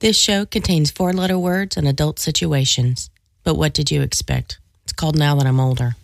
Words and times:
This 0.00 0.16
show 0.16 0.46
contains 0.46 0.92
four 0.92 1.12
letter 1.12 1.36
words 1.36 1.76
and 1.76 1.88
adult 1.88 2.20
situations. 2.20 3.10
But 3.42 3.56
what 3.56 3.74
did 3.74 3.90
you 3.90 4.00
expect? 4.00 4.60
It's 4.84 4.92
called 4.92 5.18
Now 5.18 5.34
That 5.34 5.46
I'm 5.46 5.58
Older. 5.58 5.96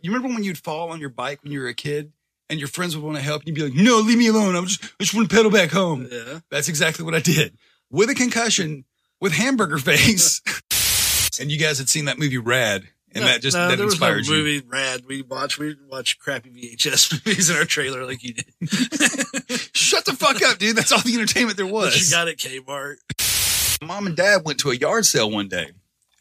You 0.00 0.12
remember 0.12 0.28
when 0.28 0.44
you'd 0.44 0.56
fall 0.56 0.90
on 0.92 1.00
your 1.00 1.08
bike 1.08 1.42
when 1.42 1.50
you 1.50 1.60
were 1.60 1.66
a 1.66 1.74
kid 1.74 2.12
and 2.48 2.60
your 2.60 2.68
friends 2.68 2.96
would 2.96 3.04
want 3.04 3.16
to 3.16 3.24
help 3.24 3.42
you? 3.44 3.52
You'd 3.52 3.56
be 3.56 3.62
like, 3.62 3.74
no, 3.74 3.98
leave 3.98 4.18
me 4.18 4.28
alone. 4.28 4.54
I'm 4.54 4.66
just, 4.66 4.84
I 4.84 5.02
just 5.02 5.14
want 5.14 5.28
to 5.28 5.34
pedal 5.34 5.50
back 5.50 5.72
home. 5.72 6.06
Yeah. 6.08 6.40
That's 6.48 6.68
exactly 6.68 7.04
what 7.04 7.16
I 7.16 7.18
did 7.18 7.58
with 7.90 8.08
a 8.08 8.14
concussion 8.14 8.84
with 9.20 9.32
hamburger 9.32 9.78
face. 9.78 10.40
and 11.40 11.50
you 11.50 11.58
guys 11.58 11.78
had 11.78 11.88
seen 11.88 12.04
that 12.04 12.20
movie 12.20 12.38
Rad 12.38 12.84
and 13.14 13.24
that 13.24 13.40
just, 13.42 13.56
no, 13.56 13.68
that 13.68 13.76
there 13.76 13.84
was 13.84 13.94
inspired 13.94 14.26
no 14.26 14.32
you. 14.34 14.38
movie 14.42 14.66
rad. 14.68 15.02
We 15.06 15.22
watch 15.22 15.58
we 15.58 15.76
watch 15.90 16.18
crappy 16.18 16.50
VHS 16.50 17.12
movies 17.26 17.50
in 17.50 17.56
our 17.56 17.64
trailer 17.64 18.04
like 18.04 18.22
you 18.22 18.34
did. 18.34 18.44
Shut 19.74 20.04
the 20.04 20.12
fuck 20.12 20.42
up, 20.42 20.58
dude. 20.58 20.76
That's 20.76 20.92
all 20.92 21.00
the 21.00 21.14
entertainment 21.14 21.56
there 21.56 21.66
What 21.66 21.86
was. 21.86 22.10
you 22.10 22.14
got 22.14 22.28
at 22.28 22.36
Kmart. 22.36 22.96
Mom 23.82 24.06
and 24.06 24.16
dad 24.16 24.42
went 24.44 24.60
to 24.60 24.70
a 24.70 24.74
yard 24.76 25.06
sale 25.06 25.30
one 25.30 25.48
day 25.48 25.70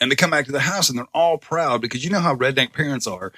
and 0.02 0.12
they 0.12 0.16
come 0.16 0.32
back 0.32 0.46
to 0.46 0.52
the 0.52 0.62
house 0.62 0.90
and 0.90 0.98
they're 0.98 1.08
all 1.13 1.38
proud 1.38 1.82
because 1.82 2.04
you 2.04 2.10
know 2.10 2.20
how 2.22 2.36
redneck 2.36 2.73
parents 2.73 3.05
are. 3.05 3.32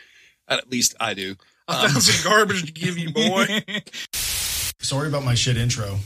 At 0.47 0.70
least 0.70 0.95
I 0.99 1.13
do. 1.13 1.36
I 1.67 1.88
found 1.88 2.03
some 2.03 2.31
um, 2.31 2.38
garbage 2.38 2.66
to 2.66 2.72
give 2.72 2.97
you, 2.97 3.11
boy. 3.11 3.63
Sorry 4.13 5.08
about 5.08 5.23
my 5.23 5.36
shit 5.36 5.58
intro. 5.58 5.99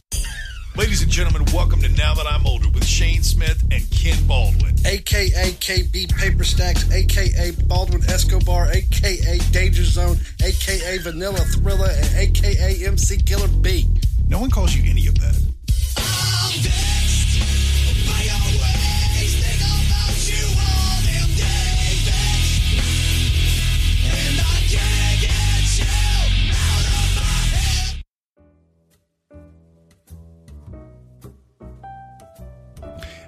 Ladies 0.78 1.02
and 1.02 1.10
gentlemen, 1.10 1.46
welcome 1.54 1.82
to 1.84 1.90
Now 1.90 2.14
That 2.16 2.28
I'm 2.28 2.46
Older 2.46 2.68
with 2.68 2.86
Shane 2.86 3.24
Smith 3.24 3.64
and 3.72 3.90
Ken 3.92 4.22
Baldwin. 4.28 4.76
AKA 4.86 5.54
KB 5.62 6.14
Paper 6.18 6.44
Stacks, 6.44 6.92
AKA 6.92 7.52
Baldwin 7.66 8.04
Escobar, 8.10 8.68
AKA 8.70 9.40
Danger 9.52 9.86
Zone, 9.86 10.18
AKA 10.44 10.98
Vanilla 10.98 11.40
Thriller, 11.40 11.88
and 11.90 12.16
AKA 12.18 12.86
MC 12.88 13.16
Killer 13.20 13.48
B. 13.48 13.88
No 14.28 14.38
one 14.38 14.52
calls 14.52 14.76
you 14.76 14.84
any 14.92 15.08
of 15.08 15.16
that. 15.20 15.42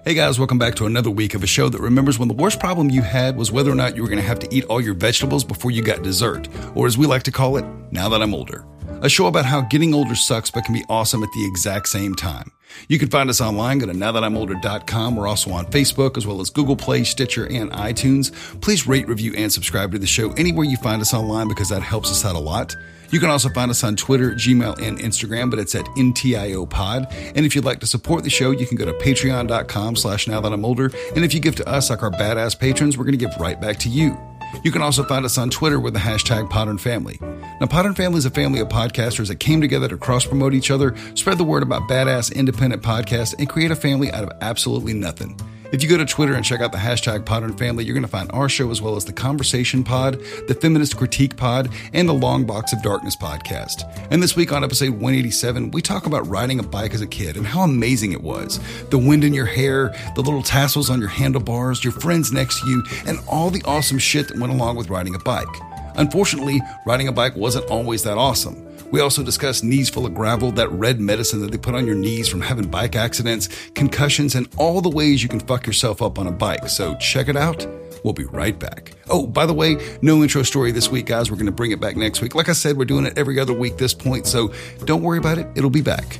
Hey 0.07 0.13
guys, 0.13 0.39
welcome 0.39 0.57
back 0.57 0.75
to 0.75 0.85
another 0.85 1.09
week 1.09 1.33
of 1.33 1.43
a 1.43 1.47
show 1.47 1.67
that 1.67 1.81
remembers 1.81 2.17
when 2.17 2.29
the 2.29 2.33
worst 2.33 2.61
problem 2.61 2.89
you 2.89 3.01
had 3.01 3.35
was 3.35 3.51
whether 3.51 3.69
or 3.69 3.75
not 3.75 3.97
you 3.97 4.01
were 4.01 4.07
going 4.07 4.21
to 4.21 4.25
have 4.25 4.39
to 4.39 4.55
eat 4.55 4.63
all 4.69 4.79
your 4.79 4.93
vegetables 4.93 5.43
before 5.43 5.69
you 5.69 5.81
got 5.81 6.01
dessert, 6.01 6.47
or 6.75 6.87
as 6.87 6.97
we 6.97 7.05
like 7.05 7.23
to 7.23 7.31
call 7.33 7.57
it, 7.57 7.65
now 7.91 8.07
that 8.07 8.21
I'm 8.21 8.33
older. 8.33 8.63
A 9.01 9.09
show 9.09 9.27
about 9.27 9.45
how 9.45 9.61
getting 9.61 9.93
older 9.93 10.15
sucks 10.15 10.49
but 10.49 10.65
can 10.65 10.73
be 10.73 10.83
awesome 10.89 11.21
at 11.21 11.29
the 11.31 11.45
exact 11.45 11.87
same 11.87 12.15
time. 12.15 12.51
You 12.87 12.97
can 12.97 13.09
find 13.09 13.29
us 13.29 13.39
online, 13.39 13.77
go 13.77 13.85
to 13.85 13.93
nowthatimolder.com. 13.93 15.15
We're 15.15 15.27
also 15.27 15.51
on 15.51 15.67
Facebook 15.67 16.17
as 16.17 16.25
well 16.25 16.41
as 16.41 16.49
Google 16.49 16.75
Play, 16.75 17.03
Stitcher, 17.03 17.45
and 17.45 17.71
iTunes. 17.71 18.33
Please 18.59 18.87
rate, 18.87 19.07
review, 19.07 19.33
and 19.37 19.53
subscribe 19.53 19.91
to 19.91 19.99
the 19.99 20.07
show 20.07 20.31
anywhere 20.33 20.65
you 20.65 20.77
find 20.77 21.01
us 21.01 21.13
online 21.13 21.47
because 21.47 21.69
that 21.69 21.83
helps 21.83 22.09
us 22.09 22.25
out 22.25 22.35
a 22.35 22.39
lot. 22.39 22.75
You 23.09 23.19
can 23.19 23.29
also 23.29 23.49
find 23.49 23.71
us 23.71 23.83
on 23.83 23.95
Twitter, 23.95 24.31
Gmail, 24.31 24.81
and 24.81 24.99
Instagram, 24.99 25.49
but 25.49 25.59
it's 25.59 25.75
at 25.75 25.85
NTIO 25.85 26.69
Pod. 26.69 27.07
And 27.11 27.45
if 27.45 27.55
you'd 27.55 27.65
like 27.65 27.79
to 27.81 27.87
support 27.87 28.23
the 28.23 28.29
show, 28.29 28.51
you 28.51 28.65
can 28.65 28.77
go 28.77 28.85
to 28.85 28.93
patreon.com 28.93 29.95
slash 29.95 30.27
now 30.27 30.41
that 30.41 30.51
I'm 30.51 30.65
older. 30.65 30.91
And 31.15 31.23
if 31.23 31.33
you 31.33 31.39
give 31.39 31.55
to 31.57 31.67
us 31.67 31.89
like 31.89 32.03
our 32.03 32.11
badass 32.11 32.59
patrons, 32.59 32.97
we're 32.97 33.05
going 33.05 33.17
to 33.17 33.25
give 33.25 33.35
right 33.39 33.61
back 33.61 33.77
to 33.79 33.89
you. 33.89 34.17
You 34.63 34.71
can 34.71 34.81
also 34.81 35.03
find 35.03 35.25
us 35.25 35.37
on 35.37 35.49
Twitter 35.49 35.79
with 35.79 35.93
the 35.93 35.99
hashtag 35.99 36.49
Podern 36.49 36.79
Family. 36.79 37.17
Now, 37.21 37.67
Podern 37.67 37.95
Family 37.95 38.17
is 38.17 38.25
a 38.25 38.29
family 38.29 38.59
of 38.59 38.67
podcasters 38.69 39.27
that 39.27 39.39
came 39.39 39.61
together 39.61 39.87
to 39.87 39.97
cross 39.97 40.25
promote 40.25 40.53
each 40.53 40.71
other, 40.71 40.95
spread 41.15 41.37
the 41.37 41.43
word 41.43 41.63
about 41.63 41.83
badass 41.83 42.33
independent 42.33 42.81
podcasts, 42.81 43.35
and 43.37 43.49
create 43.49 43.71
a 43.71 43.75
family 43.75 44.11
out 44.11 44.23
of 44.23 44.31
absolutely 44.41 44.93
nothing. 44.93 45.39
If 45.69 45.83
you 45.83 45.89
go 45.89 45.97
to 45.97 46.05
Twitter 46.05 46.33
and 46.33 46.45
check 46.45 46.61
out 46.61 46.71
the 46.71 46.77
hashtag 46.77 47.25
Podern 47.25 47.57
Family, 47.57 47.83
you're 47.83 47.93
going 47.93 48.05
to 48.05 48.07
find 48.07 48.31
our 48.31 48.47
show 48.47 48.71
as 48.71 48.81
well 48.81 48.95
as 48.95 49.03
the 49.03 49.11
Conversation 49.11 49.83
Pod, 49.83 50.17
the 50.47 50.53
Feminist 50.53 50.95
Critique 50.95 51.35
Pod, 51.35 51.69
and 51.91 52.07
the 52.07 52.13
Long 52.13 52.45
Box 52.45 52.71
of 52.71 52.81
Darkness 52.81 53.17
podcast. 53.17 53.83
And 54.09 54.23
this 54.23 54.35
week 54.35 54.53
on 54.53 54.63
episode 54.63 54.91
187, 54.91 55.71
we 55.71 55.81
talk 55.81 56.05
about 56.05 56.25
riding 56.27 56.59
a 56.59 56.63
bike 56.63 56.93
as 56.93 57.01
a 57.01 57.07
kid 57.07 57.35
and 57.35 57.45
how 57.45 57.63
amazing 57.63 58.13
it 58.13 58.21
was. 58.21 58.61
The 58.89 58.97
wind 58.97 59.25
in 59.25 59.33
your 59.33 59.45
hair, 59.45 59.93
the 60.15 60.21
little 60.21 60.41
tassels 60.41 60.89
on 60.89 61.01
your 61.01 61.09
handlebars, 61.09 61.83
your 61.83 61.93
friends 61.93 62.31
next 62.31 62.61
to 62.61 62.69
you, 62.69 62.83
and 63.05 63.19
all 63.27 63.49
the 63.49 63.63
awesome 63.65 63.99
shit 63.99 64.29
that 64.29 64.39
went 64.39 64.53
along 64.53 64.77
with 64.77 64.89
riding 64.89 65.15
a 65.15 65.19
bike. 65.19 65.47
Unfortunately, 65.95 66.61
riding 66.85 67.09
a 67.09 67.11
bike 67.11 67.35
wasn't 67.35 67.69
always 67.69 68.03
that 68.03 68.17
awesome. 68.17 68.66
We 68.89 69.01
also 69.01 69.21
discuss 69.21 69.63
knees 69.63 69.89
full 69.89 70.05
of 70.05 70.15
gravel, 70.15 70.51
that 70.53 70.71
red 70.71 70.99
medicine 70.99 71.41
that 71.41 71.51
they 71.51 71.57
put 71.57 71.75
on 71.75 71.85
your 71.85 71.95
knees 71.95 72.29
from 72.29 72.41
having 72.41 72.69
bike 72.69 72.95
accidents, 72.95 73.49
concussions, 73.75 74.35
and 74.35 74.47
all 74.57 74.79
the 74.81 74.89
ways 74.89 75.21
you 75.21 75.29
can 75.29 75.41
fuck 75.41 75.67
yourself 75.67 76.01
up 76.01 76.17
on 76.17 76.27
a 76.27 76.31
bike. 76.31 76.69
So 76.69 76.95
check 76.95 77.27
it 77.27 77.35
out. 77.35 77.67
We'll 78.03 78.13
be 78.13 78.25
right 78.25 78.57
back. 78.57 78.93
Oh, 79.09 79.27
by 79.27 79.45
the 79.45 79.53
way, 79.53 79.77
no 80.01 80.21
intro 80.21 80.43
story 80.43 80.71
this 80.71 80.89
week, 80.89 81.07
guys. 81.07 81.29
We're 81.29 81.37
going 81.37 81.47
to 81.47 81.51
bring 81.51 81.71
it 81.71 81.81
back 81.81 81.97
next 81.97 82.21
week. 82.21 82.35
Like 82.35 82.47
I 82.47 82.53
said, 82.53 82.77
we're 82.77 82.85
doing 82.85 83.05
it 83.05 83.17
every 83.17 83.39
other 83.39 83.53
week 83.53 83.77
this 83.77 83.93
point, 83.93 84.27
so 84.27 84.53
don't 84.85 85.01
worry 85.01 85.17
about 85.17 85.37
it. 85.37 85.47
It'll 85.55 85.69
be 85.69 85.81
back. 85.81 86.19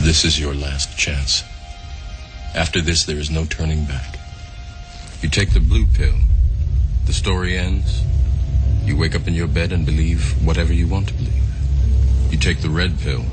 This 0.00 0.24
is 0.24 0.38
your 0.38 0.54
last 0.54 0.96
chance. 0.96 1.42
After 2.54 2.80
this, 2.80 3.04
there 3.04 3.18
is 3.18 3.30
no 3.30 3.44
turning 3.44 3.84
back. 3.84 4.18
You 5.22 5.28
take 5.28 5.52
the 5.52 5.60
blue 5.60 5.86
pill. 5.86 6.14
The 7.10 7.14
story 7.14 7.58
ends. 7.58 8.04
You 8.84 8.96
wake 8.96 9.16
up 9.16 9.26
in 9.26 9.34
your 9.34 9.48
bed 9.48 9.72
and 9.72 9.84
believe 9.84 10.40
whatever 10.46 10.72
you 10.72 10.86
want 10.86 11.08
to 11.08 11.14
believe. 11.14 11.42
You 12.30 12.38
take 12.38 12.60
the 12.60 12.70
red 12.70 13.00
pill. 13.00 13.24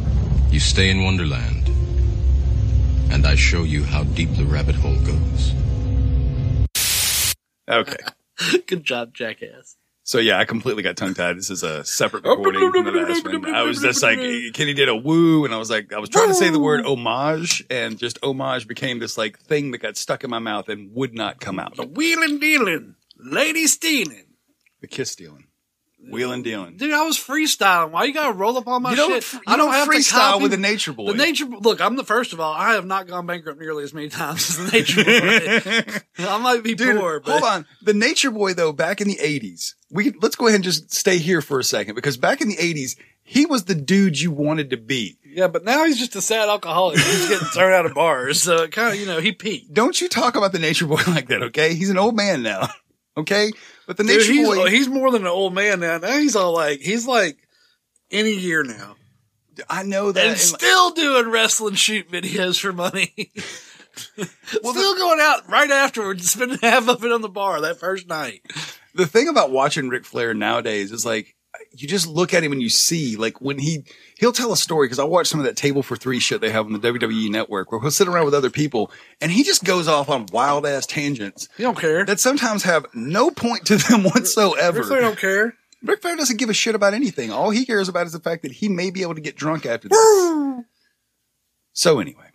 You 0.50 0.60
stay 0.60 0.90
in 0.90 1.04
Wonderland. 1.04 1.70
And 3.12 3.28
I 3.28 3.36
show 3.36 3.62
you 3.62 3.84
how 3.84 4.04
deep 4.04 4.34
the 4.34 4.46
rabbit 4.46 4.74
hole 4.74 4.98
goes. 5.02 5.54
Okay. 7.70 7.98
Good 8.66 8.84
job, 8.84 9.14
jackass. 9.14 9.78
So 10.02 10.18
yeah, 10.18 10.40
I 10.40 10.46
completely 10.46 10.82
got 10.82 10.98
tongue 10.98 11.14
tied. 11.14 11.38
This 11.38 11.52
is 11.52 11.62
a 11.62 11.84
separate 11.84 12.24
recording 12.24 12.72
from 12.72 12.84
the 12.84 12.92
last 12.92 13.26
one. 13.26 13.54
I 13.54 13.62
was 13.62 13.80
just 13.80 14.02
like, 14.02 14.18
Kenny 14.54 14.74
did 14.74 14.90
a 14.90 14.96
woo, 14.96 15.46
and 15.46 15.54
I 15.54 15.58
was 15.58 15.70
like, 15.70 15.94
I 15.94 16.00
was 16.00 16.10
trying 16.10 16.30
to 16.30 16.34
say 16.34 16.50
the 16.50 16.58
word 16.58 16.84
homage, 16.84 17.64
and 17.70 18.00
just 18.00 18.18
homage 18.24 18.68
became 18.68 18.98
this 18.98 19.20
like 19.20 19.38
thing 19.38 19.70
that 19.70 19.80
got 19.80 19.98
stuck 19.98 20.24
in 20.24 20.32
my 20.32 20.40
mouth 20.40 20.68
and 20.68 20.96
would 20.96 21.14
not 21.14 21.40
come 21.40 21.60
out. 21.60 21.76
The 21.76 21.86
wheeling 21.86 22.40
dealing, 22.40 22.96
lady 23.18 23.68
stealing. 23.68 24.26
The 24.82 24.88
kiss 24.88 25.12
stealing, 25.12 25.48
wheeling 26.12 26.44
dealing. 26.44 26.78
Dude, 26.78 26.94
I 26.94 27.04
was 27.04 27.18
freestyling. 27.18 27.92
Why 27.92 28.04
you 28.06 28.14
gotta 28.14 28.34
roll 28.34 28.58
up 28.58 28.68
on 28.68 28.84
my 28.84 28.92
You 28.92 28.96
don't, 28.98 29.12
shit? 29.14 29.24
fr- 29.24 29.38
you 29.38 29.42
I 29.48 29.58
don't, 29.58 29.72
have 29.72 29.88
to 29.90 29.92
freestyle 29.96 30.12
copy 30.34 30.44
with 30.44 30.54
a 30.54 30.58
nature 30.58 30.94
boy. 30.94 31.12
The 31.12 31.18
nature 31.18 31.46
look, 31.46 31.82
I'm 31.82 31.96
the 31.96 32.04
first 32.04 32.32
of 32.34 32.40
all. 32.40 32.54
I 32.54 32.74
have 32.74 32.86
not 32.86 33.08
gone 33.08 33.26
bankrupt 33.26 33.60
nearly 33.60 33.84
as 33.84 33.94
many 33.94 34.10
times 34.22 34.50
as 34.52 34.58
the 34.58 34.72
nature 34.72 35.04
boy. 35.04 36.02
I 36.30 36.38
might 36.38 36.64
be 36.64 36.76
Dude, 36.76 37.00
poor, 37.00 37.20
but 37.20 37.32
hold 37.32 37.44
on. 37.44 37.66
The 37.82 37.94
Nature 37.94 38.32
Boy, 38.32 38.54
though, 38.54 38.72
back 38.72 39.02
in 39.02 39.08
the 39.08 39.16
'80s, 39.18 39.74
we 39.90 40.12
let's 40.22 40.36
go 40.36 40.46
ahead 40.48 40.56
and 40.56 40.64
just 40.64 40.94
stay 40.94 41.18
here 41.18 41.42
for 41.42 41.60
a 41.60 41.64
second 41.64 41.96
because 41.96 42.18
back 42.18 42.42
in 42.42 42.50
the 42.50 42.58
'80s, 42.58 42.96
he 43.24 43.46
was 43.48 43.66
the 43.66 43.76
dude 43.76 44.20
you 44.22 44.32
wanted 44.32 44.70
to 44.70 44.78
be. 44.78 45.18
yeah, 45.26 45.48
but 45.48 45.64
now 45.66 45.86
he's 45.86 45.98
just 45.98 46.16
a 46.16 46.22
sad 46.22 46.50
alcoholic. 46.50 46.98
He's 47.00 47.30
getting 47.30 47.48
thrown 47.54 47.74
out 47.74 47.86
of 47.88 47.94
bars, 47.96 48.42
so 48.44 48.64
it 48.64 48.72
kind 48.72 48.94
of 48.94 49.00
you 49.00 49.06
know 49.08 49.20
he 49.20 49.32
peaked. 49.32 49.74
Don't 49.74 50.00
you 50.00 50.08
talk 50.08 50.36
about 50.36 50.52
the 50.52 50.60
Nature 50.60 50.86
Boy 50.86 51.02
like 51.08 51.28
that, 51.30 51.42
okay? 51.44 51.74
He's 51.74 51.90
an 51.90 51.98
old 51.98 52.16
man 52.16 52.42
now, 52.44 52.68
okay? 53.18 53.52
But 53.88 53.98
the 53.98 54.04
Dude, 54.04 54.20
Nature 54.20 54.32
he's, 54.32 54.48
Boy, 54.48 54.64
uh, 54.64 54.68
he's 54.68 54.88
more 54.88 55.12
than 55.12 55.24
an 55.24 55.28
old 55.28 55.54
man 55.54 55.80
now. 55.80 55.98
Now 55.98 56.18
he's 56.18 56.36
all 56.36 56.54
like 56.54 56.80
he's 56.80 57.06
like 57.08 57.38
any 58.12 58.34
year 58.34 58.64
now, 58.64 58.96
I 59.70 59.84
know 59.84 60.12
that. 60.12 60.22
and 60.22 60.32
and- 60.32 60.40
still 60.40 60.92
doing 60.92 61.30
wrestling 61.30 61.76
shoot 61.76 62.10
videos 62.12 62.60
for 62.60 62.72
money. 62.74 63.32
Well, 64.64 64.74
still 64.76 64.96
going 64.96 65.20
out 65.20 65.50
right 65.50 65.72
afterwards, 65.72 66.30
spending 66.30 66.60
half 66.62 66.88
of 66.88 67.04
it 67.04 67.12
on 67.12 67.22
the 67.22 67.30
bar 67.30 67.62
that 67.62 67.80
first 67.80 68.08
night. 68.08 68.42
the 68.94 69.08
thing 69.08 69.28
about 69.28 69.50
watching 69.50 69.90
Ric 69.90 70.06
Flair 70.06 70.36
nowadays 70.36 70.92
is 70.92 71.04
like 71.04 71.36
you 71.78 71.88
just 71.88 72.08
look 72.08 72.34
at 72.34 72.44
him 72.44 72.52
and 72.52 72.62
you 72.62 72.70
see 72.70 73.16
like 73.16 73.40
when 73.42 73.60
he 73.60 73.84
he'll 74.19 74.31
tell 74.34 74.51
a 74.51 74.57
story 74.57 74.86
because 74.88 75.00
I 75.00 75.04
watch 75.04 75.28
some 75.28 75.40
of 75.40 75.46
that 75.46 75.56
table 75.57 75.84
for 75.84 75.96
three 75.96 76.19
shit 76.19 76.42
they 76.42 76.50
have 76.50 76.66
on 76.66 76.74
the 76.74 76.80
WWE 76.80 77.30
network 77.30 77.72
where 77.72 77.80
he'll 77.81 77.92
sit 77.92 78.07
around 78.07 78.25
with 78.25 78.34
other 78.34 78.50
people 78.50 78.92
and 79.22 79.31
he 79.31 79.44
just 79.44 79.63
goes 79.63 79.88
off 79.88 80.10
on 80.10 80.25
wild 80.31 80.66
ass 80.66 80.86
tangents 80.86 81.50
He 81.57 81.63
don't 81.63 81.78
care. 81.78 82.06
that 82.06 82.19
sometimes 82.19 82.63
have 82.63 82.86
no 82.94 83.30
point 83.31 83.66
to 83.68 83.78
them 83.78 84.04
whatsoever. 84.04 84.80
Ric 84.80 84.88
Flair 84.88 85.01
don't 85.01 85.19
care. 85.19 85.54
Ric 85.84 86.01
Flair 86.01 86.16
doesn't 86.16 86.38
give 86.38 86.50
a 86.50 86.54
shit 86.54 86.74
about 86.75 86.94
anything. 86.94 87.31
All 87.31 87.51
he 87.51 87.66
cares 87.66 87.88
about 87.90 88.07
is 88.07 88.13
the 88.13 88.19
fact 88.19 88.42
that 88.44 88.51
he 88.51 88.68
may 88.69 88.90
be 88.90 89.04
able 89.04 89.16
to 89.16 89.22
get 89.22 89.36
drunk 89.36 89.66
after 89.66 89.88
this. 89.90 90.63
so 91.74 92.00
anyway, 92.00 92.30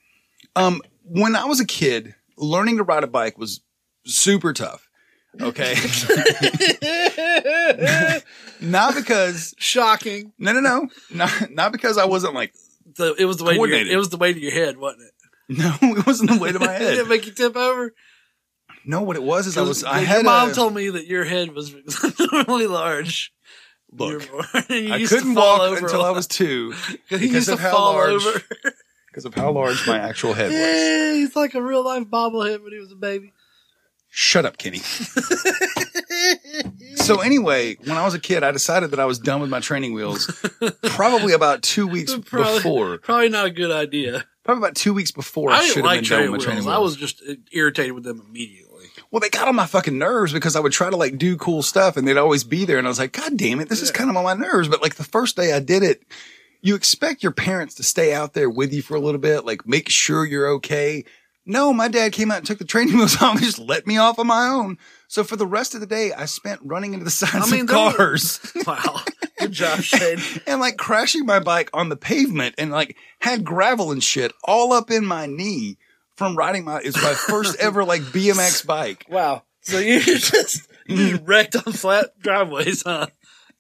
um, 0.55 0.81
when 1.05 1.35
I 1.35 1.45
was 1.47 1.61
a 1.61 1.67
kid, 1.67 2.15
learning 2.37 2.77
to 2.77 2.85
ride 2.85 3.03
a 3.05 3.09
bike 3.09 3.37
was 3.39 3.61
super 4.07 4.53
tough. 4.53 4.89
Okay. 5.41 5.75
not 8.61 8.95
because 8.95 9.55
Shocking. 9.59 10.33
no 10.39 10.53
no 10.53 10.61
no 10.61 10.89
not 11.13 11.51
not 11.51 11.73
because 11.73 11.99
I 11.99 12.05
wasn't 12.05 12.35
like 12.35 12.55
The, 12.97 13.15
it 13.19 13.25
was 13.25 13.39
the 13.39 13.45
way 13.45 13.55
to 13.55 13.61
your, 13.67 13.87
it 13.87 13.97
was 13.97 14.11
the 14.11 14.17
way 14.19 14.33
to 14.33 14.41
your 14.41 14.53
head, 14.53 14.77
wasn't 14.77 15.03
it? 15.05 15.59
no 15.59 15.75
it 15.97 16.07
wasn't 16.07 16.31
the 16.31 16.39
weight 16.39 16.55
of 16.55 16.61
my 16.61 16.73
head. 16.73 16.79
Did 16.81 16.93
it 16.93 16.97
head. 16.99 17.09
make 17.09 17.27
you 17.27 17.33
tip 17.33 17.57
over? 17.57 17.95
No, 18.85 19.03
what 19.03 19.17
it 19.17 19.23
was 19.23 19.47
is 19.47 19.57
I 19.57 19.63
was 19.63 19.85
I 19.85 19.99
your 20.01 20.07
had 20.07 20.25
mom 20.25 20.51
a, 20.51 20.55
told 20.55 20.75
me 20.75 20.89
that 20.91 21.07
your 21.07 21.25
head 21.25 21.55
was 21.55 21.73
really 22.19 22.67
large. 22.67 23.33
You 23.93 24.19
Look, 24.19 24.23
you 24.71 24.93
I 24.93 25.05
couldn't 25.07 25.35
fall 25.35 25.59
walk 25.59 25.71
over 25.71 25.87
until 25.87 26.05
I 26.05 26.11
was 26.11 26.27
two 26.27 26.75
because 27.11 27.49
of 27.49 27.61
how 27.61 27.75
large 27.77 28.25
over. 28.27 28.43
because 29.09 29.25
of 29.27 29.35
how 29.35 29.53
large 29.53 29.87
my 29.87 29.99
actual 29.99 30.33
head 30.33 30.51
was. 30.51 30.59
Yeah, 30.59 31.13
he's 31.15 31.37
like 31.37 31.55
a 31.55 31.63
real 31.63 31.85
life 31.85 32.05
bobblehead 32.05 32.63
when 32.63 32.73
he 32.73 32.79
was 32.79 32.91
a 32.91 32.97
baby. 32.97 33.33
Shut 34.15 34.45
up, 34.45 34.59
Kenny. 34.59 34.79
so 36.97 37.21
anyway, 37.21 37.77
when 37.77 37.97
I 37.97 38.05
was 38.05 38.13
a 38.13 38.21
kid, 38.21 38.43
I 38.43 38.51
decided 38.51 38.91
that 38.91 39.01
I 39.01 39.07
was 39.07 39.19
done 39.19 39.41
with 39.41 39.49
my 39.49 39.61
training 39.61 39.95
wheels. 39.95 40.31
Probably 40.83 41.33
about 41.33 41.63
two 41.63 41.87
weeks 41.87 42.15
Probably, 42.27 42.55
before. 42.57 42.99
probably 42.99 43.31
not 43.31 43.47
a 43.47 43.51
good 43.51 43.71
idea. 43.71 44.27
Probably 44.45 44.61
about 44.65 44.75
two 44.75 44.93
weeks 44.93 45.13
before 45.13 45.51
I, 45.51 45.61
I 45.61 45.67
should 45.67 45.77
have 45.77 45.85
like 45.87 46.01
been 46.03 46.11
done 46.11 46.31
with 46.33 46.41
my 46.41 46.45
training 46.45 46.65
wheels. 46.65 46.67
wheels. 46.67 46.77
I 46.77 46.81
was 46.81 46.97
just 46.97 47.23
irritated 47.53 47.93
with 47.93 48.05
them 48.05 48.23
immediately. 48.29 48.85
Well, 49.11 49.21
they 49.21 49.31
got 49.31 49.49
on 49.49 49.55
my 49.55 49.65
fucking 49.65 49.97
nerves 49.97 50.35
because 50.35 50.57
I 50.57 50.61
would 50.61 50.73
try 50.73 50.91
to 50.91 50.97
like 50.97 51.17
do 51.17 51.39
cool 51.39 51.63
stuff 51.63 51.97
and 51.97 52.07
they'd 52.07 52.19
always 52.19 52.45
be 52.45 52.67
there. 52.67 52.77
And 52.77 52.87
I 52.87 52.91
was 52.91 52.99
like, 52.99 53.13
God 53.13 53.39
damn 53.39 53.61
it, 53.61 53.71
this 53.71 53.81
is 53.81 53.91
kind 53.91 54.11
of 54.11 54.17
on 54.17 54.25
my 54.25 54.35
nerves. 54.35 54.69
But 54.69 54.83
like 54.83 54.97
the 54.97 55.05
first 55.05 55.37
day 55.37 55.55
I 55.55 55.61
did 55.61 55.83
it, 55.83 56.03
you 56.61 56.75
expect 56.75 57.23
your 57.23 57.33
parents 57.33 57.77
to 57.77 57.83
stay 57.83 58.13
out 58.13 58.35
there 58.35 58.51
with 58.51 58.75
you 58.75 58.83
for 58.83 58.95
a 58.95 59.01
little 59.01 59.21
bit, 59.21 59.47
like 59.47 59.67
make 59.67 59.89
sure 59.89 60.27
you're 60.27 60.49
okay. 60.49 61.05
No, 61.45 61.73
my 61.73 61.89
dad 61.89 62.13
came 62.13 62.31
out 62.31 62.39
and 62.39 62.47
took 62.47 62.59
the 62.59 62.65
training 62.65 62.97
wheels 62.97 63.17
off 63.23 63.35
and 63.35 63.45
just 63.45 63.59
let 63.59 63.87
me 63.87 63.99
off 63.99 64.19
on 64.19 64.27
my 64.27 64.47
own. 64.47 64.79
So 65.09 65.25
for 65.25 65.37
the 65.37 65.47
rest 65.47 65.75
of 65.75 65.81
the 65.81 65.87
day, 65.87 66.13
I 66.13 66.27
spent 66.27 66.61
running 66.63 66.95
into 66.95 67.05
the 67.05 67.11
sides 67.13 67.35
I 67.35 67.51
mean, 67.51 67.63
of 67.63 67.69
were- 67.69 67.93
cars 67.97 68.53
Wow, 68.67 69.01
good 69.39 69.53
job, 69.53 69.81
Shane. 69.81 70.19
and 70.47 70.61
like 70.61 70.77
crashing 70.77 71.27
my 71.27 71.41
bike 71.41 71.71
on 71.73 71.89
the 71.89 71.97
pavement 71.97 72.55
and 72.59 72.71
like 72.71 72.97
had 73.21 73.45
gravel 73.45 73.91
and 73.91 74.03
shit 74.03 74.33
all 74.45 74.73
up 74.73 74.91
in 74.91 75.05
my 75.05 75.27
knee 75.27 75.79
from 76.17 76.37
riding 76.37 76.65
my, 76.65 76.81
it's 76.85 77.03
my 77.03 77.15
first 77.15 77.59
ever 77.59 77.85
like 77.85 78.03
BMX 78.03 78.67
bike. 78.67 79.07
Wow. 79.09 79.43
So 79.63 79.79
you 79.79 80.01
just 80.01 80.69
you 80.87 81.17
mm-hmm. 81.17 81.25
wrecked 81.25 81.57
on 81.57 81.73
flat 81.73 82.19
driveways, 82.21 82.83
huh? 82.85 83.07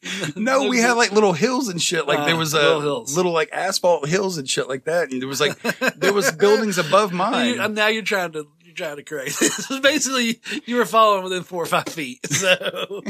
No, 0.36 0.68
we 0.68 0.78
had 0.78 0.92
like 0.94 1.12
little 1.12 1.32
hills 1.32 1.68
and 1.68 1.80
shit. 1.80 2.06
Like 2.06 2.24
there 2.26 2.34
Ah, 2.34 2.38
was 2.38 2.54
a 2.54 2.76
little 2.78 3.04
little, 3.04 3.32
like 3.32 3.50
asphalt 3.52 4.08
hills 4.08 4.36
and 4.38 4.48
shit 4.48 4.68
like 4.68 4.84
that. 4.84 5.10
And 5.12 5.20
there 5.22 5.28
was 5.28 5.40
like 5.40 5.56
there 5.96 6.12
was 6.12 6.30
buildings 6.32 6.78
above 6.78 7.12
You, 7.12 7.18
mine. 7.18 7.60
and 7.60 7.74
now 7.74 7.86
you're 7.88 8.02
trying 8.02 8.32
to 8.32 8.46
you're 8.64 8.74
trying 8.74 8.96
to 8.96 9.02
correct 9.04 9.38
this. 9.40 9.80
Basically, 9.80 10.40
you 10.66 10.76
were 10.76 10.84
falling 10.86 11.22
within 11.22 11.42
four 11.44 11.62
or 11.62 11.66
five 11.66 11.88
feet. 11.88 12.26
So 12.32 13.02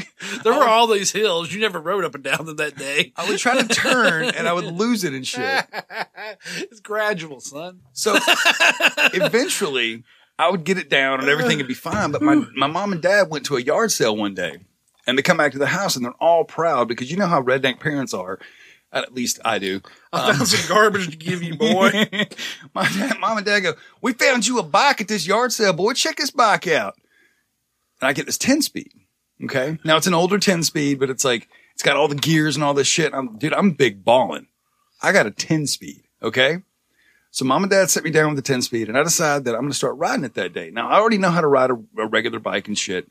there 0.44 0.52
were 0.52 0.66
all 0.66 0.86
these 0.86 1.12
hills. 1.12 1.52
You 1.52 1.60
never 1.60 1.80
rode 1.80 2.04
up 2.04 2.14
and 2.14 2.24
down 2.24 2.44
them 2.46 2.56
that 2.56 2.76
day. 2.76 3.12
I 3.16 3.28
would 3.28 3.38
try 3.38 3.60
to 3.62 3.68
turn 3.68 4.24
and 4.26 4.46
I 4.48 4.52
would 4.52 4.64
lose 4.66 5.04
it 5.04 5.12
and 5.14 5.26
shit. 5.26 5.64
it's 6.56 6.80
gradual, 6.80 7.40
son. 7.40 7.80
So 7.92 8.16
eventually 9.14 10.04
I 10.38 10.50
would 10.50 10.64
get 10.64 10.78
it 10.78 10.88
down 10.90 11.20
and 11.20 11.28
everything 11.28 11.58
would 11.58 11.68
be 11.68 11.74
fine. 11.74 12.10
But 12.12 12.22
my, 12.22 12.44
my 12.56 12.66
mom 12.66 12.92
and 12.92 13.00
dad 13.02 13.30
went 13.30 13.46
to 13.46 13.56
a 13.56 13.60
yard 13.60 13.92
sale 13.92 14.16
one 14.16 14.34
day 14.34 14.58
and 15.06 15.18
they 15.18 15.22
come 15.22 15.36
back 15.36 15.52
to 15.52 15.58
the 15.58 15.66
house 15.66 15.96
and 15.96 16.04
they're 16.04 16.12
all 16.20 16.44
proud 16.44 16.88
because 16.88 17.10
you 17.10 17.16
know 17.16 17.26
how 17.26 17.42
redneck 17.42 17.80
parents 17.80 18.14
are. 18.14 18.38
At 18.92 19.14
least 19.14 19.40
I 19.42 19.58
do. 19.58 19.80
I 20.12 20.34
found 20.34 20.48
some 20.48 20.68
garbage 20.68 21.10
to 21.10 21.16
give 21.16 21.42
you, 21.42 21.56
boy. 21.56 21.90
my 22.74 22.86
dad, 22.88 23.18
mom 23.20 23.38
and 23.38 23.46
dad 23.46 23.60
go, 23.60 23.72
we 24.02 24.12
found 24.12 24.46
you 24.46 24.58
a 24.58 24.62
bike 24.62 25.00
at 25.00 25.08
this 25.08 25.26
yard 25.26 25.50
sale, 25.50 25.72
boy. 25.72 25.94
Check 25.94 26.16
this 26.16 26.30
bike 26.30 26.68
out. 26.68 26.94
And 28.00 28.08
I 28.08 28.12
get 28.12 28.26
this 28.26 28.36
10 28.36 28.60
speed. 28.60 28.92
Okay. 29.42 29.78
Now 29.82 29.96
it's 29.96 30.06
an 30.06 30.14
older 30.14 30.38
10 30.38 30.62
speed, 30.62 31.00
but 31.00 31.08
it's 31.08 31.24
like, 31.24 31.48
it's 31.72 31.82
got 31.82 31.96
all 31.96 32.06
the 32.06 32.14
gears 32.14 32.54
and 32.54 32.62
all 32.62 32.74
this 32.74 32.86
shit. 32.86 33.14
I'm, 33.14 33.38
dude, 33.38 33.54
I'm 33.54 33.70
big 33.70 34.04
balling. 34.04 34.48
I 35.00 35.12
got 35.12 35.26
a 35.26 35.30
10 35.30 35.66
speed. 35.66 36.02
Okay. 36.22 36.62
So 37.30 37.46
mom 37.46 37.62
and 37.62 37.70
dad 37.70 37.88
set 37.88 38.04
me 38.04 38.10
down 38.10 38.34
with 38.34 38.36
the 38.36 38.42
10 38.52 38.60
speed 38.60 38.88
and 38.90 38.98
I 38.98 39.02
decide 39.02 39.46
that 39.46 39.54
I'm 39.54 39.62
going 39.62 39.70
to 39.70 39.76
start 39.76 39.96
riding 39.96 40.24
it 40.24 40.34
that 40.34 40.52
day. 40.52 40.70
Now 40.70 40.90
I 40.90 41.00
already 41.00 41.16
know 41.16 41.30
how 41.30 41.40
to 41.40 41.46
ride 41.46 41.70
a, 41.70 41.78
a 41.98 42.06
regular 42.06 42.38
bike 42.38 42.68
and 42.68 42.78
shit, 42.78 43.08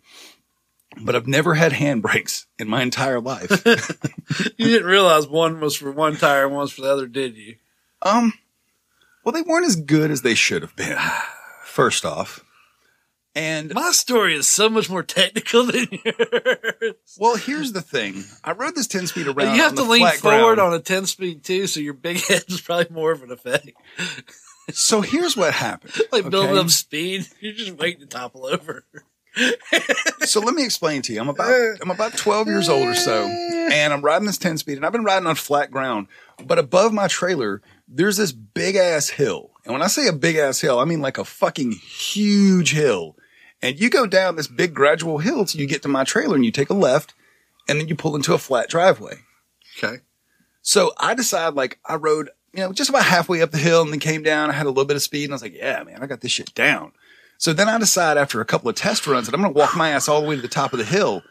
but 1.00 1.16
I've 1.16 1.28
never 1.28 1.54
had 1.54 1.72
handbrakes 1.74 2.46
in 2.60 2.68
my 2.68 2.82
entire 2.82 3.20
life. 3.20 3.50
you 4.58 4.68
didn't 4.68 4.88
realize 4.88 5.28
one 5.28 5.60
was 5.60 5.76
for 5.76 5.92
one 5.92 6.16
tire 6.18 6.46
and 6.46 6.54
one 6.54 6.62
was 6.62 6.74
for 6.74 6.82
the 6.82 6.92
other, 6.92 7.08
did 7.08 7.36
you? 7.38 7.56
Um, 8.02 8.34
well, 9.24 9.34
they 9.34 9.42
weren't 9.42 9.68
as 9.68 9.76
good 9.76 10.12
as 10.12 10.22
they 10.22 10.36
should 10.36 10.62
have 10.62 10.76
been. 10.76 10.98
First 11.64 12.04
off, 12.04 12.44
and 13.34 13.74
My 13.74 13.92
story 13.92 14.36
is 14.36 14.48
so 14.48 14.70
much 14.70 14.90
more 14.90 15.04
technical 15.04 15.64
than 15.72 15.88
yours. 16.04 17.18
well, 17.18 17.38
here's 17.38 17.72
the 17.72 17.82
thing: 17.82 18.26
I 18.44 18.52
rode 18.52 18.76
this 18.76 18.88
ten 18.88 19.08
speed 19.08 19.28
around. 19.28 19.56
you 19.56 19.62
have 19.62 19.76
to 19.76 19.84
lean 19.84 20.06
forward 20.18 20.56
ground. 20.56 20.60
on 20.60 20.74
a 20.74 20.80
10 20.80 21.06
speed 21.06 21.44
too, 21.44 21.68
so 21.68 21.80
your 21.80 21.94
big 21.94 22.18
head 22.28 22.44
is 22.50 22.60
probably 22.60 22.94
more 22.94 23.12
of 23.12 23.24
an 23.24 23.32
effect. 23.32 23.72
So 24.74 25.02
here's 25.02 25.38
what 25.38 25.54
happened. 25.54 25.94
Like 26.12 26.30
building 26.30 26.52
okay? 26.52 26.60
up 26.60 26.70
speed, 26.70 27.26
you're 27.40 27.54
just 27.54 27.78
waiting 27.78 28.02
to 28.02 28.06
topple 28.06 28.46
over. 28.46 28.86
So 30.26 30.40
let 30.40 30.56
me 30.56 30.64
explain 30.64 31.02
to 31.04 31.14
you. 31.14 31.22
I'm 31.22 31.30
about 31.30 31.78
I'm 31.82 31.92
about 31.92 32.18
12 32.18 32.48
years 32.48 32.70
old 32.70 32.88
or 32.88 32.96
so, 32.96 33.26
and 33.26 33.94
I'm 33.94 34.02
riding 34.02 34.26
this 34.26 34.38
10 34.38 34.58
speed, 34.58 34.78
and 34.78 34.86
I've 34.86 34.92
been 34.92 35.04
riding 35.04 35.28
on 35.28 35.36
flat 35.36 35.72
ground. 35.72 36.08
But 36.44 36.60
above 36.60 36.94
my 36.94 37.08
trailer, 37.08 37.62
there's 37.88 38.18
this 38.18 38.32
big 38.32 38.76
ass 38.76 39.10
hill, 39.10 39.52
and 39.66 39.74
when 39.74 39.82
I 39.82 39.88
say 39.88 40.08
a 40.08 40.14
big 40.14 40.36
ass 40.36 40.62
hill, 40.62 40.80
I 40.80 40.86
mean 40.86 41.02
like 41.02 41.18
a 41.18 41.26
fucking 41.26 41.72
huge 41.72 42.74
hill. 42.74 43.16
And 43.64 43.80
you 43.80 43.90
go 43.92 44.08
down 44.08 44.36
this 44.36 44.48
big 44.48 44.74
gradual 44.74 45.20
hill 45.20 45.46
till 45.46 45.62
you 45.62 45.68
get 45.68 45.84
to 45.84 45.88
my 45.88 46.04
trailer, 46.04 46.36
and 46.36 46.44
you 46.44 46.52
take 46.52 46.70
a 46.70 46.76
left, 46.76 47.14
and 47.68 47.80
then 47.80 47.88
you 47.88 47.96
pull 47.96 48.16
into 48.16 48.34
a 48.34 48.40
flat 48.40 48.70
driveway. 48.70 49.20
Okay. 49.78 49.98
So 50.62 50.94
I 50.98 51.14
decided, 51.14 51.56
like, 51.56 51.80
I 51.86 51.96
rode, 51.96 52.30
you 52.54 52.62
know, 52.62 52.74
just 52.74 52.90
about 52.90 53.04
halfway 53.04 53.42
up 53.42 53.52
the 53.52 53.58
hill 53.58 53.82
and 53.82 53.92
then 53.92 54.00
came 54.00 54.24
down. 54.24 54.50
I 54.50 54.54
had 54.54 54.66
a 54.66 54.70
little 54.70 54.86
bit 54.86 54.96
of 54.96 55.02
speed 55.02 55.26
and 55.26 55.34
I 55.34 55.36
was 55.36 55.42
like, 55.42 55.56
yeah, 55.56 55.84
man, 55.84 56.00
I 56.02 56.08
got 56.08 56.22
this 56.22 56.32
shit 56.32 56.54
down. 56.54 56.92
So 57.42 57.54
then 57.54 57.68
I 57.68 57.80
decide 57.80 58.18
after 58.18 58.40
a 58.40 58.46
couple 58.46 58.70
of 58.70 58.76
test 58.76 59.08
runs 59.08 59.26
that 59.26 59.34
I'm 59.34 59.42
going 59.42 59.52
to 59.52 59.60
walk 59.60 59.76
my 59.76 59.90
ass 59.90 60.08
all 60.08 60.22
the 60.22 60.28
way 60.28 60.36
to 60.36 60.42
the 60.44 60.48
top 60.48 60.74
of 60.74 60.80
the 60.80 60.86
hill. 60.86 61.24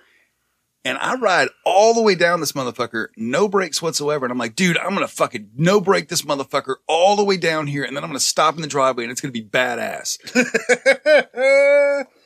And 0.84 0.98
I 0.98 1.14
ride 1.14 1.50
all 1.64 1.94
the 1.94 2.02
way 2.02 2.16
down 2.16 2.40
this 2.40 2.50
motherfucker, 2.50 3.08
no 3.16 3.48
brakes 3.48 3.80
whatsoever. 3.80 4.26
And 4.26 4.32
I'm 4.32 4.38
like, 4.38 4.56
dude, 4.56 4.76
I'm 4.76 4.96
going 4.96 5.06
to 5.06 5.14
fucking 5.14 5.50
no 5.54 5.80
brake 5.80 6.08
this 6.08 6.22
motherfucker 6.22 6.76
all 6.88 7.14
the 7.14 7.22
way 7.22 7.36
down 7.36 7.68
here. 7.68 7.84
And 7.84 7.96
then 7.96 8.02
I'm 8.02 8.10
going 8.10 8.18
to 8.18 8.24
stop 8.24 8.56
in 8.56 8.62
the 8.62 8.66
driveway 8.66 9.04
and 9.04 9.12
it's 9.12 9.20
going 9.20 9.32
to 9.32 9.40
be 9.40 9.48
badass. 9.48 10.18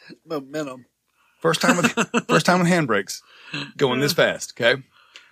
Momentum. 0.25 0.87
First 1.43 1.61
time 1.61 1.77
with, 1.77 1.93
first 2.27 2.47
time 2.47 2.61
with 2.61 2.69
handbrakes 2.69 3.21
going 3.77 4.01
this 4.01 4.15
fast. 4.15 4.55
Okay. 4.59 4.83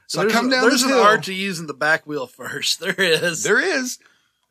So 0.09 0.21
there's 0.21 0.33
I 0.35 0.37
come 0.37 0.51
down 0.51 0.61
there's 0.61 0.83
this 0.83 0.83
an 0.83 0.91
hill. 0.91 1.03
art 1.03 1.23
to 1.23 1.33
using 1.33 1.69
the 1.69 1.75
back 1.75 2.07
wheel 2.07 2.27
first. 2.27 2.81
There 2.81 3.01
is. 3.01 3.45
There 3.45 3.61
is, 3.61 3.99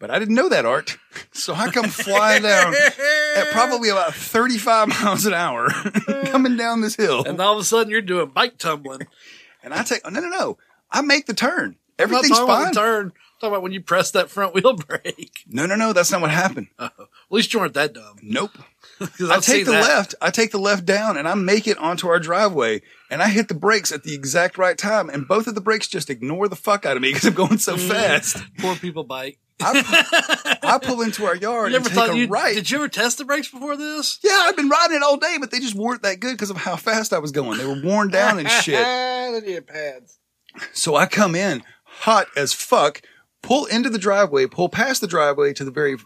but 0.01 0.11
I 0.11 0.19
didn't 0.19 0.35
know 0.35 0.49
that 0.49 0.65
art. 0.65 0.97
So 1.33 1.53
I 1.53 1.69
come 1.71 1.87
flying 1.89 2.43
down 2.43 2.73
at 2.75 3.51
probably 3.51 3.89
about 3.89 4.13
35 4.13 4.87
miles 5.03 5.25
an 5.25 5.33
hour 5.33 5.69
coming 6.25 6.55
down 6.57 6.81
this 6.81 6.95
hill. 6.95 7.23
and 7.25 7.39
all 7.39 7.53
of 7.53 7.59
a 7.59 7.63
sudden 7.63 7.89
you're 7.89 8.01
doing 8.01 8.29
bike 8.29 8.57
tumbling. 8.57 9.07
And 9.63 9.73
I 9.73 9.83
take, 9.83 10.03
no, 10.09 10.19
no, 10.19 10.29
no. 10.29 10.57
I 10.91 11.01
make 11.01 11.25
the 11.25 11.33
turn. 11.33 11.77
I'm 11.99 12.03
Everything's 12.03 12.37
about 12.37 12.47
fine. 12.47 12.73
the 12.73 12.79
turn. 12.79 13.05
I'm 13.07 13.11
talking 13.39 13.49
about 13.53 13.61
when 13.63 13.71
you 13.71 13.81
press 13.81 14.11
that 14.11 14.29
front 14.29 14.53
wheel 14.53 14.73
brake. 14.73 15.43
No, 15.47 15.65
no, 15.65 15.75
no. 15.75 15.93
That's 15.93 16.11
not 16.11 16.21
what 16.21 16.31
happened. 16.31 16.67
At 16.79 16.91
least 17.29 17.53
you 17.53 17.59
weren't 17.59 17.73
that 17.75 17.93
dumb. 17.93 18.17
Nope. 18.21 18.51
I 18.99 19.39
take 19.39 19.65
the 19.65 19.71
that. 19.71 19.81
left. 19.87 20.15
I 20.21 20.29
take 20.31 20.51
the 20.51 20.59
left 20.59 20.85
down 20.85 21.17
and 21.17 21.27
I 21.27 21.33
make 21.33 21.67
it 21.67 21.77
onto 21.77 22.07
our 22.07 22.19
driveway 22.19 22.81
and 23.09 23.21
I 23.21 23.27
hit 23.29 23.47
the 23.47 23.53
brakes 23.55 23.91
at 23.91 24.03
the 24.03 24.13
exact 24.13 24.57
right 24.57 24.77
time. 24.77 25.09
And 25.09 25.27
both 25.27 25.47
of 25.47 25.55
the 25.55 25.61
brakes 25.61 25.87
just 25.87 26.09
ignore 26.09 26.47
the 26.47 26.55
fuck 26.55 26.85
out 26.85 26.95
of 26.97 27.01
me 27.01 27.09
because 27.13 27.25
I'm 27.25 27.33
going 27.33 27.57
so 27.57 27.75
Mm. 27.75 27.89
fast. 27.89 28.37
Poor 28.59 28.75
people 28.75 29.03
bike. 29.03 29.39
I, 29.63 30.57
I 30.63 30.77
pull 30.79 31.01
into 31.01 31.25
our 31.25 31.35
yard 31.35 31.71
You 31.71 31.77
and 31.77 31.85
take 31.85 31.93
thought 31.93 32.09
a 32.11 32.17
you 32.17 32.27
right. 32.27 32.55
did 32.55 32.69
you 32.69 32.77
ever 32.77 32.87
test 32.87 33.17
the 33.17 33.25
brakes 33.25 33.49
before 33.49 33.77
this? 33.77 34.19
Yeah, 34.23 34.43
I've 34.45 34.55
been 34.55 34.69
riding 34.69 34.97
it 34.97 35.03
all 35.03 35.17
day, 35.17 35.37
but 35.39 35.51
they 35.51 35.59
just 35.59 35.75
weren't 35.75 36.03
that 36.03 36.19
good 36.19 36.33
because 36.33 36.49
of 36.49 36.57
how 36.57 36.75
fast 36.75 37.13
I 37.13 37.19
was 37.19 37.31
going. 37.31 37.57
They 37.57 37.65
were 37.65 37.81
worn 37.81 38.09
down 38.09 38.39
and 38.39 38.49
shit. 38.49 38.75
pads. 39.67 40.19
So 40.73 40.95
I 40.95 41.05
come 41.05 41.35
in 41.35 41.63
hot 41.85 42.27
as 42.35 42.53
fuck, 42.53 43.01
pull 43.41 43.65
into 43.65 43.89
the 43.89 43.97
driveway, 43.97 44.47
pull 44.47 44.69
past 44.69 45.01
the 45.01 45.07
driveway 45.07 45.53
to 45.53 45.63
the 45.63 45.71
very 45.71 45.97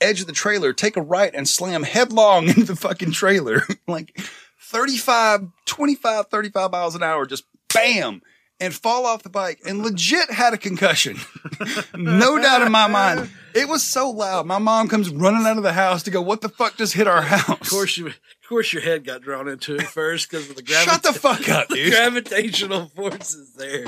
edge 0.00 0.20
of 0.20 0.26
the 0.26 0.32
trailer, 0.32 0.72
take 0.72 0.96
a 0.96 1.02
right 1.02 1.34
and 1.34 1.48
slam 1.48 1.82
headlong 1.82 2.48
into 2.48 2.64
the 2.64 2.76
fucking 2.76 3.12
trailer. 3.12 3.62
like 3.88 4.18
35, 4.60 5.48
25, 5.66 6.26
35 6.28 6.72
miles 6.72 6.94
an 6.94 7.02
hour, 7.02 7.26
just 7.26 7.44
bam, 7.72 8.22
and 8.60 8.74
fall 8.74 9.06
off 9.06 9.22
the 9.22 9.28
bike 9.30 9.60
and 9.66 9.82
legit 9.82 10.30
had 10.30 10.54
a 10.54 10.58
concussion. 10.58 11.18
no 11.94 12.38
doubt 12.38 12.62
in 12.62 12.72
my 12.72 12.86
mind. 12.86 13.30
It 13.54 13.68
was 13.68 13.82
so 13.82 14.10
loud. 14.10 14.46
My 14.46 14.58
mom 14.58 14.88
comes 14.88 15.10
running 15.10 15.46
out 15.46 15.56
of 15.56 15.62
the 15.62 15.72
house 15.72 16.02
to 16.04 16.10
go, 16.10 16.20
what 16.22 16.40
the 16.40 16.48
fuck 16.48 16.76
just 16.76 16.94
hit 16.94 17.06
our 17.06 17.22
house? 17.22 17.48
Of 17.60 17.68
course 17.68 17.96
you 17.96 18.08
of 18.08 18.48
course 18.48 18.72
your 18.72 18.82
head 18.82 19.04
got 19.04 19.22
drawn 19.22 19.48
into 19.48 19.76
it 19.76 19.82
first 19.82 20.30
because 20.30 20.50
of 20.50 20.56
the 20.56 20.62
gravity. 20.62 20.90
Shut 20.90 21.02
the 21.02 21.12
fuck 21.12 21.48
up, 21.48 21.68
the 21.68 21.74
dude. 21.76 21.92
gravitational 21.92 22.86
forces 22.94 23.54
there. 23.54 23.86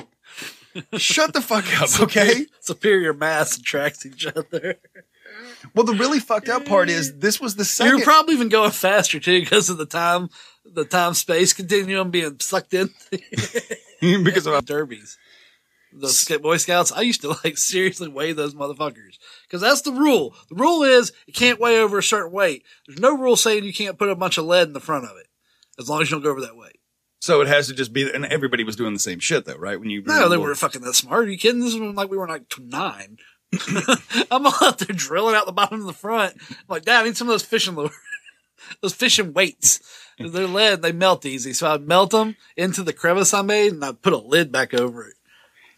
Shut 0.96 1.32
the 1.32 1.40
fuck 1.40 1.64
up, 1.80 2.00
okay? 2.00 2.46
Superior 2.60 3.12
mass 3.12 3.56
attracts 3.56 4.04
each 4.06 4.26
other. 4.26 4.76
Well, 5.74 5.84
the 5.84 5.94
really 5.94 6.20
fucked 6.20 6.48
up 6.48 6.64
part 6.64 6.88
is 6.88 7.18
this 7.18 7.40
was 7.40 7.56
the 7.56 7.64
second. 7.64 7.98
You're 7.98 8.04
probably 8.04 8.34
even 8.34 8.48
going 8.48 8.70
faster 8.70 9.20
too 9.20 9.40
because 9.40 9.68
of 9.68 9.78
the 9.78 9.86
time, 9.86 10.30
the 10.72 10.84
time 10.84 11.14
space 11.14 11.52
continuum 11.52 12.10
being 12.10 12.38
sucked 12.40 12.74
in. 12.74 12.90
because 14.00 14.46
of 14.46 14.64
derbies. 14.64 15.18
The 15.92 16.38
Boy 16.42 16.58
Scouts, 16.58 16.92
I 16.92 17.00
used 17.00 17.22
to 17.22 17.36
like 17.44 17.56
seriously 17.56 18.08
weigh 18.08 18.32
those 18.32 18.54
motherfuckers 18.54 19.18
because 19.44 19.62
that's 19.62 19.80
the 19.80 19.92
rule. 19.92 20.34
The 20.50 20.56
rule 20.56 20.82
is 20.82 21.12
you 21.26 21.32
can't 21.32 21.58
weigh 21.58 21.80
over 21.80 21.98
a 21.98 22.02
certain 22.02 22.32
weight. 22.32 22.64
There's 22.86 23.00
no 23.00 23.16
rule 23.16 23.36
saying 23.36 23.64
you 23.64 23.72
can't 23.72 23.98
put 23.98 24.10
a 24.10 24.16
bunch 24.16 24.36
of 24.36 24.44
lead 24.44 24.68
in 24.68 24.74
the 24.74 24.80
front 24.80 25.04
of 25.04 25.16
it 25.16 25.28
as 25.78 25.88
long 25.88 26.02
as 26.02 26.10
you 26.10 26.16
don't 26.16 26.24
go 26.24 26.30
over 26.30 26.42
that 26.42 26.56
weight. 26.56 26.80
So 27.20 27.40
it 27.40 27.48
has 27.48 27.68
to 27.68 27.74
just 27.74 27.92
be, 27.92 28.10
and 28.12 28.26
everybody 28.26 28.62
was 28.62 28.76
doing 28.76 28.92
the 28.92 29.00
same 29.00 29.20
shit 29.20 29.46
though, 29.46 29.56
right? 29.56 29.80
When 29.80 29.88
you 29.88 30.02
No, 30.02 30.28
they 30.28 30.36
weren't 30.36 30.58
fucking 30.58 30.82
that 30.82 30.94
smart. 30.94 31.26
Are 31.26 31.30
you 31.30 31.38
kidding? 31.38 31.60
This 31.60 31.74
is 31.74 31.80
when 31.80 31.94
like 31.94 32.10
we 32.10 32.18
were 32.18 32.28
like 32.28 32.44
nine. 32.60 33.16
I'm 34.30 34.46
all 34.46 34.52
out 34.62 34.78
there 34.78 34.94
drilling 34.94 35.34
out 35.34 35.46
the 35.46 35.52
bottom 35.52 35.80
of 35.80 35.86
the 35.86 35.92
front. 35.92 36.36
I'm 36.50 36.56
like, 36.68 36.84
Dad, 36.84 37.00
I 37.00 37.04
need 37.04 37.16
some 37.16 37.28
of 37.28 37.32
those 37.32 37.42
fishing 37.42 37.74
lures, 37.74 37.92
those 38.82 38.94
fishing 38.94 39.32
weights. 39.32 39.80
They're 40.18 40.46
lead, 40.46 40.82
they 40.82 40.92
melt 40.92 41.26
easy. 41.26 41.52
So 41.52 41.70
I'd 41.70 41.86
melt 41.86 42.10
them 42.10 42.36
into 42.56 42.82
the 42.82 42.92
crevice 42.92 43.34
I 43.34 43.42
made 43.42 43.72
and 43.72 43.84
I'd 43.84 44.02
put 44.02 44.12
a 44.12 44.18
lid 44.18 44.50
back 44.50 44.72
over 44.72 45.06
it. 45.06 45.14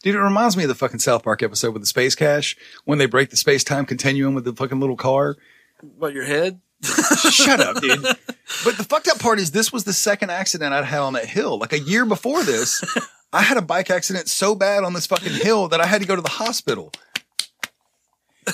Dude, 0.02 0.14
it 0.14 0.20
reminds 0.20 0.56
me 0.56 0.62
of 0.62 0.68
the 0.68 0.76
fucking 0.76 1.00
South 1.00 1.24
Park 1.24 1.42
episode 1.42 1.72
with 1.72 1.82
the 1.82 1.86
space 1.86 2.14
cash 2.14 2.56
when 2.84 2.98
they 2.98 3.06
break 3.06 3.30
the 3.30 3.36
space 3.36 3.64
time 3.64 3.84
continuum 3.84 4.34
with 4.34 4.44
the 4.44 4.52
fucking 4.52 4.78
little 4.78 4.96
car. 4.96 5.36
What, 5.80 6.14
your 6.14 6.24
head? 6.24 6.60
Shut 6.82 7.60
up, 7.60 7.80
dude. 7.80 8.04
But 8.64 8.78
the 8.78 8.84
fucked 8.84 9.08
up 9.08 9.18
part 9.18 9.38
is 9.38 9.50
this 9.50 9.72
was 9.72 9.84
the 9.84 9.92
second 9.92 10.30
accident 10.30 10.72
I'd 10.72 10.86
had 10.86 11.00
on 11.00 11.12
that 11.12 11.26
hill. 11.26 11.58
Like 11.58 11.74
a 11.74 11.78
year 11.78 12.06
before 12.06 12.42
this, 12.42 12.82
I 13.32 13.42
had 13.42 13.58
a 13.58 13.62
bike 13.62 13.90
accident 13.90 14.26
so 14.28 14.54
bad 14.54 14.84
on 14.84 14.94
this 14.94 15.06
fucking 15.06 15.34
hill 15.34 15.68
that 15.68 15.82
I 15.82 15.86
had 15.86 16.00
to 16.00 16.08
go 16.08 16.16
to 16.16 16.22
the 16.22 16.30
hospital. 16.30 16.90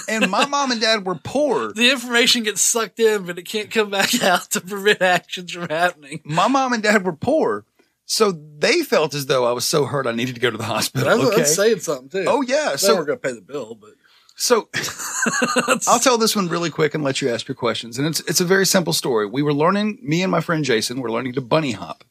And 0.08 0.30
my 0.30 0.46
mom 0.48 0.70
and 0.70 0.80
dad 0.80 1.06
were 1.06 1.14
poor. 1.14 1.72
The 1.72 1.90
information 1.90 2.42
gets 2.42 2.60
sucked 2.60 3.00
in, 3.00 3.24
but 3.24 3.38
it 3.38 3.42
can't 3.44 3.70
come 3.70 3.90
back 3.90 4.14
out 4.22 4.50
to 4.52 4.60
prevent 4.60 5.02
actions 5.02 5.52
from 5.52 5.68
happening. 5.68 6.20
My 6.24 6.48
mom 6.48 6.72
and 6.72 6.82
dad 6.82 7.04
were 7.04 7.16
poor. 7.16 7.64
So 8.06 8.32
they 8.32 8.82
felt 8.82 9.14
as 9.14 9.26
though 9.26 9.46
I 9.46 9.52
was 9.52 9.64
so 9.64 9.86
hurt 9.86 10.06
I 10.06 10.12
needed 10.12 10.34
to 10.34 10.40
go 10.40 10.50
to 10.50 10.58
the 10.58 10.64
hospital. 10.64 11.08
That's, 11.08 11.22
okay. 11.22 11.36
that's 11.36 11.54
saying 11.54 11.80
something 11.80 12.08
too. 12.10 12.24
Oh 12.28 12.42
yeah. 12.42 12.72
they 12.72 12.76
So 12.76 12.96
we're 12.96 13.06
going 13.06 13.18
to 13.18 13.22
pay 13.28 13.32
the 13.32 13.40
bill, 13.40 13.74
but 13.74 13.92
So 14.36 14.68
I'll 15.86 16.00
tell 16.00 16.18
this 16.18 16.34
one 16.34 16.48
really 16.48 16.68
quick 16.68 16.94
and 16.94 17.04
let 17.04 17.22
you 17.22 17.30
ask 17.30 17.46
your 17.46 17.54
questions. 17.54 17.98
And 17.98 18.08
it's 18.08 18.18
it's 18.20 18.40
a 18.40 18.44
very 18.44 18.66
simple 18.66 18.92
story. 18.92 19.26
We 19.26 19.42
were 19.42 19.54
learning, 19.54 20.00
me 20.02 20.22
and 20.22 20.30
my 20.30 20.40
friend 20.40 20.64
Jason 20.64 21.00
were 21.00 21.10
learning 21.10 21.34
to 21.34 21.40
bunny 21.40 21.70
hop, 21.70 22.02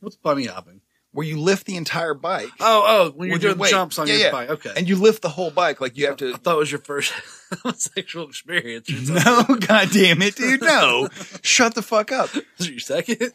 what's 0.00 0.16
bunny 0.16 0.44
hopping? 0.44 0.82
Where 1.12 1.26
you 1.26 1.40
lift 1.40 1.66
the 1.66 1.76
entire 1.76 2.14
bike. 2.14 2.50
Oh, 2.60 2.84
oh, 2.86 3.10
when 3.16 3.28
you're 3.28 3.38
your 3.38 3.50
doing 3.50 3.58
weight. 3.58 3.70
jumps 3.70 3.98
on 3.98 4.06
Yeah, 4.06 4.14
your 4.14 4.22
yeah. 4.26 4.30
bike. 4.32 4.50
Okay. 4.50 4.72
And 4.76 4.88
you 4.88 4.96
lift 4.96 5.22
the 5.22 5.28
whole 5.28 5.50
bike 5.50 5.80
like 5.80 5.96
you 5.96 6.06
have 6.06 6.16
to. 6.18 6.34
I 6.34 6.36
thought 6.36 6.54
it 6.54 6.58
was 6.58 6.70
your 6.70 6.80
first 6.80 7.12
sexual 7.74 8.28
experience. 8.28 8.88
No, 9.10 9.42
god 9.58 9.88
damn 9.92 10.22
it, 10.22 10.36
dude. 10.36 10.60
No. 10.62 11.08
Shut 11.42 11.74
the 11.74 11.82
fuck 11.82 12.12
up. 12.12 12.30
It 12.36 12.44
your 12.68 12.78
second? 12.78 13.32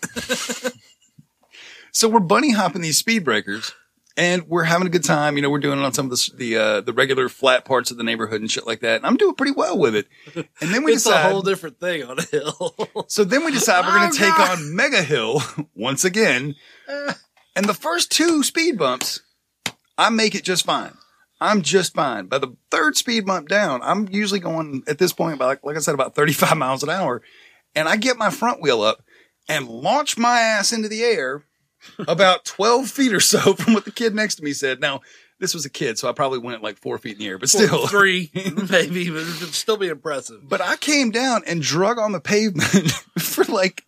So 1.92 2.10
we're 2.10 2.20
bunny 2.20 2.52
hopping 2.52 2.82
these 2.82 2.98
speed 2.98 3.24
breakers 3.24 3.74
and 4.18 4.44
we're 4.50 4.64
having 4.64 4.86
a 4.88 4.90
good 4.90 5.04
time. 5.04 5.36
You 5.38 5.42
know, 5.42 5.50
we're 5.50 5.60
doing 5.60 5.80
it 5.80 5.84
on 5.84 5.94
some 5.94 6.12
of 6.12 6.12
the, 6.12 6.32
the, 6.36 6.58
uh, 6.58 6.82
the 6.82 6.92
regular 6.94 7.30
flat 7.30 7.64
parts 7.64 7.90
of 7.92 7.98
the 7.98 8.04
neighborhood 8.04 8.42
and 8.42 8.52
shit 8.52 8.66
like 8.68 8.82
that. 8.82 8.98
And 8.98 9.06
I'm 9.06 9.16
doing 9.18 9.34
pretty 9.36 9.54
well 9.54 9.78
with 9.78 9.96
it. 9.96 10.08
And 10.36 10.74
then 10.74 10.84
we 10.84 10.94
it's 10.94 11.04
decide. 11.06 11.26
a 11.26 11.30
whole 11.32 11.42
different 11.42 11.80
thing 11.80 12.04
on 12.04 12.20
a 12.20 12.24
hill. 12.24 12.76
So 13.08 13.24
then 13.24 13.46
we 13.46 13.52
decide 13.52 13.86
we're 13.86 13.96
going 13.98 14.10
Oh, 14.10 14.12
to 14.12 14.18
take 14.18 14.36
God. 14.36 14.58
on 14.60 14.76
Mega 14.76 15.02
Hill 15.04 15.42
once 15.74 16.04
again. 16.04 16.56
And 17.56 17.66
the 17.66 17.74
first 17.74 18.12
two 18.12 18.44
speed 18.44 18.78
bumps, 18.78 19.22
I 19.98 20.10
make 20.10 20.36
it 20.36 20.44
just 20.44 20.66
fine. 20.66 20.94
I'm 21.40 21.62
just 21.62 21.94
fine. 21.94 22.28
By 22.28 22.40
the 22.40 22.56
third 22.72 22.98
speed 22.98 23.26
bump 23.26 23.48
down, 23.48 23.82
I'm 23.84 24.08
usually 24.10 24.40
going 24.40 24.84
at 24.88 24.98
this 24.98 25.14
point 25.14 25.36
about, 25.36 25.48
like, 25.48 25.64
like 25.64 25.76
I 25.76 25.80
said, 25.80 25.94
about 25.94 26.16
35 26.16 26.58
miles 26.58 26.84
an 26.84 26.90
hour. 26.90 27.22
And 27.76 27.88
I 27.90 27.98
get 27.98 28.18
my 28.18 28.30
front 28.30 28.62
wheel 28.62 28.82
up 28.82 29.04
and 29.50 29.68
launch 29.68 30.18
my 30.18 30.40
ass 30.40 30.72
into 30.72 30.88
the 30.88 31.04
air 31.04 31.44
about 32.08 32.46
12 32.46 32.90
feet 32.90 33.14
or 33.14 33.20
so 33.20 33.54
from 33.54 33.74
what 33.74 33.86
the 33.86 33.92
kid 33.92 34.16
next 34.16 34.36
to 34.36 34.44
me 34.44 34.54
said. 34.54 34.80
Now, 34.80 35.02
this 35.40 35.54
was 35.54 35.66
a 35.66 35.70
kid, 35.70 35.98
so 35.98 36.08
I 36.08 36.14
probably 36.14 36.40
went 36.40 36.64
like 36.64 36.78
four 36.78 36.98
feet 36.98 37.14
in 37.14 37.20
the 37.20 37.28
air, 37.28 37.38
but 37.38 37.50
still. 37.50 37.88
three, 37.90 38.32
maybe, 38.34 39.10
but 39.10 39.20
it'd 39.20 39.54
still 39.54 39.76
be 39.76 39.90
impressive. 39.90 40.48
But 40.48 40.62
I 40.62 40.78
came 40.78 41.12
down 41.12 41.44
and 41.46 41.62
drug 41.62 42.00
on 42.00 42.14
the 42.14 42.22
pavement 42.22 42.92
for 43.20 43.44
like 43.44 43.84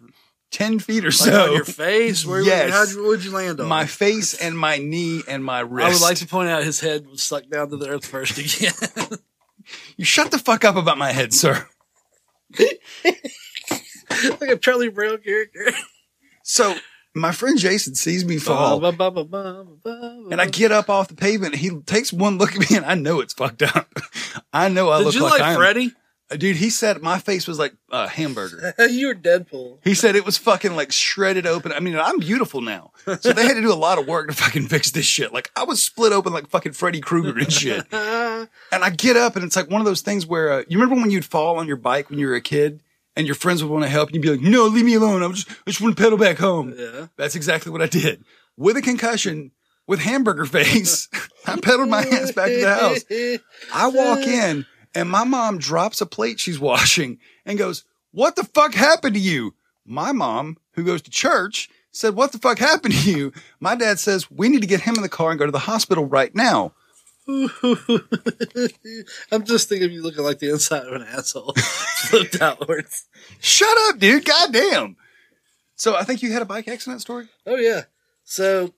10 0.52 0.80
feet 0.80 1.04
or 1.04 1.08
Like 1.08 1.14
so. 1.14 1.54
your 1.54 1.66
face, 1.66 2.26
where 2.26 2.42
Yes. 2.42 2.72
how'd 2.72 2.90
you, 2.90 3.16
you 3.18 3.32
land 3.32 3.60
on? 3.60 3.68
my 3.68 3.86
face 3.86 4.34
and 4.34 4.58
my 4.58 4.78
knee 4.78 5.22
and 5.28 5.44
my 5.44 5.60
wrist. 5.60 5.88
I 5.88 5.90
would 5.92 6.02
like 6.02 6.18
to 6.18 6.28
point 6.28 6.50
out 6.50 6.64
his 6.64 6.80
head 6.80 7.06
was 7.08 7.22
sucked 7.22 7.50
down 7.50 7.70
to 7.70 7.78
the 7.78 7.88
earth 7.90 8.06
first 8.06 8.38
again. 8.38 8.74
You 9.98 10.06
shut 10.06 10.32
the 10.32 10.40
fuck 10.40 10.64
up 10.64 10.78
about 10.78 10.98
my 10.98 11.12
head, 11.12 11.34
sir. 11.34 11.68
like 14.40 14.50
a 14.50 14.56
Charlie 14.58 14.88
Brown 14.90 15.18
character. 15.18 15.72
So 16.44 16.76
my 17.14 17.34
friend 17.34 17.58
Jason 17.58 17.96
sees 17.96 18.24
me 18.24 18.38
fall 18.38 18.84
and 18.86 19.02
and 20.32 20.40
I 20.42 20.46
get 20.46 20.72
up 20.72 20.90
off 20.90 21.10
the 21.10 21.16
pavement. 21.16 21.56
He 21.56 21.72
takes 21.82 22.14
one 22.14 22.38
look 22.38 22.56
at 22.56 22.70
me 22.70 22.78
and 22.78 22.86
I 22.86 22.96
know 22.96 23.20
it's 23.20 23.34
fucked 23.34 23.64
up. 23.64 23.94
I 24.54 24.70
know 24.70 24.90
I 24.90 25.00
Did 25.00 25.06
look 25.08 25.16
you 25.16 25.24
like, 25.24 25.42
like. 25.42 25.58
Freddy? 25.58 25.92
Dude, 26.30 26.58
he 26.58 26.70
said 26.70 27.02
my 27.02 27.20
face 27.20 27.48
was 27.48 27.58
like 27.58 27.74
a 27.90 28.08
hamburger. 28.08 28.74
you 28.90 29.08
were 29.08 29.16
Deadpool. 29.16 29.78
He 29.84 29.94
said 29.94 30.16
it 30.18 30.26
was 30.26 30.38
fucking 30.38 30.76
like 30.76 30.92
shredded 30.92 31.48
open. 31.48 31.72
I 31.72 31.80
mean, 31.80 31.98
I'm 31.98 32.20
beautiful 32.20 32.60
now. 32.60 32.92
So 33.22 33.32
they 33.32 33.46
had 33.46 33.54
to 33.54 33.62
do 33.62 33.72
a 33.72 33.76
lot 33.76 33.98
of 33.98 34.08
work 34.08 34.28
to 34.28 34.36
fucking 34.36 34.68
fix 34.68 34.92
this 34.92 35.06
shit. 35.06 35.32
Like 35.32 35.52
I 35.56 35.64
was 35.64 35.82
split 35.82 36.12
open 36.12 36.34
like 36.34 36.50
fucking 36.50 36.74
Freddy 36.74 37.00
Krueger 37.00 37.38
and 37.40 37.52
shit. 37.52 37.86
And 38.72 38.84
I 38.84 38.90
get 38.92 39.18
up 39.18 39.36
and 39.36 39.44
it's 39.44 39.56
like 39.56 39.70
one 39.70 39.82
of 39.82 39.86
those 39.86 40.02
things 40.02 40.26
where 40.26 40.52
uh, 40.52 40.64
you 40.68 40.78
remember 40.78 40.96
when 41.02 41.10
you'd 41.10 41.26
fall 41.26 41.58
on 41.58 41.68
your 41.68 41.78
bike 41.78 42.10
when 42.10 42.20
you 42.20 42.28
were 42.28 42.36
a 42.36 42.42
kid 42.42 42.82
and 43.16 43.26
your 43.26 43.36
friends 43.36 43.64
would 43.64 43.72
want 43.72 43.84
to 43.84 43.90
help 43.90 44.10
and 44.10 44.16
you'd 44.16 44.22
be 44.22 44.30
like, 44.30 44.42
no, 44.42 44.66
leave 44.66 44.86
me 44.86 44.94
alone. 44.94 45.24
I'm 45.24 45.34
just, 45.34 45.50
I 45.50 45.54
just 45.66 45.82
want 45.82 45.98
to 45.98 46.04
pedal 46.04 46.18
back 46.18 46.38
home. 46.38 46.74
Yeah. 46.78 47.08
That's 47.16 47.36
exactly 47.36 47.72
what 47.72 47.82
I 47.82 47.88
did. 47.88 48.24
With 48.56 48.78
a 48.78 48.82
concussion, 48.82 49.52
with 49.88 50.00
hamburger 50.02 50.46
face, 50.58 51.10
I 51.48 51.60
pedaled 51.60 51.90
my 51.90 52.02
ass 52.04 52.32
back 52.32 52.50
to 52.50 52.62
the 52.62 52.76
house. 52.76 53.04
I 53.74 53.88
walk 53.88 54.20
in 54.20 54.66
and 54.94 55.10
my 55.10 55.24
mom 55.24 55.58
drops 55.58 56.02
a 56.02 56.06
plate 56.06 56.40
she's 56.40 56.60
washing 56.62 57.20
and 57.46 57.58
goes, 57.58 57.84
What 58.12 58.36
the 58.36 58.44
fuck 58.44 58.74
happened 58.74 59.16
to 59.16 59.22
you? 59.22 59.54
My 59.86 60.12
mom, 60.12 60.58
who 60.74 60.84
goes 60.84 61.02
to 61.04 61.12
church, 61.12 61.70
said, 61.92 62.16
What 62.16 62.32
the 62.32 62.40
fuck 62.40 62.60
happened 62.60 62.94
to 62.94 63.12
you? 63.12 63.34
My 63.60 63.76
dad 63.76 64.00
says, 64.00 64.30
We 64.30 64.50
need 64.50 64.62
to 64.62 64.68
get 64.68 64.82
him 64.82 64.96
in 64.96 65.02
the 65.02 65.10
car 65.10 65.32
and 65.32 65.40
go 65.40 65.46
to 65.46 65.52
the 65.52 65.60
hospital 65.60 66.06
right 66.06 66.34
now. 66.36 66.74
I'm 67.28 67.44
just 69.44 69.68
thinking 69.68 69.86
of 69.86 69.92
you 69.92 70.02
looking 70.02 70.24
like 70.24 70.40
the 70.40 70.50
inside 70.50 70.86
of 70.88 70.94
an 70.94 71.02
asshole, 71.04 71.54
flipped 71.58 72.42
outwards. 72.42 73.06
Shut 73.42 73.78
up, 73.90 74.00
dude. 74.00 74.24
Goddamn. 74.24 74.96
So 75.76 75.96
I 75.96 76.04
think 76.04 76.22
you 76.22 76.32
had 76.32 76.42
a 76.42 76.46
bike 76.46 76.70
accident 76.70 77.02
story? 77.02 77.28
Oh 77.46 77.58
yeah. 77.58 77.84
So 78.24 78.74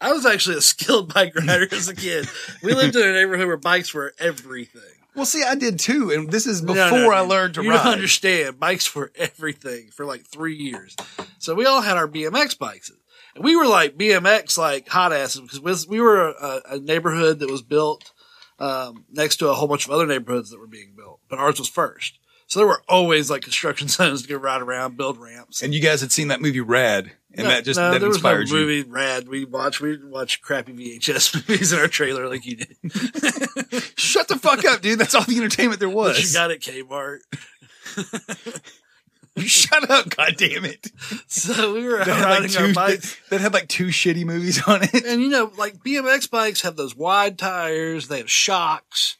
I 0.00 0.12
was 0.12 0.26
actually 0.26 0.56
a 0.56 0.60
skilled 0.60 1.14
bike 1.14 1.34
rider 1.34 1.66
as 1.72 1.88
a 1.88 1.96
kid. 1.96 2.28
We 2.62 2.74
lived 2.74 2.94
in 2.94 3.08
a 3.08 3.12
neighborhood 3.12 3.46
where 3.46 3.56
bikes 3.56 3.94
were 3.94 4.14
everything. 4.18 4.82
Well, 5.14 5.26
see, 5.26 5.42
I 5.44 5.54
did 5.54 5.78
too. 5.78 6.10
And 6.10 6.30
this 6.30 6.46
is 6.46 6.60
before 6.60 6.74
No, 6.74 6.90
no, 6.90 7.10
I 7.12 7.20
learned 7.20 7.54
to 7.54 7.62
you 7.62 7.70
ride. 7.70 7.84
don't 7.84 7.92
understand. 7.94 8.58
Bikes 8.58 8.94
were 8.94 9.12
everything 9.16 9.90
for 9.90 10.04
like 10.04 10.24
three 10.26 10.56
years. 10.56 10.96
So 11.38 11.54
we 11.54 11.66
all 11.66 11.82
had 11.82 11.96
our 11.96 12.08
BMX 12.08 12.58
bikes. 12.58 12.90
And 13.34 13.44
we 13.44 13.56
were 13.56 13.66
like 13.66 13.96
BMX, 13.96 14.58
like 14.58 14.88
hot 14.88 15.12
asses 15.12 15.40
because 15.40 15.60
we, 15.88 15.96
we 15.98 16.00
were 16.02 16.30
a, 16.30 16.62
a 16.70 16.78
neighborhood 16.78 17.38
that 17.40 17.50
was 17.50 17.62
built 17.62 18.12
um, 18.58 19.04
next 19.10 19.36
to 19.36 19.48
a 19.48 19.54
whole 19.54 19.68
bunch 19.68 19.84
of 19.86 19.90
other 19.92 20.06
neighborhoods 20.06 20.50
that 20.50 20.60
were 20.60 20.66
being 20.66 20.94
built, 20.96 21.20
but 21.28 21.38
ours 21.38 21.58
was 21.58 21.68
first. 21.68 22.18
So 22.54 22.60
there 22.60 22.68
were 22.68 22.82
always 22.88 23.32
like 23.32 23.42
construction 23.42 23.88
zones 23.88 24.22
to 24.22 24.28
go 24.28 24.36
ride 24.36 24.62
around, 24.62 24.96
build 24.96 25.18
ramps. 25.18 25.60
And 25.60 25.74
you 25.74 25.80
guys 25.80 26.00
had 26.02 26.12
seen 26.12 26.28
that 26.28 26.40
movie 26.40 26.60
Rad, 26.60 27.10
and 27.32 27.48
No, 27.48 27.52
that 27.52 27.64
just 27.64 27.80
no, 27.80 27.90
that 27.90 27.98
there 27.98 28.08
was 28.08 28.22
no 28.22 28.30
inspired 28.30 28.48
you. 28.48 28.54
movie 28.54 28.82
rad. 28.88 29.26
We 29.26 29.44
watched 29.44 29.80
we 29.80 29.98
watched 30.04 30.40
crappy 30.40 30.72
VHS 30.72 31.34
movies 31.48 31.72
in 31.72 31.80
our 31.80 31.88
trailer 31.88 32.28
like 32.28 32.46
you 32.46 32.58
did. 32.58 32.76
Shut 33.98 34.28
the 34.28 34.38
fuck 34.40 34.64
up, 34.64 34.82
dude. 34.82 35.00
That's 35.00 35.16
all 35.16 35.24
the 35.24 35.36
entertainment 35.36 35.80
there 35.80 35.88
was. 35.88 36.16
What 36.16 36.24
you 36.24 36.32
got 36.32 36.52
it, 36.52 36.60
Kmart. 36.60 37.22
You 39.36 39.48
shut 39.48 39.90
up, 39.90 40.10
god 40.14 40.34
damn 40.38 40.64
it. 40.64 40.92
So 41.26 41.74
we 41.74 41.84
were 41.88 42.04
That 42.04 42.24
riding 42.24 42.52
like 42.52 42.60
our 42.60 42.66
two, 42.68 42.72
bikes. 42.72 43.16
that 43.30 43.40
had 43.40 43.52
like 43.52 43.66
two 43.66 43.86
shitty 43.88 44.24
movies 44.24 44.62
on 44.62 44.84
it. 44.84 45.04
And 45.04 45.20
you 45.20 45.28
know, 45.28 45.50
like 45.58 45.78
BMX 45.78 46.30
bikes 46.30 46.62
have 46.62 46.76
those 46.76 46.94
wide 46.94 47.36
tires, 47.36 48.06
they 48.06 48.18
have 48.18 48.30
shocks, 48.30 49.16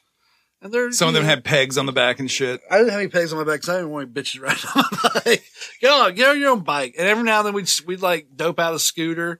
and 0.65 0.73
they're 0.73 0.91
Some 0.91 1.07
of 1.07 1.13
them 1.13 1.23
had 1.23 1.43
pegs 1.45 1.77
on 1.77 1.85
the 1.85 1.91
back 1.93 2.19
and 2.19 2.29
shit. 2.29 2.59
I 2.69 2.77
didn't 2.79 2.89
have 2.91 2.99
any 2.99 3.09
pegs 3.09 3.31
on 3.31 3.37
my 3.39 3.45
back 3.45 3.61
because 3.61 3.69
I 3.69 3.75
didn't 3.77 3.91
want 3.91 4.03
any 4.09 4.11
bitches 4.21 4.41
riding 4.41 4.65
on 4.75 4.83
my 5.03 5.21
bike. 5.25 5.43
Get 5.79 5.91
on, 5.91 6.15
get 6.15 6.29
on 6.29 6.39
your 6.39 6.49
own 6.51 6.61
bike. 6.61 6.95
And 6.97 7.07
every 7.07 7.23
now 7.23 7.39
and 7.39 7.47
then 7.47 7.53
we'd 7.53 7.71
we'd 7.87 8.01
like 8.01 8.27
dope 8.35 8.59
out 8.59 8.73
a 8.73 8.79
scooter, 8.79 9.39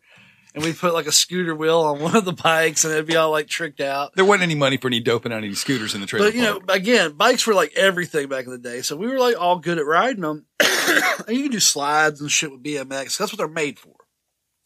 and 0.53 0.63
we'd 0.63 0.77
put 0.77 0.93
like 0.93 1.07
a 1.07 1.11
scooter 1.11 1.55
wheel 1.55 1.79
on 1.79 1.99
one 1.99 2.15
of 2.15 2.23
the 2.25 2.31
bikes, 2.33 2.85
and 2.85 2.93
it'd 2.93 3.07
be 3.07 3.15
all 3.15 3.31
like 3.31 3.47
tricked 3.47 3.81
out. 3.81 4.15
There 4.15 4.23
wasn't 4.23 4.43
any 4.43 4.55
money 4.55 4.77
for 4.77 4.87
any 4.87 4.99
doping 4.99 5.31
on 5.31 5.43
any 5.43 5.55
scooters 5.55 5.95
in 5.95 6.01
the 6.01 6.07
trailer 6.07 6.27
But 6.27 6.35
you 6.35 6.43
know, 6.43 6.61
again, 6.69 7.13
bikes 7.13 7.45
were 7.47 7.53
like 7.53 7.73
everything 7.75 8.29
back 8.29 8.45
in 8.45 8.51
the 8.51 8.57
day, 8.57 8.81
so 8.81 8.95
we 8.95 9.07
were 9.07 9.19
like 9.19 9.35
all 9.37 9.57
good 9.59 9.79
at 9.79 9.85
riding 9.85 10.21
them. 10.21 10.45
and 11.27 11.35
you 11.35 11.43
can 11.43 11.51
do 11.51 11.59
slides 11.59 12.21
and 12.21 12.31
shit 12.31 12.51
with 12.51 12.63
BMX. 12.63 13.17
That's 13.17 13.31
what 13.31 13.37
they're 13.37 13.47
made 13.47 13.79
for. 13.79 13.95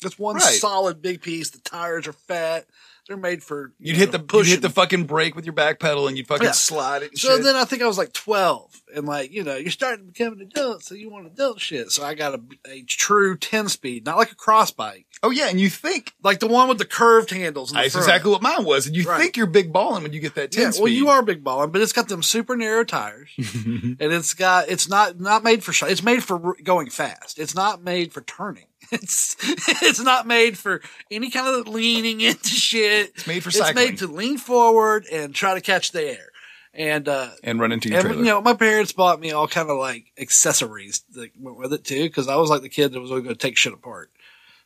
That's 0.02 0.20
one 0.20 0.36
Right. 0.36 0.44
solid 0.44 1.02
big 1.02 1.22
piece. 1.22 1.50
The 1.50 1.60
tires 1.60 2.08
are 2.08 2.14
fat. 2.14 2.66
They're 3.10 3.18
made 3.18 3.44
for 3.44 3.74
you 3.80 3.88
You'd 3.94 3.98
hit 3.98 4.12
know, 4.14 4.20
the 4.20 4.38
you'd 4.38 4.46
hit 4.46 4.62
the 4.62 4.70
fucking 4.70 5.06
brake 5.06 5.36
with 5.36 5.44
your 5.44 5.54
back 5.54 5.80
pedal 5.80 6.08
and 6.08 6.16
you'd 6.16 6.28
fucking 6.28 6.46
Yeah. 6.46 6.52
slide 6.52 7.02
it. 7.02 7.18
So 7.18 7.30
shit. 7.36 7.44
then 7.44 7.56
I 7.56 7.66
think 7.66 7.82
I 7.82 7.88
was 7.88 7.98
like 7.98 8.14
12 8.14 8.82
and 8.96 9.08
like, 9.08 9.32
you 9.32 9.44
know, 9.44 9.56
you're 9.56 9.72
starting 9.72 10.06
to 10.06 10.12
become 10.14 10.34
an 10.34 10.42
adult. 10.42 10.84
So 10.84 10.94
you 10.94 11.10
want 11.10 11.26
adult 11.26 11.60
shit. 11.60 11.90
So 11.92 12.04
I 12.06 12.14
got 12.14 12.36
a, 12.36 12.42
a 12.70 12.84
true 12.84 13.36
10 13.36 13.68
speed, 13.70 14.06
not 14.06 14.18
like 14.18 14.32
a 14.32 14.36
cross 14.36 14.70
bike, 14.70 15.08
oh 15.24 15.32
yeah, 15.32 15.50
and 15.50 15.60
you 15.60 15.70
think 15.70 16.14
like 16.24 16.40
the 16.40 16.46
one 16.48 16.70
with 16.70 16.78
the 16.78 16.86
curved 16.86 17.32
handles. 17.32 17.72
That's 17.72 17.94
front. 17.94 18.06
exactly 18.06 18.30
what 18.32 18.42
mine 18.44 18.64
was, 18.64 18.86
and 18.86 18.96
you 18.96 19.04
Right. 19.06 19.20
think 19.20 19.36
you're 19.36 19.48
big 19.48 19.74
balling 19.74 20.04
when 20.04 20.14
you 20.14 20.20
get 20.20 20.36
that 20.36 20.52
ten 20.52 20.66
Yeah, 20.66 20.70
speed. 20.72 20.84
well, 20.84 20.92
you 20.94 21.10
are 21.10 21.24
big 21.24 21.44
balling, 21.44 21.72
but 21.72 21.82
it's 21.82 21.92
got 21.94 22.08
them 22.10 22.22
super 22.24 22.56
narrow 22.56 22.84
tires, 22.84 23.30
and 23.38 23.98
it's 24.00 24.34
got 24.36 24.70
it's 24.70 24.88
not 24.88 25.20
not 25.20 25.44
made 25.44 25.64
for 25.64 25.74
sh- 25.74 25.84
it's 25.88 26.04
made 26.04 26.24
for 26.24 26.56
going 26.64 26.90
fast. 26.92 27.40
It's 27.40 27.56
not 27.56 27.84
made 27.84 28.14
for 28.14 28.22
turning. 28.22 28.66
It's 29.02 29.36
it's 29.84 30.00
not 30.00 30.26
made 30.26 30.58
for 30.58 30.82
any 31.12 31.30
kind 31.30 31.48
of 31.48 31.68
leaning 31.68 32.22
into 32.22 32.50
shit. 32.50 33.12
It's 33.16 33.28
made 33.28 33.44
for 33.44 33.50
It's 33.50 33.76
made 33.76 34.00
to 34.00 34.08
lean 34.08 34.38
forward 34.38 35.06
and 35.12 35.34
try 35.34 35.54
to 35.54 35.62
catch 35.62 35.92
the 35.92 36.04
air. 36.04 36.26
And 36.74 37.08
uh 37.08 37.30
and 37.44 37.60
run 37.60 37.72
into 37.72 37.90
your 37.90 38.00
and 38.00 38.08
trailer. 38.08 38.24
you 38.24 38.30
know, 38.30 38.42
my 38.42 38.54
parents 38.54 38.92
bought 38.92 39.20
me 39.20 39.32
all 39.32 39.48
kind 39.48 39.70
of 39.70 39.78
like 39.78 40.12
accessories 40.18 41.04
that 41.14 41.30
went 41.40 41.58
with 41.58 41.74
it 41.74 41.84
too, 41.84 42.04
because 42.04 42.28
I 42.28 42.36
was 42.36 42.50
like 42.50 42.62
the 42.62 42.70
kid 42.70 42.92
that 42.94 43.00
was 43.00 43.12
always 43.12 43.24
going 43.24 43.36
to 43.36 43.40
take 43.40 43.58
shit 43.58 43.74
apart. 43.74 44.12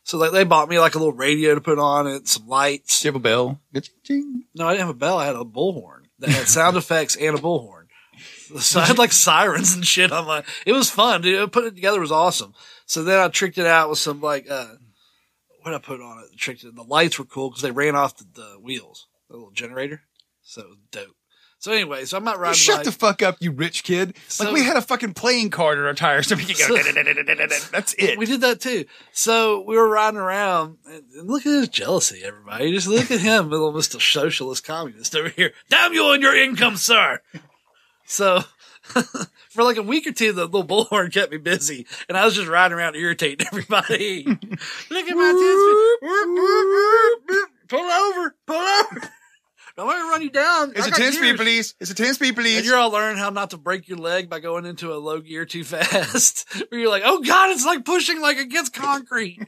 So 0.04 0.18
like 0.18 0.32
they 0.32 0.44
bought 0.44 0.68
me 0.68 0.78
like 0.78 0.94
a 0.94 0.98
little 0.98 1.14
radio 1.14 1.54
to 1.54 1.60
put 1.60 1.78
on 1.78 2.06
it, 2.06 2.28
some 2.28 2.46
lights. 2.46 3.00
Do 3.00 3.08
you 3.08 3.12
have 3.12 3.16
a 3.16 3.22
bell? 3.22 3.60
No, 4.54 4.66
I 4.68 4.72
didn't 4.72 4.86
have 4.86 4.96
a 4.96 4.98
bell. 4.98 5.18
I 5.18 5.26
had 5.26 5.36
a 5.36 5.44
bullhorn 5.44 6.04
that 6.18 6.30
had 6.30 6.46
sound 6.46 6.76
effects 6.76 7.16
and 7.16 7.36
a 7.36 7.40
bullhorn. 7.40 7.80
So 8.60 8.78
I 8.78 8.84
had 8.84 8.98
like 8.98 9.10
sirens 9.10 9.74
and 9.74 9.84
shit 9.84 10.12
on 10.12 10.26
my. 10.26 10.44
It 10.66 10.72
was 10.72 10.88
fun, 10.88 11.22
dude. 11.22 11.50
Putting 11.50 11.68
it 11.68 11.74
together 11.74 11.98
was 11.98 12.12
awesome. 12.12 12.54
So 12.86 13.02
then 13.02 13.18
I 13.18 13.28
tricked 13.28 13.58
it 13.58 13.66
out 13.66 13.90
with 13.90 13.98
some 13.98 14.20
like 14.20 14.50
uh, 14.50 14.66
what 15.62 15.74
I 15.74 15.78
put 15.78 16.00
on 16.00 16.18
it? 16.20 16.38
Tricked 16.38 16.64
it. 16.64 16.74
The 16.74 16.82
lights 16.82 17.18
were 17.18 17.24
cool 17.24 17.50
because 17.50 17.62
they 17.62 17.70
ran 17.70 17.96
off 17.96 18.16
the, 18.16 18.24
the 18.34 18.58
wheels, 18.60 19.06
the 19.28 19.34
little 19.36 19.50
generator. 19.52 20.02
So 20.42 20.60
it 20.62 20.68
was 20.68 20.78
dope. 20.90 21.16
So 21.58 21.72
anyway, 21.72 22.04
so 22.04 22.18
I'm 22.18 22.24
not 22.24 22.38
riding. 22.38 22.56
Shut 22.56 22.76
bike. 22.76 22.84
the 22.84 22.92
fuck 22.92 23.22
up, 23.22 23.36
you 23.40 23.50
rich 23.50 23.84
kid. 23.84 24.14
So- 24.28 24.44
like 24.44 24.52
we 24.52 24.62
had 24.62 24.76
a 24.76 24.82
fucking 24.82 25.14
playing 25.14 25.48
card 25.48 25.78
in 25.78 25.84
our 25.84 25.94
tires 25.94 26.26
so 26.26 26.36
we 26.36 26.44
could 26.44 26.58
go. 26.58 26.76
That's 27.72 27.94
it. 27.94 28.18
We 28.18 28.26
did 28.26 28.42
that 28.42 28.60
too. 28.60 28.84
So 29.12 29.62
we 29.66 29.74
were 29.74 29.88
riding 29.88 30.20
around, 30.20 30.76
and, 30.84 31.04
and 31.16 31.26
look 31.30 31.46
at 31.46 31.52
his 31.52 31.68
jealousy, 31.70 32.20
everybody. 32.22 32.70
Just 32.70 32.86
look 32.86 33.10
at 33.10 33.20
him, 33.20 33.48
little 33.50 33.72
Mr. 33.72 33.98
Socialist 33.98 34.62
Communist 34.66 35.16
over 35.16 35.30
here. 35.30 35.54
Damn 35.70 35.94
you 35.94 36.12
and 36.12 36.22
your 36.22 36.36
income, 36.36 36.76
sir. 36.76 37.22
So 38.04 38.40
for 39.50 39.62
like 39.64 39.76
a 39.76 39.82
week 39.82 40.06
or 40.06 40.12
two, 40.12 40.32
the 40.32 40.44
little 40.46 40.64
bullhorn 40.64 41.12
kept 41.12 41.32
me 41.32 41.38
busy, 41.38 41.86
and 42.08 42.16
I 42.18 42.24
was 42.24 42.34
just 42.34 42.48
riding 42.48 42.76
around 42.76 42.96
irritating 42.96 43.46
everybody. 43.52 44.24
look 44.24 44.38
at 45.08 45.16
my 45.16 46.00
10 46.00 47.28
speed. 47.30 47.44
Pull 47.68 47.80
over, 47.80 48.36
pull 48.46 48.56
over. 48.56 49.10
Don't 49.76 49.88
let 49.88 49.96
me 49.96 50.02
run 50.02 50.22
you 50.22 50.30
down. 50.30 50.70
It's 50.76 50.82
I 50.84 50.88
a 50.88 50.90
got 50.90 50.98
10 50.98 51.12
speed, 51.14 51.36
please. 51.36 51.74
It's 51.80 51.90
a 51.90 51.94
10 51.94 52.14
speed, 52.14 52.28
And 52.28 52.36
please. 52.36 52.64
you're 52.66 52.76
all 52.76 52.90
learning 52.90 53.16
how 53.18 53.30
not 53.30 53.50
to 53.50 53.56
break 53.56 53.88
your 53.88 53.98
leg 53.98 54.28
by 54.30 54.38
going 54.38 54.66
into 54.66 54.92
a 54.92 54.96
low 54.96 55.18
gear 55.20 55.44
too 55.46 55.64
fast. 55.64 56.46
Where 56.70 56.78
you're 56.80 56.90
like, 56.90 57.02
oh 57.04 57.22
god, 57.22 57.50
it's 57.50 57.64
like 57.64 57.84
pushing 57.84 58.20
like 58.20 58.36
against 58.36 58.72
concrete. 58.74 59.40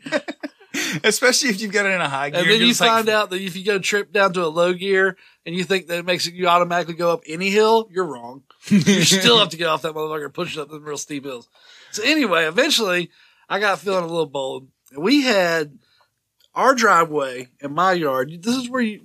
Especially 1.05 1.51
if 1.51 1.61
you've 1.61 1.73
got 1.73 1.87
it 1.87 1.91
in 1.93 2.01
a 2.01 2.09
high 2.09 2.31
gear. 2.31 2.41
and 2.41 2.51
then 2.51 2.61
you 2.61 2.69
just 2.69 2.81
like, 2.81 2.91
find 2.91 3.09
out 3.09 3.31
that 3.31 3.41
if 3.41 3.55
you 3.55 3.65
go 3.65 3.79
trip 3.79 4.13
down 4.13 4.33
to 4.33 4.45
a 4.45 4.49
low 4.49 4.73
gear 4.73 5.17
and 5.45 5.55
you 5.55 5.63
think 5.63 5.87
that 5.87 5.99
it 5.99 6.05
makes 6.05 6.27
you 6.27 6.49
automatically 6.49 6.95
go 6.95 7.13
up 7.13 7.21
any 7.29 7.51
hill, 7.51 7.89
you're 7.93 8.07
wrong. 8.07 8.43
You 8.69 9.03
still 9.03 9.39
have 9.39 9.51
to 9.51 9.57
get 9.57 9.69
off 9.69 9.83
that 9.83 9.95
motherfucker 9.95 10.27
and 10.27 10.35
push 10.35 10.57
it 10.57 10.61
up 10.61 10.69
them 10.69 10.85
real 10.85 10.99
steep 10.99 11.25
hills. 11.25 11.49
So 11.93 12.03
anyway, 12.03 12.47
eventually 12.47 13.11
I 13.49 13.61
got 13.61 13.79
feeling 13.79 14.05
a 14.05 14.09
little 14.09 14.27
bold. 14.27 14.69
And 14.93 15.03
we 15.03 15.23
had 15.23 15.79
our 16.55 16.75
driveway 16.75 17.49
in 17.61 17.73
my 17.73 17.93
yard. 17.93 18.43
This 18.43 18.57
is 18.57 18.71
where 18.71 18.81
you 18.81 19.01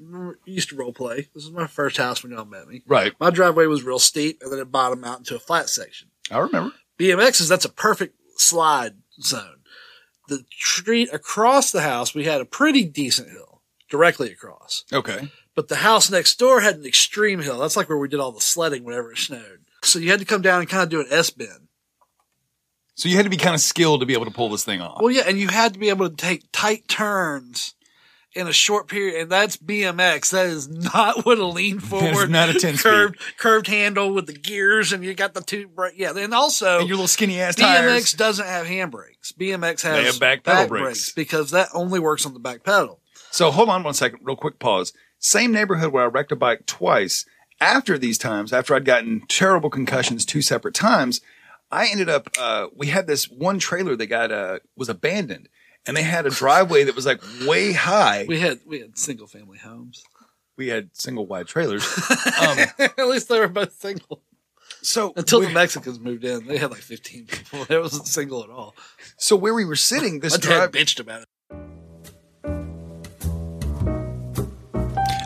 you 0.45 0.53
used 0.53 0.69
to 0.69 0.75
role 0.75 0.93
play. 0.93 1.27
This 1.33 1.43
is 1.43 1.51
my 1.51 1.67
first 1.67 1.97
house 1.97 2.23
when 2.23 2.31
y'all 2.31 2.45
met 2.45 2.67
me. 2.67 2.83
Right. 2.87 3.13
My 3.19 3.29
driveway 3.29 3.65
was 3.65 3.83
real 3.83 3.99
steep 3.99 4.41
and 4.41 4.51
then 4.51 4.59
it 4.59 4.71
bottomed 4.71 5.05
out 5.05 5.19
into 5.19 5.35
a 5.35 5.39
flat 5.39 5.69
section. 5.69 6.09
I 6.29 6.39
remember. 6.39 6.73
BMXs, 6.97 7.49
that's 7.49 7.65
a 7.65 7.69
perfect 7.69 8.15
slide 8.37 8.95
zone. 9.21 9.57
The 10.27 10.45
street 10.51 11.09
across 11.11 11.71
the 11.71 11.81
house, 11.81 12.15
we 12.15 12.25
had 12.25 12.41
a 12.41 12.45
pretty 12.45 12.85
decent 12.85 13.29
hill 13.29 13.61
directly 13.89 14.31
across. 14.31 14.85
Okay. 14.93 15.29
But 15.55 15.67
the 15.67 15.77
house 15.77 16.09
next 16.09 16.39
door 16.39 16.61
had 16.61 16.75
an 16.77 16.85
extreme 16.85 17.41
hill. 17.41 17.59
That's 17.59 17.75
like 17.75 17.89
where 17.89 17.97
we 17.97 18.07
did 18.07 18.19
all 18.19 18.31
the 18.31 18.39
sledding 18.41 18.83
whenever 18.83 19.11
it 19.11 19.17
snowed. 19.17 19.59
So 19.83 19.99
you 19.99 20.09
had 20.11 20.19
to 20.19 20.25
come 20.25 20.41
down 20.41 20.61
and 20.61 20.69
kind 20.69 20.83
of 20.83 20.89
do 20.89 21.01
an 21.01 21.07
S 21.09 21.29
bend. 21.29 21.67
So 22.95 23.09
you 23.09 23.15
had 23.15 23.23
to 23.23 23.29
be 23.29 23.37
kind 23.37 23.55
of 23.55 23.61
skilled 23.61 24.01
to 24.01 24.05
be 24.05 24.13
able 24.13 24.25
to 24.25 24.31
pull 24.31 24.49
this 24.49 24.63
thing 24.63 24.79
off. 24.81 25.01
Well, 25.01 25.11
yeah, 25.11 25.23
and 25.27 25.39
you 25.39 25.47
had 25.47 25.73
to 25.73 25.79
be 25.79 25.89
able 25.89 26.09
to 26.09 26.15
take 26.15 26.43
tight 26.51 26.87
turns 26.87 27.73
in 28.33 28.47
a 28.47 28.53
short 28.53 28.87
period, 28.87 29.21
and 29.23 29.31
that's 29.31 29.57
BMX. 29.57 30.29
That 30.31 30.45
is 30.47 30.69
not 30.69 31.25
what 31.25 31.37
a 31.37 31.45
lean 31.45 31.79
forward, 31.79 32.29
not 32.29 32.49
a 32.49 32.53
10 32.53 32.75
speed. 32.77 32.79
curved 32.83 33.19
curved 33.37 33.67
handle 33.67 34.13
with 34.13 34.27
the 34.27 34.33
gears, 34.33 34.93
and 34.93 35.03
you 35.03 35.13
got 35.13 35.33
the 35.33 35.41
two 35.41 35.67
brake. 35.67 35.95
Yeah, 35.97 36.13
and 36.15 36.33
also 36.33 36.79
and 36.79 36.87
your 36.87 36.95
little 36.97 37.07
skinny 37.07 37.41
ass 37.41 37.55
BMX 37.55 37.61
tires. 37.61 38.13
doesn't 38.13 38.45
have 38.45 38.67
handbrakes. 38.67 39.33
BMX 39.37 39.81
has 39.81 39.95
They 39.97 40.03
have 40.05 40.19
back 40.19 40.43
pedal 40.43 40.67
brakes. 40.67 41.11
because 41.11 41.51
that 41.51 41.69
only 41.73 41.99
works 41.99 42.25
on 42.25 42.33
the 42.33 42.39
back 42.39 42.63
pedal. 42.63 42.99
So 43.31 43.51
hold 43.51 43.69
on 43.69 43.83
one 43.83 43.93
second, 43.93 44.19
real 44.23 44.35
quick 44.35 44.59
pause. 44.59 44.93
Same 45.21 45.53
neighborhood 45.53 45.93
where 45.93 46.03
I 46.03 46.07
wrecked 46.07 46.31
a 46.33 46.35
bike 46.35 46.65
twice. 46.65 47.25
After 47.61 47.97
these 47.97 48.17
times, 48.17 48.51
after 48.51 48.73
I'd 48.75 48.85
gotten 48.85 49.21
terrible 49.29 49.69
concussions 49.69 50.25
two 50.25 50.41
separate 50.41 50.73
times, 50.73 51.21
I 51.71 51.87
ended 51.87 52.09
up, 52.09 52.27
uh, 52.39 52.67
we 52.75 52.87
had 52.87 53.05
this 53.07 53.29
one 53.29 53.59
trailer 53.59 53.95
that 53.95 54.07
got, 54.07 54.31
uh, 54.31 54.59
was 54.75 54.89
abandoned 54.89 55.47
and 55.85 55.95
they 55.95 56.01
had 56.03 56.25
a 56.25 56.31
driveway 56.31 56.83
that 56.85 56.95
was 56.95 57.05
like 57.05 57.21
way 57.47 57.71
high. 57.73 58.25
We 58.27 58.39
had 58.39 58.59
we 58.65 58.79
had 58.81 58.97
single 58.97 59.27
family 59.27 59.57
homes. 59.59 60.03
We 60.57 60.67
had 60.67 60.89
single 60.93 61.25
wide 61.27 61.47
trailers. 61.47 61.85
Um, 62.41 62.57
At 62.79 63.07
least 63.07 63.29
they 63.29 63.39
were 63.39 63.47
both 63.47 63.73
single 63.79 64.21
so 64.81 65.13
until 65.15 65.39
we- 65.41 65.45
the 65.47 65.53
Mexicans 65.53 65.99
moved 65.99 66.23
in. 66.23 66.47
They 66.47 66.57
had 66.57 66.71
like 66.71 66.81
fifteen 66.81 67.25
people. 67.27 67.65
It 67.69 67.79
wasn't 67.79 68.07
single 68.07 68.43
at 68.43 68.49
all. 68.49 68.73
so 69.17 69.35
where 69.35 69.53
we 69.53 69.65
were 69.65 69.75
sitting, 69.75 70.19
this 70.19 70.33
My 70.33 70.39
drive, 70.39 70.71
bitched 70.71 70.99
about 70.99 71.21
it. 71.21 71.27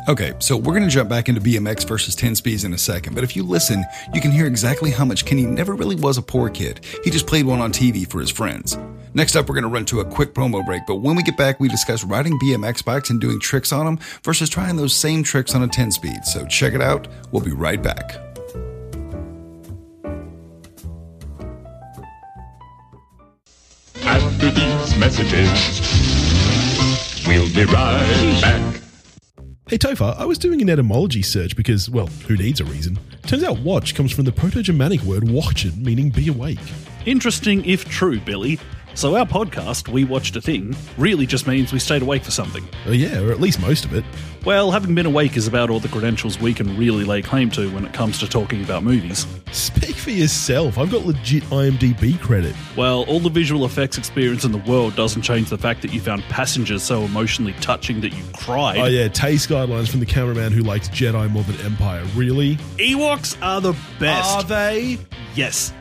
Okay, 0.08 0.36
so 0.38 0.56
we're 0.56 0.74
going 0.74 0.84
to 0.84 0.90
jump 0.90 1.10
back 1.10 1.30
into 1.30 1.42
BMX 1.42 1.88
versus 1.88 2.14
10 2.14 2.36
speeds 2.36 2.64
in 2.64 2.72
a 2.74 2.78
second, 2.78 3.16
but 3.16 3.24
if 3.24 3.36
you 3.36 3.42
listen, 3.42 3.84
you 4.14 4.22
can 4.22 4.30
hear 4.30 4.46
exactly 4.46 4.92
how 4.92 5.04
much 5.04 5.26
Kenny 5.26 5.48
never 5.48 5.74
really 5.74 5.96
was 5.96 6.20
a 6.20 6.22
poor 6.22 6.48
kid. 6.48 6.86
He 7.04 7.10
just 7.10 7.26
played 7.26 7.44
one 7.44 7.60
on 7.60 7.72
TV 7.72 8.08
for 8.08 8.22
his 8.22 8.30
friends. 8.30 8.78
Next 9.16 9.36
up, 9.36 9.50
we're 9.50 9.56
going 9.56 9.64
to 9.64 9.70
run 9.70 9.86
to 9.86 10.02
a 10.02 10.06
quick 10.06 10.36
promo 10.36 10.64
break, 10.64 10.84
but 10.86 10.98
when 10.98 11.16
we 11.16 11.24
get 11.24 11.38
back, 11.38 11.60
we 11.60 11.68
discuss 11.70 12.04
riding 12.04 12.38
BMX 12.38 12.86
bikes 12.86 13.10
and 13.10 13.20
doing 13.20 13.40
tricks 13.40 13.72
on 13.72 13.88
them 13.88 14.00
versus 14.24 14.48
trying 14.48 14.76
those 14.76 14.94
same 14.94 15.24
tricks 15.24 15.56
on 15.56 15.64
a 15.64 15.68
10 15.68 15.92
speed. 15.92 16.24
So 16.24 16.46
check 16.46 16.76
it 16.76 16.82
out. 16.84 17.08
We'll 17.32 17.44
be 17.44 17.52
right 17.52 17.82
back. 17.82 18.16
After 24.04 24.52
these 24.52 24.98
messages, 25.00 25.82
we'll 27.26 27.52
be 27.56 27.66
right 27.66 28.42
back. 28.42 28.85
Hey 29.68 29.80
Topher, 29.80 30.16
I 30.16 30.26
was 30.26 30.38
doing 30.38 30.62
an 30.62 30.70
etymology 30.70 31.24
search 31.24 31.56
because, 31.56 31.90
well, 31.90 32.06
who 32.28 32.38
needs 32.38 32.62
a 32.62 32.66
reason? 32.66 33.00
Turns 33.24 33.44
out 33.44 33.58
watch 33.62 33.96
comes 33.96 34.12
from 34.12 34.26
the 34.26 34.32
Proto 34.32 34.62
Germanic 34.62 35.02
word 35.02 35.28
watchen, 35.28 35.84
meaning 35.84 36.12
be 36.12 36.28
awake. 36.28 36.60
Interesting 37.08 37.66
if 37.66 37.84
true, 37.90 38.20
Billy. 38.20 38.60
So 38.96 39.14
our 39.18 39.26
podcast, 39.26 39.90
We 39.90 40.06
Watched 40.06 40.38
a 40.38 40.42
Thing, 40.42 40.74
really 40.98 41.26
just 41.26 41.48
means 41.48 41.74
we 41.74 41.80
stayed 41.80 42.02
awake 42.02 42.24
for 42.24 42.32
something. 42.32 42.66
Oh, 42.88 42.94
yeah, 42.94 43.20
or 43.20 43.30
at 43.30 43.42
least 43.42 43.60
most 43.60 43.84
of 43.84 43.94
it. 43.94 44.06
Well, 44.46 44.72
having 44.72 44.96
been 44.96 45.06
awake 45.06 45.36
is 45.36 45.50
about 45.50 45.70
all 45.70 45.82
the 45.82 45.90
credentials 45.90 46.40
we 46.40 46.54
can 46.54 46.78
really 46.78 47.04
lay 47.04 47.22
claim 47.22 47.50
to 47.52 47.70
when 47.72 47.84
it 47.84 47.92
comes 47.92 48.20
to 48.20 48.30
talking 48.30 48.64
about 48.64 48.84
movies. 48.84 49.28
Speak 49.52 49.98
for 49.98 50.12
yourself, 50.12 50.78
I've 50.78 50.92
got 50.92 51.06
legit 51.06 51.44
IMDb 51.46 52.18
credit. 52.22 52.56
Well, 52.78 53.04
all 53.10 53.20
the 53.20 53.30
visual 53.30 53.66
effects 53.66 53.98
experience 53.98 54.46
in 54.46 54.54
the 54.54 54.60
world 54.60 54.96
doesn't 54.96 55.24
change 55.24 55.50
the 55.50 55.58
fact 55.58 55.82
that 55.82 55.92
you 55.92 56.00
found 56.00 56.24
passengers 56.30 56.82
so 56.82 57.02
emotionally 57.02 57.54
touching 57.60 58.00
that 58.00 58.14
you 58.14 58.24
cried. 58.34 58.78
Oh, 58.78 58.86
yeah, 58.86 59.10
taste 59.10 59.50
guidelines 59.50 59.90
from 59.90 60.00
the 60.00 60.06
cameraman 60.06 60.54
who 60.54 60.62
likes 60.62 60.88
Jedi 60.88 61.30
more 61.32 61.44
than 61.44 61.60
Empire. 61.66 62.06
Really? 62.16 62.56
Ewoks 62.78 63.38
are 63.42 63.60
the 63.60 63.76
best. 64.00 64.38
Are 64.38 64.44
they? 64.44 65.00
Yes. 65.36 65.74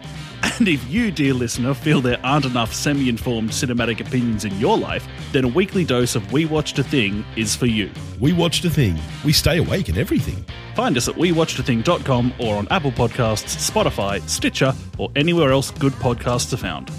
And 0.44 0.68
if 0.68 0.87
you, 0.90 1.11
dear 1.11 1.33
listener, 1.33 1.72
feel 1.72 2.02
there 2.02 2.20
aren't 2.22 2.44
enough 2.44 2.74
semi 2.74 3.09
informed 3.09 3.50
cinematic 3.50 4.00
opinions 4.00 4.44
in 4.44 4.54
your 4.59 4.76
life, 4.76 5.09
then 5.33 5.44
a 5.44 5.48
weekly 5.48 5.85
dose 5.85 6.14
of 6.14 6.33
We 6.33 6.44
Watched 6.44 6.78
a 6.78 6.85
Thing 6.85 7.24
is 7.35 7.57
for 7.57 7.64
you. 7.64 7.90
We 8.20 8.35
watched 8.35 8.62
a 8.66 8.70
thing. 8.70 8.98
We 9.24 9.33
stay 9.33 9.57
awake 9.57 9.88
and 9.88 9.96
everything. 9.96 10.44
Find 10.74 10.98
us 10.98 11.09
at 11.09 11.14
wewatchedathing.com 11.14 12.35
or 12.38 12.57
on 12.57 12.68
Apple 12.70 12.92
Podcasts, 12.92 13.70
Spotify, 13.70 14.20
Stitcher, 14.28 14.74
or 14.98 15.11
anywhere 15.16 15.50
else 15.50 15.70
good 15.70 15.94
podcasts 15.94 16.52
are 16.52 16.59
found. 16.59 16.90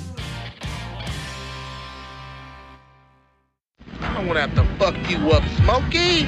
I 4.02 4.14
don't 4.16 4.28
want 4.28 4.38
to 4.38 4.42
have 4.42 4.56
to 4.56 4.66
fuck 4.78 5.10
you 5.10 5.30
up, 5.32 5.44
Smokey. 5.58 6.28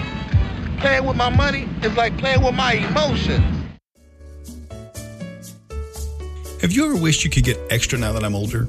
Playing 0.79 1.05
with 1.05 1.17
my 1.17 1.29
money 1.29 1.67
is 1.81 1.95
like 1.97 2.15
playing 2.19 2.43
with 2.43 2.53
my 2.53 2.73
emotions. 2.73 3.56
Have 6.67 6.75
you 6.75 6.83
ever 6.83 7.01
wished 7.01 7.23
you 7.23 7.29
could 7.29 7.45
get 7.45 7.57
extra 7.69 7.97
now 7.97 8.11
that 8.11 8.25
I'm 8.25 8.35
older? 8.35 8.67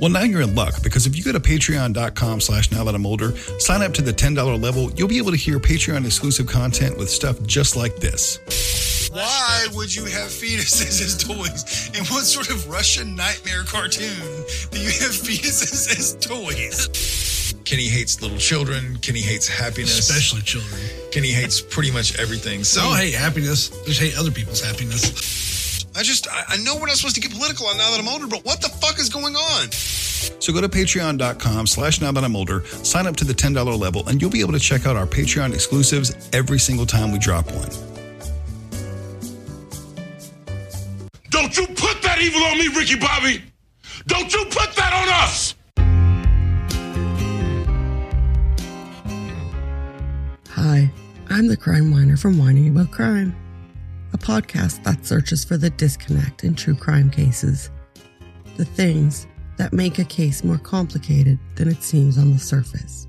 Well, 0.00 0.08
now 0.08 0.22
you're 0.22 0.40
in 0.40 0.54
luck 0.54 0.82
because 0.82 1.06
if 1.06 1.14
you 1.14 1.22
go 1.22 1.30
to 1.30 1.38
patreon.com 1.38 2.40
slash 2.40 2.72
now 2.72 2.84
that 2.84 2.94
I'm 2.94 3.04
older, 3.04 3.36
sign 3.60 3.82
up 3.82 3.92
to 3.94 4.02
the 4.02 4.14
$10 4.14 4.62
level, 4.62 4.90
you'll 4.92 5.08
be 5.08 5.18
able 5.18 5.30
to 5.30 5.36
hear 5.36 5.58
Patreon 5.58 6.06
exclusive 6.06 6.46
content 6.46 6.96
with 6.96 7.10
stuff 7.10 7.42
just 7.42 7.76
like 7.76 7.96
this. 7.96 8.38
Why 9.12 9.66
would 9.74 9.94
you 9.94 10.06
have 10.06 10.30
fetuses 10.30 11.02
as 11.02 11.22
toys? 11.22 11.90
In 11.94 12.06
what 12.06 12.24
sort 12.24 12.48
of 12.48 12.66
Russian 12.70 13.14
nightmare 13.14 13.64
cartoon 13.64 14.24
do 14.70 14.80
you 14.80 14.88
have 14.88 15.12
fetuses 15.12 15.98
as 15.98 16.16
toys? 16.26 17.52
Kenny 17.66 17.88
hates 17.88 18.22
little 18.22 18.38
children. 18.38 18.96
Kenny 19.02 19.20
hates 19.20 19.46
happiness. 19.46 19.98
Especially 19.98 20.40
children. 20.40 20.80
Kenny 21.12 21.32
hates 21.32 21.60
pretty 21.60 21.90
much 21.90 22.18
everything. 22.18 22.64
So 22.64 22.80
I 22.80 22.84
don't 22.84 22.96
hate 22.96 23.14
happiness. 23.14 23.70
I 23.70 23.84
just 23.84 24.00
hate 24.00 24.18
other 24.18 24.30
people's 24.30 24.62
happiness. 24.62 25.53
I 25.96 26.02
just, 26.02 26.28
I, 26.28 26.42
I 26.48 26.56
know 26.58 26.76
we're 26.76 26.86
not 26.86 26.96
supposed 26.96 27.14
to 27.14 27.20
get 27.20 27.30
political 27.32 27.66
on 27.66 27.76
now 27.76 27.90
that 27.90 28.00
I'm 28.00 28.08
older, 28.08 28.26
but 28.26 28.44
what 28.44 28.60
the 28.60 28.68
fuck 28.68 28.98
is 28.98 29.08
going 29.08 29.36
on? 29.36 29.70
So 29.70 30.52
go 30.52 30.60
to 30.60 30.68
patreon.com 30.68 31.66
slash 31.66 32.00
now 32.00 32.10
that 32.12 32.24
I'm 32.24 32.34
older, 32.34 32.64
sign 32.66 33.06
up 33.06 33.14
to 33.16 33.24
the 33.24 33.32
$10 33.32 33.78
level, 33.78 34.08
and 34.08 34.20
you'll 34.20 34.30
be 34.30 34.40
able 34.40 34.52
to 34.54 34.58
check 34.58 34.86
out 34.86 34.96
our 34.96 35.06
Patreon 35.06 35.54
exclusives 35.54 36.28
every 36.32 36.58
single 36.58 36.86
time 36.86 37.12
we 37.12 37.18
drop 37.18 37.46
one. 37.52 37.68
Don't 41.30 41.56
you 41.56 41.66
put 41.68 42.02
that 42.02 42.18
evil 42.20 42.42
on 42.42 42.58
me, 42.58 42.68
Ricky 42.68 42.96
Bobby! 42.98 43.42
Don't 44.06 44.32
you 44.32 44.44
put 44.46 44.74
that 44.74 44.92
on 44.92 45.08
us! 45.22 45.54
Hi, 50.50 50.90
I'm 51.30 51.46
the 51.48 51.56
crime 51.56 51.92
whiner 51.92 52.16
from 52.16 52.38
Whining 52.38 52.68
About 52.68 52.90
Crime, 52.90 53.34
a 53.36 53.43
podcast 54.24 54.82
that 54.84 55.04
searches 55.04 55.44
for 55.44 55.58
the 55.58 55.68
disconnect 55.70 56.44
in 56.44 56.54
true 56.54 56.74
crime 56.74 57.10
cases. 57.10 57.70
The 58.56 58.64
things 58.64 59.26
that 59.58 59.74
make 59.74 59.98
a 59.98 60.04
case 60.04 60.42
more 60.42 60.58
complicated 60.58 61.38
than 61.56 61.68
it 61.68 61.82
seems 61.82 62.16
on 62.16 62.32
the 62.32 62.38
surface. 62.38 63.06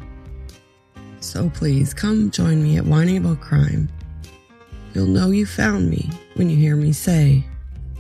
So 1.22 1.50
please 1.50 1.94
come 1.94 2.32
join 2.32 2.62
me 2.62 2.78
at 2.78 2.86
Whining 2.86 3.18
About 3.18 3.40
Crime. 3.40 3.90
You'll 4.94 5.08
know 5.08 5.32
you 5.32 5.46
found 5.46 5.90
me 5.90 6.10
when 6.36 6.50
you 6.50 6.58
hear 6.58 6.76
me 6.76 6.92
say, 6.92 7.46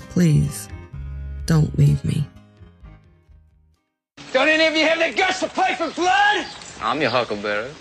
please 0.09 0.67
don't 1.45 1.77
leave 1.79 2.03
me. 2.03 2.27
Don't 4.33 4.49
any 4.49 4.65
of 4.67 4.75
you 4.75 4.85
have 4.85 4.99
the 4.99 5.17
guts 5.17 5.39
to 5.39 5.47
play 5.47 5.73
for 5.75 5.89
blood? 5.91 6.45
I'm 6.81 6.99
your 7.01 7.11
huckleberry. 7.11 7.71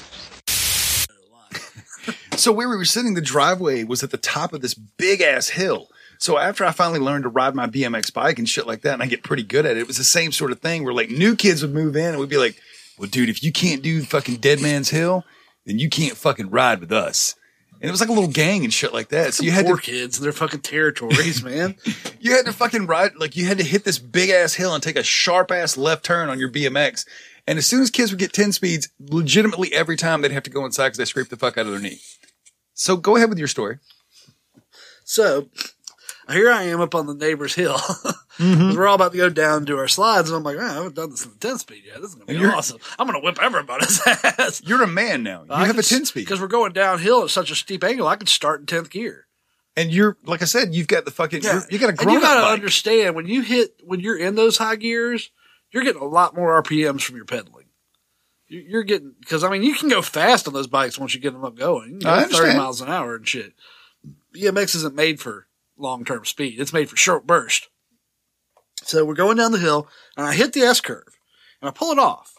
So 2.37 2.53
where 2.53 2.69
we 2.69 2.77
were 2.77 2.85
sitting, 2.85 3.15
the 3.15 3.21
driveway 3.21 3.85
was 3.85 4.03
at 4.03 4.11
the 4.11 4.17
top 4.17 4.53
of 4.53 4.61
this 4.61 4.75
big 4.75 5.21
ass 5.21 5.51
hill. 5.51 5.89
So 6.19 6.39
after 6.39 6.65
I 6.65 6.73
finally 6.73 7.01
learned 7.01 7.25
to 7.25 7.29
ride 7.29 7.55
my 7.55 7.67
BMX 7.67 8.13
bike 8.13 8.39
and 8.39 8.49
shit 8.49 8.67
like 8.67 8.83
that, 8.83 8.95
and 8.95 9.03
I 9.03 9.07
get 9.07 9.23
pretty 9.23 9.43
good 9.43 9.67
at 9.67 9.77
it, 9.77 9.81
it 9.81 9.87
was 9.87 9.99
the 9.99 10.05
same 10.05 10.33
sort 10.33 10.53
of 10.53 10.61
thing 10.61 10.85
where 10.85 10.95
like 10.95 11.11
new 11.11 11.37
kids 11.37 11.63
would 11.63 11.73
move 11.73 11.97
in 11.97 12.11
and 12.11 12.19
we'd 12.19 12.29
be 12.29 12.37
like, 12.37 12.61
well, 12.99 13.09
dude, 13.09 13.29
if 13.29 13.43
you 13.43 13.53
can't 13.53 13.83
do 13.83 14.03
fucking 14.03 14.37
Dead 14.37 14.61
Man's 14.61 14.91
Hill, 14.91 15.25
then 15.65 15.79
you 15.79 15.89
can't 15.89 16.17
fucking 16.17 16.51
ride 16.51 16.81
with 16.81 16.93
us. 16.93 17.35
And 17.81 17.89
it 17.89 17.91
was 17.91 18.01
like 18.01 18.09
a 18.09 18.15
little 18.15 18.31
gang 18.31 18.65
and 18.65 18.73
shit 18.73 18.93
like 18.93 19.09
that. 19.09 19.35
So 19.35 19.43
you 19.43 19.51
had 19.51 19.67
Poor 19.67 19.77
to, 19.77 19.83
kids 19.83 20.17
and 20.19 20.25
their 20.25 20.33
fucking 20.33 20.61
territories, 20.61 21.43
man. 21.43 21.77
you 22.21 22.33
had 22.33 22.47
to 22.47 22.53
fucking 22.53 22.87
ride, 22.87 23.17
like 23.17 23.37
you 23.37 23.47
had 23.47 23.59
to 23.59 23.65
hit 23.65 23.85
this 23.85 23.99
big 23.99 24.31
ass 24.31 24.55
hill 24.55 24.75
and 24.75 24.83
take 24.83 24.97
a 24.97 25.03
sharp 25.03 25.51
ass 25.51 25.77
left 25.77 26.05
turn 26.05 26.29
on 26.29 26.39
your 26.39 26.51
BMX. 26.51 27.07
And 27.47 27.59
as 27.59 27.67
soon 27.67 27.83
as 27.83 27.91
kids 27.91 28.11
would 28.11 28.19
get 28.19 28.33
10 28.33 28.53
speeds, 28.53 28.89
legitimately 28.99 29.73
every 29.75 29.97
time 29.97 30.23
they'd 30.23 30.33
have 30.33 30.45
to 30.45 30.51
go 30.51 30.65
inside 30.65 30.87
because 30.87 30.99
they 30.99 31.05
scraped 31.05 31.31
the 31.31 31.37
fuck 31.37 31.59
out 31.59 31.67
of 31.67 31.73
their 31.73 31.81
knee. 31.81 32.01
So 32.75 32.97
go 32.97 33.17
ahead 33.17 33.29
with 33.29 33.39
your 33.39 33.49
story. 33.49 33.79
So 35.05 35.49
here 36.31 36.51
I 36.51 36.65
am 36.65 36.81
up 36.81 36.95
on 36.95 37.07
the 37.07 37.15
neighbor's 37.15 37.55
hill. 37.55 37.79
'Cause 38.37 38.47
mm-hmm. 38.49 38.77
We're 38.77 38.89
all 38.89 38.97
about 38.97 39.13
to 39.13 39.19
go 39.19 39.29
down 39.29 39.59
and 39.59 39.67
do 39.67 39.79
our 39.79 39.87
slides, 39.87 40.29
and 40.29 40.37
I'm 40.37 40.43
like, 40.43 40.57
"Man, 40.57 40.69
I 40.69 40.73
haven't 40.75 40.97
done 40.97 41.11
this 41.11 41.25
in 41.25 41.31
the 41.31 41.37
10 41.39 41.59
speed 41.59 41.85
yet. 41.87 42.01
This 42.01 42.09
is 42.11 42.15
gonna 42.17 42.27
be 42.27 42.35
you're- 42.35 42.53
awesome. 42.53 42.79
I'm 42.99 43.07
gonna 43.07 43.21
whip 43.21 43.39
everybody's 43.41 44.01
ass. 44.07 44.61
You're 44.67 44.83
a 44.83 44.89
man 44.89 45.23
now. 45.23 45.45
You 45.49 45.55
have 45.55 45.79
a 45.79 45.85
10 45.85 46.05
speed. 46.07 46.23
because 46.25 46.41
we're 46.41 46.49
going 46.49 46.73
downhill 46.73 47.23
at 47.23 47.31
such 47.31 47.53
a 47.53 47.55
steep 47.55 47.85
angle. 47.85 48.09
I 48.09 48.17
could 48.17 48.29
start 48.29 48.59
in 48.59 48.67
10th 48.67 48.91
gear. 48.91 49.27
And 49.77 49.93
you're, 49.93 50.17
like 50.25 50.43
I 50.43 50.47
said, 50.47 50.75
you've 50.75 50.89
got 50.89 51.05
the 51.05 51.13
fucking, 51.13 51.43
Yeah. 51.45 51.61
you're- 51.71 51.79
got 51.79 51.87
a 51.87 51.89
and 51.91 51.99
grown 51.99 52.15
you 52.15 52.21
gotta 52.21 52.49
understand 52.53 53.15
when 53.15 53.27
you 53.27 53.43
hit 53.43 53.77
when 53.85 54.01
you're 54.01 54.19
in 54.19 54.35
those 54.35 54.59
high 54.59 54.77
gears, 54.77 55.31
you're 55.71 55.85
getting 55.85 56.03
a 56.03 56.07
lot 56.07 56.35
more 56.35 56.61
RPMs 56.61 57.03
from 57.03 57.15
your 57.15 57.27
pedaling. 57.27 57.64
You- 58.55 58.67
You're 58.69 58.83
getting 58.85 59.15
because 59.21 59.43
I 59.45 59.51
mean 59.51 59.63
you 59.63 59.75
can 59.75 59.89
go 59.89 60.03
fast 60.03 60.47
on 60.47 60.55
those 60.55 60.67
bikes 60.67 60.99
once 60.99 61.15
you 61.15 61.21
get 61.21 61.33
them 61.33 61.45
up 61.45 61.57
going. 61.57 61.95
You 61.95 61.99
can 61.99 62.09
I 62.09 62.25
go 62.25 62.29
thirty 62.37 62.57
miles 62.57 62.81
an 62.81 62.89
hour 62.89 63.15
and 63.17 63.27
shit. 63.29 63.53
BMX 64.35 64.75
isn't 64.77 64.95
made 64.95 65.21
for 65.21 65.47
long 65.77 66.05
term 66.05 66.25
speed; 66.25 66.61
it's 66.61 66.73
made 66.73 66.89
for 66.91 66.97
short 66.97 67.27
burst. 67.27 67.69
So 68.83 69.05
we're 69.05 69.15
going 69.15 69.37
down 69.37 69.53
the 69.53 69.59
hill, 69.59 69.89
and 70.17 70.27
I 70.27 70.35
hit 70.35 70.53
the 70.53 70.61
S 70.63 70.81
curve, 70.81 71.19
and 71.61 71.69
I 71.69 71.73
pull 71.73 71.91
it 71.93 71.99
off. 71.99 72.35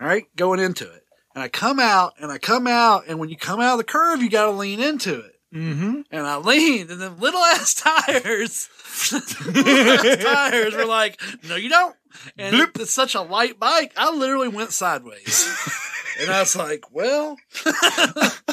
All 0.00 0.06
right, 0.06 0.24
going 0.36 0.60
into 0.60 0.84
it, 0.90 1.04
and 1.34 1.42
I 1.42 1.48
come 1.48 1.78
out, 1.80 2.14
and 2.18 2.30
I 2.32 2.38
come 2.38 2.66
out, 2.66 3.04
and 3.08 3.18
when 3.18 3.28
you 3.28 3.36
come 3.36 3.60
out 3.60 3.72
of 3.72 3.78
the 3.78 3.84
curve, 3.84 4.22
you 4.22 4.30
got 4.30 4.44
to 4.46 4.52
lean 4.52 4.80
into 4.80 5.18
it. 5.20 5.32
Mm-hmm. 5.54 6.00
And 6.10 6.26
I 6.26 6.36
leaned, 6.38 6.90
and 6.90 6.98
then 7.00 7.18
little 7.18 7.40
ass 7.42 7.74
tires, 8.06 8.68
little 9.12 9.68
ass 9.68 10.22
tires 10.24 10.74
were 10.74 10.86
like, 10.86 11.20
"No, 11.46 11.56
you 11.56 11.68
don't." 11.68 11.94
And 12.38 12.54
it's 12.78 12.90
such 12.92 13.14
a 13.14 13.22
light 13.22 13.58
bike, 13.58 13.92
I 13.96 14.14
literally 14.14 14.48
went 14.48 14.72
sideways. 14.72 15.46
and 16.20 16.30
I 16.30 16.40
was 16.40 16.56
like, 16.56 16.84
"Well." 16.92 17.36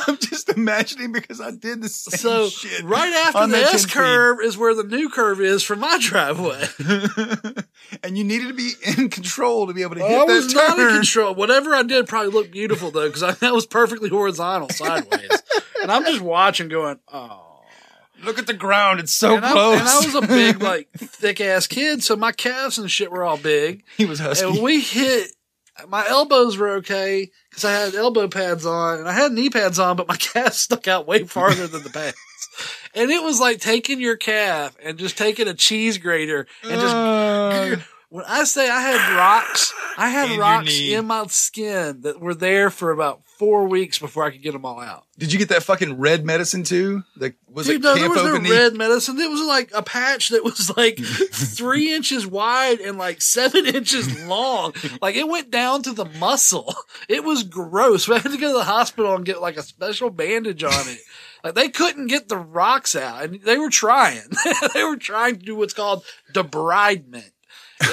I'm 0.08 0.18
just 0.18 0.50
imagining 0.50 1.12
because 1.12 1.40
I 1.40 1.52
did 1.52 1.82
the 1.82 1.90
same 1.90 2.18
So 2.18 2.50
shit. 2.50 2.84
right 2.84 3.14
after 3.14 3.42
the 3.48 3.54
that 3.54 3.66
10 3.68 3.76
S 3.76 3.86
curve 3.86 4.38
is 4.42 4.58
where 4.58 4.74
the 4.74 4.84
new 4.84 5.10
curve 5.10 5.40
is 5.42 5.62
for 5.62 5.76
my 5.76 5.98
driveway. 6.02 6.66
and 8.04 8.18
you 8.18 8.24
needed 8.24 8.48
to 8.48 8.54
be 8.54 8.72
in 8.98 9.10
control 9.10 9.68
to 9.68 9.74
be 9.74 9.84
able 9.84 9.96
to 9.96 10.02
hit 10.02 10.12
I 10.12 10.26
that 10.26 10.34
was 10.34 10.54
not 10.54 10.80
in 10.80 10.96
control. 10.96 11.36
Whatever 11.36 11.76
I 11.76 11.84
did 11.84 12.08
probably 12.08 12.32
looked 12.32 12.52
beautiful 12.52 12.92
though, 12.92 13.08
because 13.08 13.40
that 13.40 13.54
was 13.54 13.66
perfectly 13.66 14.10
horizontal 14.10 14.70
sideways. 14.70 15.44
and 15.82 15.92
I'm 15.92 16.06
just 16.06 16.22
watching, 16.22 16.70
going, 16.70 17.00
"Oh." 17.12 17.49
Look 18.24 18.40
at 18.40 18.48
the 18.48 18.54
ground; 18.54 19.00
it's 19.00 19.14
so 19.14 19.36
and 19.36 19.46
I, 19.46 19.52
close. 19.52 19.80
and 19.80 19.88
I 19.88 19.96
was 19.98 20.16
a 20.16 20.22
big, 20.22 20.62
like, 20.62 20.90
thick 20.92 21.42
ass 21.42 21.68
kid, 21.68 22.04
so 22.04 22.16
my 22.16 22.32
calves 22.32 22.78
and 22.78 22.90
shit 22.90 23.12
were 23.12 23.24
all 23.24 23.38
big. 23.38 23.84
he 23.98 24.06
was 24.06 24.20
husky. 24.20 24.48
And 24.48 24.62
we 24.62 24.82
hit. 24.82 25.32
My 25.88 26.06
elbows 26.08 26.58
were 26.58 26.72
okay 26.78 27.32
because 27.50 27.64
I 27.64 27.72
had 27.72 27.96
elbow 27.96 28.28
pads 28.28 28.66
on 28.66 29.00
and 29.00 29.08
I 29.08 29.14
had 29.14 29.32
knee 29.32 29.50
pads 29.50 29.80
on, 29.80 29.96
but 29.96 30.10
my 30.10 30.16
calves 30.20 30.58
stuck 30.58 30.90
out 30.90 31.08
way 31.08 31.24
farther 31.24 31.68
than 31.68 31.84
the 31.84 31.90
pads. 31.90 32.18
And 32.94 33.10
it 33.12 33.24
was 33.24 33.40
like 33.40 33.60
taking 33.62 34.02
your 34.02 34.18
calf 34.18 34.76
and 34.84 34.98
just 34.98 35.18
taking 35.18 35.48
a 35.48 35.54
cheese 35.54 35.98
grater 35.98 36.48
and 36.64 36.82
just. 36.82 36.96
Uh, 36.96 37.76
when 38.10 38.26
I 38.28 38.44
say 38.44 38.70
I 38.70 38.82
had 38.82 39.16
rocks, 39.16 39.74
I 39.98 40.10
had 40.10 40.32
In 40.32 40.40
rocks 40.40 40.78
in 40.78 41.06
my 41.06 41.28
skin 41.28 42.02
that 42.02 42.20
were 42.20 42.36
there 42.36 42.70
for 42.70 42.92
about 42.92 43.22
four 43.40 43.70
weeks 43.70 43.98
before 43.98 44.26
I 44.26 44.32
could 44.32 44.42
get 44.42 44.52
them 44.52 44.66
all 44.66 44.82
out. 44.82 45.06
did 45.18 45.32
you 45.32 45.40
get 45.40 45.48
that 45.48 45.64
fucking 45.64 45.98
red 45.98 46.26
medicine 46.26 46.64
too? 46.64 47.04
Like 47.16 47.38
was 47.48 47.68
Dude, 47.68 47.78
it 47.78 47.82
no, 47.82 47.96
there 47.96 48.10
was 48.10 48.44
no 48.44 48.50
red 48.52 48.76
medicine. 48.76 49.18
It 49.18 49.30
was 49.30 49.42
like 49.48 49.72
a 49.74 49.82
patch 49.82 50.30
that 50.30 50.44
was 50.44 50.76
like 50.76 51.00
three 51.32 51.96
inches 51.96 52.28
wide 52.28 52.82
and 52.82 52.98
like 52.98 53.22
seven 53.22 53.66
inches 53.66 54.28
long. 54.28 54.74
Like 55.02 55.16
it 55.16 55.28
went 55.28 55.50
down 55.50 55.84
to 55.84 55.94
the 55.94 56.06
muscle. 56.06 56.76
It 57.08 57.24
was 57.24 57.44
gross. 57.44 58.08
We 58.08 58.16
had 58.16 58.24
to 58.24 58.38
go 58.38 58.52
to 58.52 58.58
the 58.58 58.66
hospital 58.66 59.16
and 59.16 59.26
get 59.26 59.42
like 59.42 59.56
a 59.56 59.64
special 59.64 60.10
bandage 60.10 60.64
on 60.64 60.74
it. 60.74 61.00
Like 61.42 61.56
they 61.56 61.70
couldn't 61.70 62.08
get 62.08 62.28
the 62.28 62.38
rocks 62.38 62.94
out 62.94 63.24
and 63.24 63.42
they 63.42 63.58
were 63.58 63.70
trying. 63.70 64.28
they 64.74 64.84
were 64.84 64.98
trying 64.98 65.38
to 65.38 65.46
do 65.46 65.56
what's 65.56 65.74
called 65.74 66.04
debridement. 66.34 67.32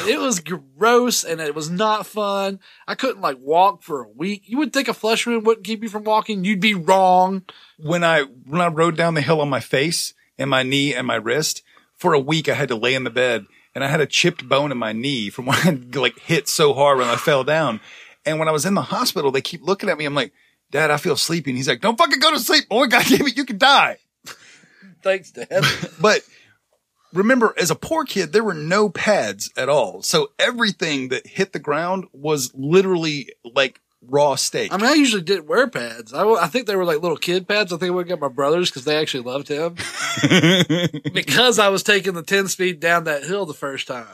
It 0.06 0.18
was 0.18 0.40
gross 0.40 1.24
and 1.24 1.40
it 1.40 1.54
was 1.54 1.70
not 1.70 2.06
fun. 2.06 2.60
I 2.86 2.94
couldn't 2.94 3.20
like 3.20 3.38
walk 3.40 3.82
for 3.82 4.02
a 4.02 4.08
week. 4.08 4.42
You 4.46 4.58
would 4.58 4.72
think 4.72 4.88
a 4.88 4.94
flesh 4.94 5.26
wound 5.26 5.46
wouldn't 5.46 5.66
keep 5.66 5.82
you 5.82 5.88
from 5.88 6.04
walking. 6.04 6.44
You'd 6.44 6.60
be 6.60 6.74
wrong. 6.74 7.42
when 7.78 8.04
I 8.04 8.22
when 8.22 8.60
I 8.60 8.68
rode 8.68 8.96
down 8.96 9.14
the 9.14 9.20
hill 9.20 9.40
on 9.40 9.48
my 9.48 9.60
face 9.60 10.14
and 10.38 10.50
my 10.50 10.62
knee 10.62 10.94
and 10.94 11.06
my 11.06 11.16
wrist 11.16 11.62
for 11.96 12.12
a 12.12 12.20
week, 12.20 12.48
I 12.48 12.54
had 12.54 12.68
to 12.68 12.76
lay 12.76 12.94
in 12.94 13.04
the 13.04 13.10
bed 13.10 13.46
and 13.74 13.84
I 13.84 13.88
had 13.88 14.00
a 14.00 14.06
chipped 14.06 14.48
bone 14.48 14.72
in 14.72 14.78
my 14.78 14.92
knee 14.92 15.30
from 15.30 15.46
when 15.46 15.58
I 15.58 15.98
like 15.98 16.18
hit 16.18 16.48
so 16.48 16.72
hard 16.74 16.98
when 16.98 17.08
I 17.08 17.16
fell 17.16 17.44
down. 17.44 17.80
And 18.24 18.38
when 18.38 18.48
I 18.48 18.52
was 18.52 18.66
in 18.66 18.74
the 18.74 18.82
hospital, 18.82 19.30
they 19.30 19.40
keep 19.40 19.62
looking 19.62 19.88
at 19.88 19.98
me. 19.98 20.04
I'm 20.04 20.14
like, 20.14 20.32
Dad, 20.70 20.90
I 20.90 20.96
feel 20.96 21.16
sleepy. 21.16 21.50
And 21.50 21.56
he's 21.56 21.68
like, 21.68 21.80
Don't 21.80 21.96
fucking 21.96 22.18
go 22.18 22.32
to 22.32 22.40
sleep, 22.40 22.68
boy. 22.68 22.86
God 22.86 23.04
damn 23.08 23.26
it, 23.26 23.36
you 23.36 23.44
could 23.44 23.58
die. 23.58 23.98
Thanks, 25.02 25.30
Dad. 25.30 25.64
But 26.00 26.22
remember, 27.12 27.54
as 27.56 27.70
a 27.70 27.74
poor 27.74 28.04
kid, 28.04 28.32
there 28.32 28.44
were 28.44 28.54
no 28.54 28.88
pads 28.88 29.50
at 29.56 29.68
all. 29.68 30.02
So 30.02 30.32
everything 30.38 31.08
that 31.08 31.26
hit 31.26 31.52
the 31.52 31.58
ground 31.58 32.06
was 32.12 32.52
literally 32.54 33.30
like 33.44 33.80
raw 34.02 34.34
steak. 34.34 34.72
I 34.72 34.76
mean, 34.76 34.86
I 34.86 34.94
usually 34.94 35.22
didn't 35.22 35.46
wear 35.46 35.68
pads. 35.68 36.12
I, 36.12 36.24
I 36.24 36.46
think 36.46 36.66
they 36.66 36.76
were 36.76 36.84
like 36.84 37.02
little 37.02 37.16
kid 37.16 37.48
pads. 37.48 37.72
I 37.72 37.76
think 37.76 37.90
I 37.90 37.94
would 37.94 38.08
get 38.08 38.20
my 38.20 38.28
brothers 38.28 38.70
because 38.70 38.84
they 38.84 38.96
actually 38.96 39.24
loved 39.24 39.48
him. 39.48 39.76
because 41.12 41.58
I 41.58 41.68
was 41.68 41.82
taking 41.82 42.14
the 42.14 42.22
10 42.22 42.48
speed 42.48 42.80
down 42.80 43.04
that 43.04 43.24
hill 43.24 43.46
the 43.46 43.54
first 43.54 43.86
time. 43.86 44.06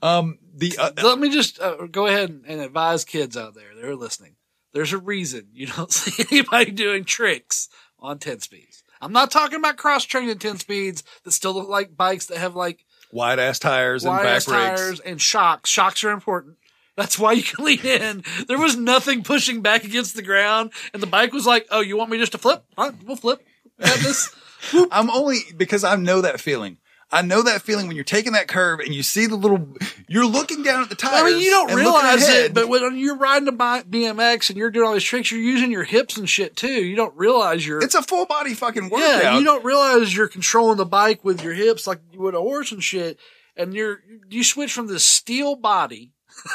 Um, 0.00 0.38
the 0.54 0.76
uh, 0.78 0.90
Let 1.02 1.18
me 1.18 1.30
just 1.30 1.60
uh, 1.60 1.86
go 1.86 2.06
ahead 2.06 2.42
and, 2.46 2.60
advise 2.60 3.04
kids 3.04 3.36
out 3.36 3.54
there 3.54 3.74
that 3.74 3.84
are 3.84 3.96
listening. 3.96 4.36
There's 4.72 4.92
a 4.92 4.98
reason 4.98 5.48
you 5.52 5.66
don't 5.66 5.92
see 5.92 6.24
anybody 6.30 6.72
doing 6.72 7.04
tricks 7.04 7.68
on 7.98 8.18
10 8.18 8.40
speeds. 8.40 8.71
I'm 9.02 9.12
not 9.12 9.30
talking 9.30 9.58
about 9.58 9.76
cross 9.76 10.04
training 10.04 10.38
10 10.38 10.58
speeds 10.58 11.02
that 11.24 11.32
still 11.32 11.52
look 11.54 11.68
like 11.68 11.96
bikes 11.96 12.26
that 12.26 12.38
have 12.38 12.54
like 12.54 12.86
wide 13.12 13.38
ass 13.38 13.58
tires 13.58 14.04
and 14.04 14.14
wide 14.14 14.22
back 14.22 14.36
ass 14.36 14.44
brakes. 14.46 14.80
tires 14.80 15.00
and 15.00 15.20
shocks. 15.20 15.68
Shocks 15.68 16.04
are 16.04 16.10
important. 16.10 16.56
That's 16.96 17.18
why 17.18 17.32
you 17.32 17.42
can 17.42 17.64
lean 17.64 17.80
in. 17.84 18.24
There 18.46 18.58
was 18.58 18.76
nothing 18.76 19.24
pushing 19.24 19.60
back 19.60 19.84
against 19.84 20.14
the 20.14 20.22
ground, 20.22 20.72
and 20.94 21.02
the 21.02 21.06
bike 21.06 21.32
was 21.32 21.46
like, 21.46 21.66
"Oh, 21.70 21.80
you 21.80 21.96
want 21.96 22.10
me 22.10 22.18
just 22.18 22.32
to 22.32 22.38
flip? 22.38 22.64
All 22.78 22.88
right, 22.88 22.96
we'll 23.04 23.16
flip." 23.16 23.44
Got 23.80 23.98
this. 23.98 24.34
I'm 24.92 25.10
only 25.10 25.38
because 25.56 25.84
I 25.84 25.96
know 25.96 26.20
that 26.20 26.40
feeling. 26.40 26.76
I 27.12 27.20
know 27.22 27.42
that 27.42 27.60
feeling 27.60 27.86
when 27.86 27.94
you're 27.96 28.04
taking 28.04 28.32
that 28.32 28.48
curve 28.48 28.80
and 28.80 28.94
you 28.94 29.02
see 29.02 29.26
the 29.26 29.36
little, 29.36 29.68
you're 30.08 30.24
looking 30.26 30.62
down 30.62 30.82
at 30.82 30.88
the 30.88 30.94
tires. 30.94 31.22
I 31.22 31.24
mean, 31.30 31.40
you 31.40 31.50
don't 31.50 31.74
realize 31.74 32.26
it, 32.26 32.54
but 32.54 32.68
when 32.68 32.96
you're 32.96 33.18
riding 33.18 33.48
a 33.48 33.52
BMX 33.52 34.48
and 34.48 34.56
you're 34.58 34.70
doing 34.70 34.86
all 34.86 34.94
these 34.94 35.04
tricks, 35.04 35.30
you're 35.30 35.40
using 35.40 35.70
your 35.70 35.84
hips 35.84 36.16
and 36.16 36.28
shit 36.28 36.56
too. 36.56 36.68
You 36.84 36.96
don't 36.96 37.14
realize 37.14 37.66
you're. 37.66 37.82
it's 37.82 37.94
a 37.94 38.02
full 38.02 38.24
body 38.24 38.54
fucking 38.54 38.88
workout. 38.88 39.22
yeah, 39.22 39.38
you 39.38 39.44
don't 39.44 39.62
realize 39.64 40.16
you're 40.16 40.26
controlling 40.28 40.78
the 40.78 40.86
bike 40.86 41.22
with 41.22 41.42
your 41.44 41.52
hips 41.52 41.86
like 41.86 42.00
you 42.12 42.20
would 42.20 42.34
a 42.34 42.40
horse 42.40 42.72
and 42.72 42.82
shit. 42.82 43.18
And 43.56 43.74
you're 43.74 44.00
you 44.30 44.42
switch 44.42 44.72
from 44.72 44.86
this 44.86 45.04
steel 45.04 45.54
body 45.56 46.12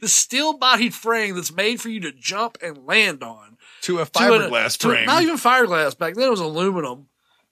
the 0.00 0.08
steel 0.08 0.58
bodied 0.58 0.94
frame 0.94 1.34
that's 1.34 1.52
made 1.52 1.80
for 1.80 1.88
you 1.88 2.00
to 2.00 2.12
jump 2.12 2.58
and 2.62 2.86
land 2.86 3.22
on. 3.22 3.56
To 3.82 3.98
a 4.00 4.04
To 4.04 4.10
a- 4.10 4.38
fiberglass 4.38 4.76
to- 4.78 4.88
frame. 4.88 5.06
Not 5.06 5.22
even 5.22 5.36
fiberglass. 5.36 5.96
Back 5.96 6.14
then 6.14 6.26
it 6.26 6.30
was 6.30 6.40
aluminum. 6.40 7.06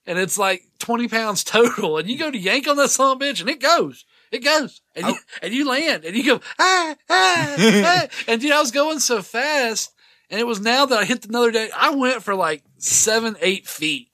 And 0.09 0.18
it's 0.18 0.38
like 0.38 0.64
20 0.81 1.07
pounds 1.07 1.44
total. 1.44 1.99
And 1.99 2.09
you 2.09 2.18
go 2.18 2.31
to 2.31 2.38
yank 2.38 2.66
on 2.66 2.77
that 2.79 2.88
son 2.88 3.12
of 3.16 3.23
a 3.23 3.25
bitch 3.25 3.40
and 3.40 3.49
it 3.51 3.61
goes. 3.61 4.05
It 4.33 4.40
goes. 4.42 4.81
And, 4.97 5.05
Oh. 5.05 5.09
you, 5.11 5.16
and 5.42 5.55
you 5.55 5.68
land 5.68 6.05
and 6.05 6.16
you 6.16 6.25
go, 6.25 6.40
ah, 6.59 6.97
ah, 7.11 7.57
ah. 7.59 8.07
And 8.27 8.40
dude, 8.40 8.53
I 8.53 8.61
was 8.61 8.71
going 8.73 8.99
so 9.01 9.23
fast. 9.23 9.92
And 10.31 10.40
it 10.40 10.47
was 10.47 10.61
now 10.61 10.85
that 10.87 10.99
I 10.99 11.05
hit 11.05 11.27
another 11.27 11.51
day, 11.51 11.71
I 11.77 11.90
went 11.94 12.23
for 12.23 12.35
like 12.35 12.62
seven, 12.79 13.37
eight 13.40 13.66
feet. 13.66 14.08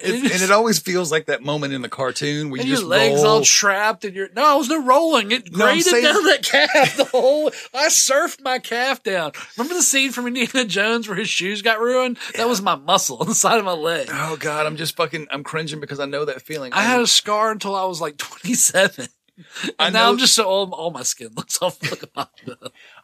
It- 0.00 0.32
and 0.32 0.42
it 0.42 0.50
always 0.50 0.78
feels 0.78 1.10
like 1.12 1.26
that 1.26 1.42
moment 1.42 1.72
in 1.72 1.82
the 1.82 1.88
cartoon 1.88 2.50
where 2.50 2.60
you 2.60 2.66
your 2.68 2.76
just 2.76 2.86
legs 2.88 3.22
roll. 3.22 3.26
all 3.38 3.42
trapped 3.42 4.04
and 4.04 4.14
you're 4.16 4.28
no, 4.34 4.44
I 4.44 4.54
was 4.56 4.68
no 4.68 4.82
rolling. 4.84 5.30
It 5.32 5.52
No, 5.52 5.66
graded 5.66 5.92
down 6.02 6.24
that 6.24 6.42
calf 6.42 6.96
the 6.96 7.04
whole 7.04 7.50
I 7.74 7.86
surfed 7.88 8.40
my 8.42 8.58
calf 8.58 9.02
down. 9.02 9.32
Remember 9.56 9.74
the 9.74 9.82
scene 9.82 10.10
from 10.12 10.26
Indiana 10.26 10.64
Jones 10.64 11.06
where 11.08 11.16
his 11.16 11.28
shoes 11.28 11.62
got 11.62 11.80
ruined? 11.80 12.18
That 12.36 12.48
was 12.48 12.60
my 12.60 12.74
muscle 12.74 13.16
on 13.20 13.26
the 13.28 13.34
side 13.34 13.58
of 13.58 13.64
my 13.64 13.72
leg. 13.72 14.08
oh 14.10 14.36
god, 14.38 14.66
I'm 14.66 14.76
just 14.76 14.96
fucking 14.96 15.28
I'm 15.30 15.44
cringing 15.44 15.80
because 15.80 16.00
I 16.00 16.06
know 16.06 16.24
that 16.24 16.42
feeling. 16.42 16.72
I 16.72 16.82
had 16.82 17.00
a 17.00 17.06
scar 17.06 17.50
until 17.52 17.74
I 17.76 17.84
was 17.84 18.00
like 18.00 18.16
twenty 18.16 18.54
seven. 18.54 19.06
And 19.64 19.72
I 19.78 19.88
now 19.90 20.04
know- 20.04 20.10
I'm 20.10 20.18
just 20.18 20.34
so 20.34 20.44
old 20.44 20.72
all 20.72 20.90
my 20.90 21.02
skin 21.02 21.30
looks 21.36 21.56
all 21.62 21.74
up. 22.16 22.32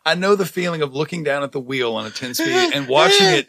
I 0.05 0.15
know 0.15 0.37
the 0.37 0.45
feeling 0.47 0.83
of 0.83 0.95
looking 0.95 1.25
down 1.25 1.43
at 1.43 1.53
the 1.53 1.59
wheel 1.61 1.95
on 1.97 2.05
a 2.07 2.11
10 2.11 2.35
speed 2.35 2.49
and 2.75 2.87
watching 2.87 3.27
it 3.27 3.49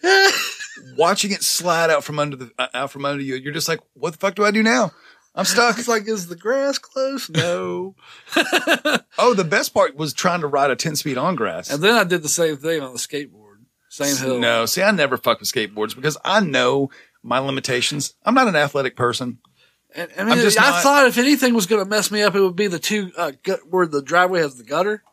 watching 0.98 1.32
it 1.32 1.44
slide 1.44 1.90
out 1.90 2.04
from 2.04 2.20
under 2.20 2.36
the 2.36 2.52
uh, 2.58 2.68
out 2.74 2.92
from 2.92 3.06
under 3.06 3.24
you. 3.24 3.36
You're 3.36 3.54
just 3.54 3.68
like, 3.68 3.80
what 3.94 4.12
the 4.12 4.18
fuck 4.18 4.36
do 4.36 4.46
I 4.46 4.52
do 4.52 4.64
now? 4.64 4.92
I'm 5.36 5.46
stuck. 5.46 5.78
It's 5.78 5.88
like, 5.88 6.08
is 6.08 6.28
the 6.28 6.36
grass 6.36 6.78
close? 6.78 7.30
No. 7.30 7.96
oh, 9.18 9.34
the 9.36 9.46
best 9.48 9.74
part 9.74 9.96
was 9.96 10.14
trying 10.14 10.42
to 10.42 10.48
ride 10.48 10.72
a 10.72 10.76
10 10.76 10.96
speed 10.96 11.18
on 11.18 11.36
grass. 11.36 11.70
And 11.70 11.84
then 11.84 11.96
I 11.96 12.04
did 12.04 12.24
the 12.24 12.30
same 12.30 12.58
thing 12.58 12.82
on 12.82 12.94
the 12.94 13.00
skateboard. 13.00 13.58
Same 13.90 14.18
hill. 14.18 14.40
No, 14.40 14.66
see, 14.66 14.82
I 14.82 14.92
never 14.92 15.18
fuck 15.18 15.40
with 15.40 15.52
skateboards 15.52 15.96
because 15.96 16.18
I 16.26 16.42
know 16.42 16.90
my 17.24 17.40
limitations. 17.40 18.16
I'm 18.26 18.34
not 18.34 18.48
an 18.48 18.56
athletic 18.56 18.96
person. 18.96 19.40
And, 19.96 20.12
I 20.18 20.24
mean, 20.24 20.38
I 20.38 20.54
not- 20.56 20.84
thought 20.84 21.08
if 21.08 21.18
anything 21.18 21.54
was 21.54 21.66
going 21.66 21.84
to 21.84 21.90
mess 21.90 22.12
me 22.12 22.22
up, 22.22 22.36
it 22.36 22.42
would 22.42 22.56
be 22.56 22.68
the 22.68 22.80
two 22.80 23.12
uh, 23.18 23.32
gut, 23.44 23.62
where 23.70 23.88
the 23.88 24.02
driveway 24.02 24.42
has 24.42 24.56
the 24.56 24.64
gutter. 24.64 25.04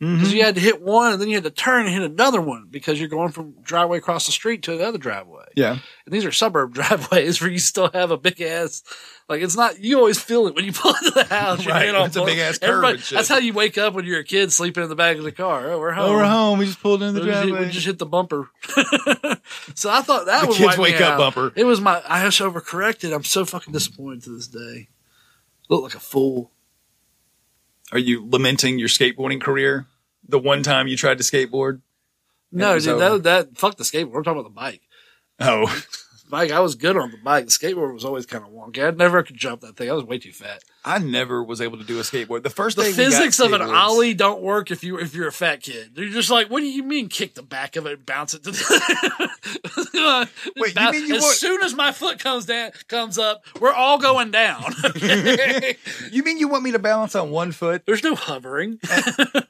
Because 0.00 0.28
Mm-hmm. 0.28 0.36
you 0.36 0.42
had 0.44 0.56
to 0.56 0.60
hit 0.60 0.82
one 0.82 1.12
and 1.12 1.20
then 1.22 1.28
you 1.28 1.36
had 1.36 1.44
to 1.44 1.50
turn 1.52 1.86
and 1.86 1.94
hit 1.94 2.02
another 2.02 2.40
one 2.40 2.66
because 2.68 2.98
you're 2.98 3.08
going 3.08 3.30
from 3.30 3.54
driveway 3.62 3.98
across 3.98 4.26
the 4.26 4.32
street 4.32 4.62
to 4.64 4.74
another 4.74 4.98
driveway. 4.98 5.44
Yeah. 5.54 5.78
And 6.04 6.12
these 6.12 6.24
are 6.24 6.32
suburb 6.32 6.74
driveways 6.74 7.40
where 7.40 7.48
you 7.48 7.60
still 7.60 7.88
have 7.92 8.10
a 8.10 8.16
big 8.16 8.40
ass, 8.42 8.82
like 9.28 9.40
it's 9.40 9.56
not, 9.56 9.78
you 9.78 9.96
always 9.98 10.20
feel 10.20 10.48
it 10.48 10.56
when 10.56 10.64
you 10.64 10.72
pull 10.72 10.94
into 10.96 11.12
the 11.12 11.24
house. 11.24 11.64
Right, 11.66 11.88
it's 11.94 12.16
a 12.16 12.24
big 12.24 12.38
ass 12.40 12.58
curve 12.58 12.82
and 12.84 13.00
shit. 13.00 13.16
That's 13.16 13.28
how 13.28 13.38
you 13.38 13.52
wake 13.52 13.78
up 13.78 13.94
when 13.94 14.04
you're 14.04 14.18
a 14.18 14.24
kid 14.24 14.52
sleeping 14.52 14.82
in 14.82 14.88
the 14.88 14.96
back 14.96 15.16
of 15.16 15.22
the 15.22 15.32
car. 15.32 15.70
Oh, 15.70 15.78
we're 15.78 15.92
home. 15.92 16.10
Oh, 16.10 16.12
we're 16.14 16.24
home. 16.24 16.58
We 16.58 16.66
just 16.66 16.82
pulled 16.82 17.00
in 17.02 17.14
the 17.14 17.20
We 17.20 17.26
just, 17.26 17.38
hit- 17.44 17.48
driveway. 17.50 17.66
we 17.66 17.72
just 17.72 17.86
hit 17.86 17.98
the 18.00 18.06
bumper. 18.06 18.50
so 19.74 19.90
I 19.90 20.02
thought 20.02 20.26
that 20.26 20.42
The 20.42 20.48
would 20.48 20.56
kids 20.56 20.76
wake 20.76 20.96
up 20.96 21.12
out. 21.12 21.18
bumper. 21.18 21.52
It 21.56 21.64
was 21.64 21.80
my, 21.80 22.02
I 22.08 22.24
just 22.24 22.40
overcorrected. 22.40 23.14
I'm 23.14 23.24
so 23.24 23.44
fucking 23.44 23.72
disappointed 23.72 24.24
to 24.24 24.30
this 24.30 24.48
day. 24.48 24.88
Look 25.68 25.82
like 25.84 25.94
a 25.94 26.00
fool. 26.00 26.50
Are 27.92 27.98
you 27.98 28.28
lamenting 28.28 28.78
your 28.78 28.88
skateboarding 28.88 29.40
career? 29.40 29.86
The 30.26 30.38
one 30.38 30.62
time 30.62 30.88
you 30.88 30.96
tried 30.96 31.18
to 31.18 31.24
skateboard? 31.24 31.82
No, 32.50 32.78
dude, 32.78 33.00
that, 33.00 33.22
that, 33.24 33.58
fuck 33.58 33.76
the 33.76 33.84
skateboard. 33.84 34.12
We're 34.12 34.22
talking 34.22 34.40
about 34.40 34.48
the 34.48 34.54
bike. 34.54 34.82
Oh, 35.40 35.66
Bike, 36.30 36.50
I 36.50 36.60
was 36.60 36.74
good 36.74 36.96
on 36.96 37.10
the 37.10 37.18
bike. 37.18 37.44
The 37.44 37.50
skateboard 37.50 37.92
was 37.94 38.04
always 38.04 38.26
kind 38.26 38.44
of 38.44 38.50
wonky. 38.50 38.84
I 38.84 38.90
never 38.90 39.22
could 39.22 39.36
jump 39.36 39.60
that 39.60 39.76
thing. 39.76 39.90
I 39.90 39.92
was 39.92 40.04
way 40.04 40.18
too 40.18 40.32
fat. 40.32 40.62
I 40.84 40.98
never 40.98 41.42
was 41.42 41.60
able 41.60 41.78
to 41.78 41.84
do 41.84 41.98
a 41.98 42.02
skateboard. 42.02 42.42
The 42.42 42.50
first 42.50 42.76
The 42.76 42.84
physics 42.84 43.40
of 43.40 43.52
an 43.52 43.62
ollie 43.62 44.12
don't 44.14 44.42
work 44.42 44.70
if 44.70 44.82
you 44.84 44.98
if 44.98 45.14
you're 45.14 45.28
a 45.28 45.32
fat 45.32 45.62
kid. 45.62 45.92
You're 45.96 46.08
just 46.10 46.30
like, 46.30 46.50
what 46.50 46.60
do 46.60 46.66
you 46.66 46.82
mean 46.82 47.08
kick 47.08 47.34
the 47.34 47.42
back 47.42 47.76
of 47.76 47.86
it 47.86 47.92
and 47.92 48.06
bounce 48.06 48.34
it 48.34 48.42
to 48.44 48.50
the 48.50 50.28
Wait, 50.56 50.74
you 50.78 50.90
mean 50.90 51.06
you 51.06 51.16
as 51.16 51.22
want- 51.22 51.36
soon 51.36 51.62
as 51.62 51.74
my 51.74 51.92
foot 51.92 52.18
comes 52.18 52.46
down 52.46 52.72
comes 52.88 53.18
up, 53.18 53.44
we're 53.60 53.72
all 53.72 53.98
going 53.98 54.30
down. 54.30 54.64
Okay? 54.84 55.76
You 56.10 56.22
mean 56.22 56.38
you 56.38 56.48
want 56.48 56.62
me 56.64 56.72
to 56.72 56.78
balance 56.78 57.14
on 57.14 57.30
one 57.30 57.52
foot 57.52 57.84
There's 57.86 58.02
no 58.04 58.14
hovering. 58.14 58.78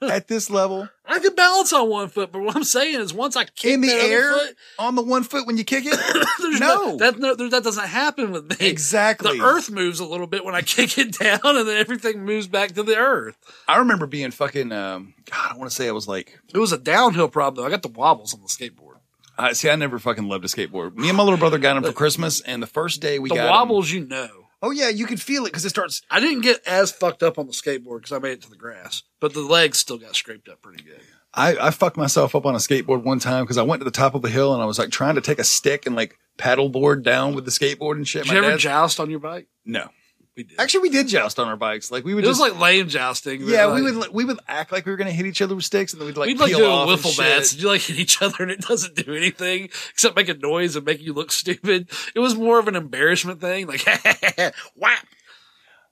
at 0.02 0.28
this 0.28 0.50
level? 0.50 0.88
I 1.14 1.18
can 1.20 1.34
balance 1.34 1.72
on 1.72 1.88
one 1.88 2.08
foot, 2.08 2.32
but 2.32 2.42
what 2.42 2.56
I'm 2.56 2.64
saying 2.64 3.00
is 3.00 3.14
once 3.14 3.36
I 3.36 3.44
kick 3.44 3.72
In 3.72 3.80
the 3.82 3.88
air? 3.92 4.32
foot, 4.32 4.56
On 4.78 4.94
the 4.94 5.02
one 5.02 5.22
foot 5.22 5.46
when 5.46 5.56
you 5.56 5.64
kick 5.64 5.84
it? 5.86 5.92
there's 6.40 6.60
No. 6.60 6.76
no, 6.76 6.96
that 6.96 7.18
no, 7.18 7.34
that 7.34 7.62
doesn't 7.62 7.86
happen 7.86 8.32
with 8.32 8.50
me. 8.50 8.66
Exactly. 8.66 9.38
The 9.38 9.44
earth 9.44 9.70
moves 9.70 10.00
a 10.00 10.04
little 10.04 10.26
bit 10.26 10.44
when 10.44 10.54
I 10.54 10.62
kick 10.62 10.98
it 10.98 11.18
down, 11.18 11.38
and 11.44 11.68
then 11.68 11.76
everything 11.76 12.24
moves 12.24 12.48
back 12.48 12.72
to 12.72 12.82
the 12.82 12.96
earth. 12.96 13.36
I 13.68 13.78
remember 13.78 14.06
being 14.06 14.30
fucking, 14.30 14.72
um, 14.72 15.14
God, 15.30 15.52
I 15.52 15.56
want 15.56 15.70
to 15.70 15.76
say 15.76 15.88
I 15.88 15.92
was 15.92 16.08
like, 16.08 16.38
It 16.52 16.58
was 16.58 16.72
a 16.72 16.78
downhill 16.78 17.28
problem 17.28 17.62
though. 17.62 17.66
I 17.66 17.70
got 17.70 17.82
the 17.82 17.88
wobbles 17.88 18.34
on 18.34 18.40
the 18.40 18.48
skateboard. 18.48 18.96
I 19.36 19.52
see, 19.52 19.68
I 19.68 19.74
never 19.76 19.98
fucking 19.98 20.28
loved 20.28 20.44
a 20.44 20.48
skateboard. 20.48 20.94
Me 20.96 21.08
and 21.08 21.16
my 21.16 21.22
little 21.24 21.38
brother 21.38 21.58
got 21.58 21.76
him 21.76 21.82
for 21.82 21.92
Christmas, 21.92 22.40
and 22.40 22.62
the 22.62 22.66
first 22.68 23.00
day 23.00 23.18
we 23.18 23.28
The 23.30 23.34
got 23.36 23.50
wobbles, 23.50 23.90
you 23.90 24.06
know. 24.06 24.43
Oh 24.64 24.70
yeah, 24.70 24.88
you 24.88 25.06
could 25.06 25.20
feel 25.20 25.44
it 25.44 25.50
because 25.50 25.64
it 25.64 25.70
starts. 25.70 26.00
I 26.10 26.20
didn't 26.20 26.40
get 26.40 26.60
as 26.66 26.90
fucked 26.90 27.22
up 27.22 27.38
on 27.38 27.46
the 27.46 27.52
skateboard 27.52 27.98
because 27.98 28.12
I 28.12 28.18
made 28.18 28.32
it 28.32 28.42
to 28.42 28.50
the 28.50 28.56
grass, 28.56 29.02
but 29.20 29.34
the 29.34 29.40
legs 29.40 29.78
still 29.78 29.98
got 29.98 30.16
scraped 30.16 30.48
up 30.48 30.62
pretty 30.62 30.82
good. 30.82 31.00
I, 31.34 31.56
I 31.56 31.70
fucked 31.70 31.96
myself 31.96 32.34
up 32.34 32.46
on 32.46 32.54
a 32.54 32.58
skateboard 32.58 33.02
one 33.02 33.18
time 33.18 33.44
because 33.44 33.58
I 33.58 33.62
went 33.62 33.80
to 33.80 33.84
the 33.84 33.90
top 33.90 34.14
of 34.14 34.22
the 34.22 34.30
hill 34.30 34.54
and 34.54 34.62
I 34.62 34.66
was 34.66 34.78
like 34.78 34.90
trying 34.90 35.16
to 35.16 35.20
take 35.20 35.38
a 35.40 35.44
stick 35.44 35.84
and 35.84 35.96
like 35.96 36.16
paddleboard 36.38 37.02
down 37.02 37.34
with 37.34 37.44
the 37.44 37.50
skateboard 37.50 37.96
and 37.96 38.06
shit. 38.06 38.22
Did 38.24 38.28
My 38.28 38.34
you 38.34 38.38
ever 38.40 38.50
dad's- 38.50 38.62
joust 38.62 39.00
on 39.00 39.10
your 39.10 39.18
bike? 39.20 39.48
no, 39.64 39.88
We 40.36 40.42
did. 40.42 40.58
actually 40.58 40.80
we 40.80 40.90
did 40.90 41.06
joust 41.06 41.38
on 41.38 41.46
our 41.46 41.56
bikes. 41.56 41.90
Like 41.92 42.04
we 42.04 42.12
would 42.14 42.24
it 42.24 42.26
was 42.28 42.38
just 42.38 42.50
like 42.52 42.60
lame 42.60 42.88
jousting. 42.88 43.40
but, 43.40 43.48
yeah, 43.48 43.66
like, 43.66 43.84
we 43.84 43.92
would 43.92 44.08
we 44.12 44.24
would 44.24 44.40
act 44.48 44.72
like 44.72 44.84
we 44.84 44.90
were 44.92 44.96
gonna 44.96 45.12
hit 45.12 45.26
each 45.26 45.40
other 45.40 45.54
with 45.54 45.64
sticks 45.64 45.92
and 45.92 46.00
then 46.00 46.06
we'd 46.06 46.16
like 46.16 46.26
We'd 46.26 46.40
like 46.40 46.48
peel 46.50 46.58
do 46.58 46.64
a 46.66 46.68
off 46.70 46.88
and 46.88 46.98
wiffle 46.98 47.10
shit. 47.14 47.18
bats. 47.18 47.52
and 47.52 47.62
You 47.62 47.68
like 47.68 47.82
hit 47.82 47.98
each 47.98 48.20
other 48.20 48.36
and 48.40 48.50
it 48.50 48.60
doesn't 48.60 48.96
do 48.96 49.14
anything 49.14 49.64
except 49.90 50.16
make 50.16 50.28
a 50.28 50.34
noise 50.34 50.74
and 50.74 50.84
make 50.84 51.00
you 51.00 51.12
look 51.12 51.30
stupid. 51.30 51.88
It 52.16 52.18
was 52.18 52.34
more 52.34 52.58
of 52.58 52.66
an 52.68 52.74
embarrassment 52.74 53.40
thing. 53.40 53.66
Like 53.68 53.84
whap. 54.76 55.06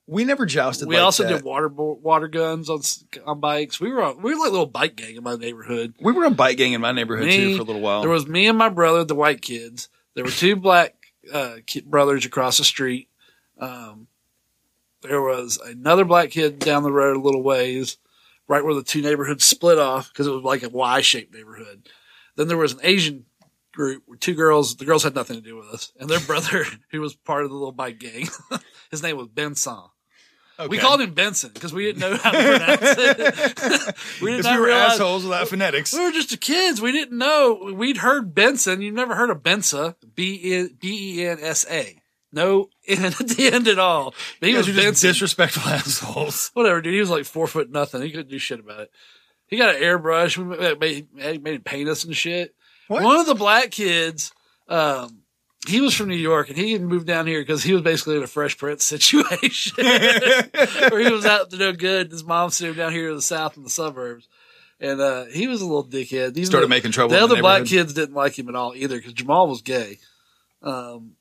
We 0.08 0.24
never 0.24 0.44
jousted. 0.46 0.88
We 0.88 0.96
like 0.96 1.04
also 1.04 1.22
that. 1.22 1.28
did 1.28 1.44
water 1.44 1.68
bo- 1.68 1.98
water 2.02 2.26
guns 2.26 2.68
on 2.68 2.78
s- 2.80 3.04
on 3.24 3.38
bikes. 3.38 3.78
We 3.80 3.92
were 3.92 4.02
on, 4.02 4.20
we 4.20 4.34
were 4.34 4.40
like 4.40 4.48
a 4.48 4.50
little 4.52 4.66
bike 4.66 4.96
gang 4.96 5.14
in 5.14 5.22
my 5.22 5.36
neighborhood. 5.36 5.94
We 6.00 6.12
were 6.12 6.24
a 6.24 6.30
bike 6.30 6.56
gang 6.56 6.72
in 6.72 6.80
my 6.80 6.90
neighborhood 6.90 7.26
Me- 7.26 7.36
too 7.36 7.56
for 7.56 7.62
a 7.62 7.64
little 7.64 7.80
while. 7.80 8.00
There 8.00 8.10
was 8.10 8.26
me 8.26 8.48
and 8.48 8.58
my 8.58 8.68
brother, 8.68 9.04
the 9.04 9.14
white 9.14 9.40
kids. 9.40 9.88
There 10.16 10.24
were 10.24 10.30
two 10.32 10.56
black 10.56 10.96
uh, 11.32 11.56
ki- 11.64 11.82
brothers 11.86 12.26
across 12.26 12.58
the 12.58 12.64
street. 12.64 13.08
Um, 13.58 14.08
there 15.02 15.22
was 15.22 15.58
another 15.58 16.04
black 16.04 16.30
kid 16.30 16.58
down 16.58 16.82
the 16.82 16.92
road 16.92 17.16
a 17.16 17.20
little 17.20 17.42
ways, 17.42 17.98
right 18.48 18.64
where 18.64 18.74
the 18.74 18.82
two 18.82 19.02
neighborhoods 19.02 19.44
split 19.44 19.78
off 19.78 20.08
because 20.12 20.26
it 20.26 20.32
was 20.32 20.42
like 20.42 20.62
a 20.62 20.68
Y 20.68 21.00
shaped 21.00 21.34
neighborhood. 21.34 21.88
Then 22.36 22.48
there 22.48 22.56
was 22.56 22.72
an 22.72 22.80
Asian 22.82 23.26
group 23.72 24.04
with 24.06 24.20
two 24.20 24.34
girls. 24.34 24.76
The 24.76 24.84
girls 24.84 25.02
had 25.02 25.14
nothing 25.14 25.36
to 25.36 25.42
do 25.42 25.56
with 25.56 25.68
us, 25.68 25.92
and 25.98 26.08
their 26.08 26.20
brother, 26.26 26.64
who 26.90 27.00
was 27.00 27.14
part 27.14 27.44
of 27.44 27.50
the 27.50 27.56
little 27.56 27.72
bike 27.72 27.98
gang, 27.98 28.28
his 28.90 29.02
name 29.02 29.16
was 29.16 29.28
Benson. 29.28 29.78
We 30.68 30.78
called 30.78 31.00
him 31.00 31.12
Benson 31.14 31.50
because 31.52 31.72
we 31.72 31.84
didn't 31.84 32.00
know 32.00 32.16
how 32.16 32.30
to 32.30 32.38
pronounce 32.38 32.98
it. 32.98 33.96
we 34.22 34.30
didn't 34.32 34.52
we 34.52 34.60
were 34.60 34.66
realize 34.66 34.92
assholes 34.92 35.24
without 35.24 35.48
phonetics. 35.48 35.92
we 35.92 36.04
were 36.04 36.12
just 36.12 36.40
kids. 36.40 36.80
We 36.80 36.92
didn't 36.92 37.18
know. 37.18 37.72
We'd 37.74 37.96
heard 37.96 38.34
Benson. 38.34 38.80
You've 38.80 38.94
never 38.94 39.16
heard 39.16 39.30
of 39.30 39.42
Bensa. 39.42 39.96
B 40.14 40.34
E 40.34 40.68
B 40.78 41.20
E 41.20 41.26
N 41.26 41.38
S 41.40 41.66
A. 41.68 42.01
No 42.32 42.70
at 42.88 43.18
the 43.18 43.50
end 43.52 43.68
at 43.68 43.78
all. 43.78 44.14
But 44.40 44.48
he 44.48 44.54
was 44.54 44.66
just 44.66 45.02
disrespectful 45.02 45.62
assholes. 45.70 46.50
Whatever, 46.54 46.80
dude. 46.80 46.94
He 46.94 47.00
was 47.00 47.10
like 47.10 47.24
four 47.24 47.46
foot 47.46 47.70
nothing. 47.70 48.02
He 48.02 48.10
couldn't 48.10 48.30
do 48.30 48.38
shit 48.38 48.60
about 48.60 48.80
it. 48.80 48.90
He 49.46 49.58
got 49.58 49.74
an 49.74 49.82
airbrush. 49.82 50.38
We 50.38 50.76
made, 50.76 51.12
made, 51.14 51.42
made 51.42 51.54
him 51.56 51.62
paint 51.62 51.88
us 51.88 52.04
and 52.04 52.16
shit. 52.16 52.54
What? 52.88 53.02
One 53.02 53.20
of 53.20 53.26
the 53.26 53.34
black 53.34 53.70
kids, 53.70 54.32
um, 54.68 55.22
he 55.68 55.80
was 55.80 55.94
from 55.94 56.08
New 56.08 56.16
York 56.16 56.48
and 56.48 56.56
he 56.56 56.78
moved 56.78 57.06
down 57.06 57.26
here 57.26 57.40
because 57.40 57.62
he 57.62 57.74
was 57.74 57.82
basically 57.82 58.16
in 58.16 58.22
a 58.22 58.26
Fresh 58.26 58.56
Prince 58.58 58.84
situation 58.84 59.84
where 59.84 61.00
he 61.00 61.12
was 61.12 61.26
out 61.26 61.50
to 61.50 61.56
no 61.58 61.72
good. 61.72 62.10
His 62.10 62.24
mom 62.24 62.50
sent 62.50 62.70
him 62.70 62.76
down 62.76 62.92
here 62.92 63.10
to 63.10 63.14
the 63.14 63.22
south 63.22 63.56
in 63.56 63.62
the 63.62 63.70
suburbs. 63.70 64.28
And, 64.80 65.00
uh, 65.00 65.26
he 65.26 65.46
was 65.46 65.60
a 65.60 65.66
little 65.66 65.86
dickhead. 65.86 66.30
Even 66.30 66.46
Started 66.46 66.68
making 66.68 66.90
trouble 66.90 67.10
The 67.10 67.22
in 67.22 67.28
the 67.28 67.34
other 67.34 67.42
black 67.42 67.66
kids 67.66 67.92
didn't 67.92 68.16
like 68.16 68.36
him 68.36 68.48
at 68.48 68.56
all 68.56 68.74
either 68.74 68.96
because 68.96 69.12
Jamal 69.12 69.46
was 69.46 69.62
gay. 69.62 69.98
Um, 70.62 71.12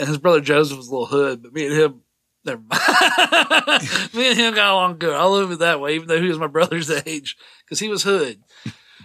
and 0.00 0.08
his 0.08 0.18
brother 0.18 0.40
Joseph 0.40 0.76
was 0.76 0.88
a 0.88 0.90
little 0.90 1.06
hood, 1.06 1.42
but 1.42 1.52
me 1.52 1.66
and 1.66 1.74
him, 1.76 2.00
never 2.44 2.60
mind. 2.60 3.82
me 4.14 4.30
and 4.30 4.38
him 4.38 4.54
got 4.54 4.72
along 4.72 4.98
good. 4.98 5.14
I'll 5.14 5.32
live 5.32 5.50
it 5.52 5.58
that 5.60 5.80
way, 5.80 5.94
even 5.94 6.08
though 6.08 6.20
he 6.20 6.28
was 6.28 6.38
my 6.38 6.46
brother's 6.48 6.90
age 7.06 7.36
because 7.64 7.78
he 7.78 7.88
was 7.88 8.02
hood. 8.02 8.40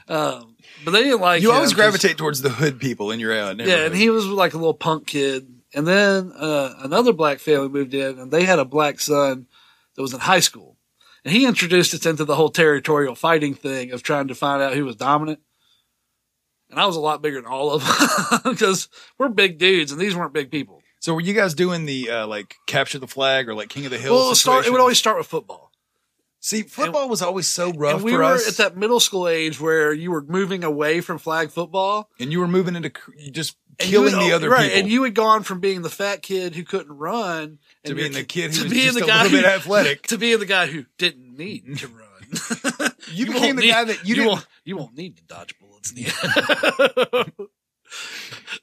Um, 0.08 0.56
but 0.84 0.92
they 0.92 1.04
didn't 1.04 1.22
like 1.22 1.42
You 1.42 1.50
him 1.50 1.56
always 1.56 1.74
gravitate 1.74 2.18
towards 2.18 2.42
the 2.42 2.50
hood 2.50 2.80
people 2.80 3.12
in 3.12 3.20
your 3.20 3.34
neighborhood. 3.34 3.68
yeah, 3.68 3.86
and 3.86 3.96
he 3.96 4.10
was 4.10 4.26
like 4.28 4.54
a 4.54 4.58
little 4.58 4.74
punk 4.74 5.08
kid. 5.08 5.48
And 5.74 5.86
then 5.86 6.32
uh, 6.38 6.74
another 6.80 7.12
black 7.12 7.40
family 7.40 7.68
moved 7.70 7.94
in, 7.94 8.18
and 8.20 8.32
they 8.32 8.44
had 8.44 8.60
a 8.60 8.66
black 8.66 9.00
son 9.00 9.48
that 9.96 10.02
was 10.02 10.14
in 10.14 10.20
high 10.22 10.40
school. 10.40 10.78
And 11.26 11.34
he 11.34 11.46
introduced 11.46 11.94
us 11.94 12.06
into 12.06 12.24
the 12.24 12.36
whole 12.36 12.50
territorial 12.50 13.16
fighting 13.16 13.56
thing 13.56 13.92
of 13.92 14.04
trying 14.04 14.28
to 14.28 14.36
find 14.36 14.62
out 14.62 14.74
who 14.76 14.86
was 14.86 14.96
dominant. 14.96 15.40
And 16.70 16.80
I 16.80 16.86
was 16.86 16.96
a 16.96 17.02
lot 17.02 17.22
bigger 17.22 17.42
than 17.42 17.50
all 17.52 17.72
of 17.72 17.84
them 18.44 18.54
because 18.54 18.88
we're 19.18 19.30
big 19.30 19.58
dudes, 19.58 19.92
and 19.92 20.00
these 20.00 20.16
weren't 20.16 20.34
big 20.34 20.52
people. 20.52 20.82
So 21.06 21.14
were 21.14 21.22
you 21.22 21.34
guys 21.36 21.54
doing 21.54 21.86
the 21.86 22.10
uh, 22.10 22.26
like 22.26 22.56
capture 22.66 22.98
the 22.98 23.06
flag 23.06 23.48
or 23.48 23.54
like 23.54 23.70
King 23.70 23.86
of 23.86 23.92
the 23.92 24.00
Hill? 24.00 24.16
Well, 24.16 24.26
it, 24.26 24.30
would 24.30 24.38
start, 24.38 24.66
it 24.66 24.72
would 24.72 24.82
always 24.82 24.98
start 24.98 25.20
with 25.20 25.28
football. 25.28 25.70
See, 26.40 26.64
football 26.64 27.08
was 27.08 27.22
always 27.22 27.48
so 27.48 27.72
rough 27.74 27.98
and 27.98 28.04
we 28.04 28.14
for 28.14 28.18
were 28.18 28.24
us. 28.24 28.48
at 28.48 28.58
that 28.58 28.76
middle 28.76 29.00
school 29.00 29.28
age 29.28 29.62
where 29.62 29.94
you 29.94 30.10
were 30.10 30.24
moving 30.24 30.64
away 30.64 31.02
from 31.02 31.20
flag 31.20 31.52
football. 31.52 32.10
and 32.20 32.32
you 32.32 32.40
were 32.40 32.48
moving 32.48 32.76
into 32.76 32.92
you 33.20 33.30
just 33.30 33.56
And 33.80 33.88
you 33.88 33.98
killing 34.00 34.16
had- 34.16 34.24
the 34.24 34.32
other 34.34 34.50
right, 34.50 34.64
people. 34.64 34.80
and 34.80 34.90
you 34.90 35.04
had 35.04 35.14
gone 35.14 35.44
from 35.44 35.60
being 35.60 35.84
the 35.84 35.92
fat 35.92 36.24
kid 36.24 36.56
who 36.56 36.64
couldn't 36.64 36.92
run 36.98 37.60
To 37.84 37.92
and 37.92 37.98
being 37.98 38.12
the 38.14 38.24
kid 38.24 38.56
who 38.56 38.58
to 38.58 38.64
was 38.64 38.74
being 38.74 38.86
just 38.86 38.98
the 38.98 39.04
a 39.04 39.08
guy 39.08 39.22
little 39.26 39.38
bit 39.38 39.46
who- 39.46 39.52
athletic. 39.52 40.02
to 40.08 40.18
being 40.18 40.40
the 40.40 40.48
guy 40.48 40.66
who 40.66 40.86
didn't 40.98 41.38
need 41.38 41.78
to 41.78 41.88
run. 41.88 42.92
you, 43.14 43.26
became 43.32 43.58
the 43.58 43.62
need- 43.62 43.70
guy 43.70 43.84
that 43.84 43.98
you, 44.04 44.10
you 44.10 44.16
didn't. 44.16 44.28
won't 44.30 44.48
you 44.64 44.76
won't 44.78 44.98
need 44.98 45.18
to 45.18 45.24
dodge 45.26 45.54
bullets. 45.60 45.92
in 45.92 45.98
the 45.98 47.26
end. 47.38 47.48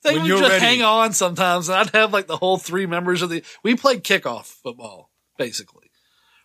They 0.02 0.14
When 0.14 0.22
would 0.22 0.28
just 0.28 0.42
ready. 0.50 0.64
hang 0.64 0.82
on 0.82 1.12
sometimes, 1.12 1.68
and 1.68 1.78
I'd 1.78 1.90
have 1.90 2.12
like 2.12 2.26
the 2.26 2.36
whole 2.36 2.58
three 2.58 2.86
members 2.86 3.22
of 3.22 3.30
the. 3.30 3.42
We 3.62 3.76
played 3.76 4.04
kickoff 4.04 4.46
football 4.46 5.10
basically, 5.38 5.90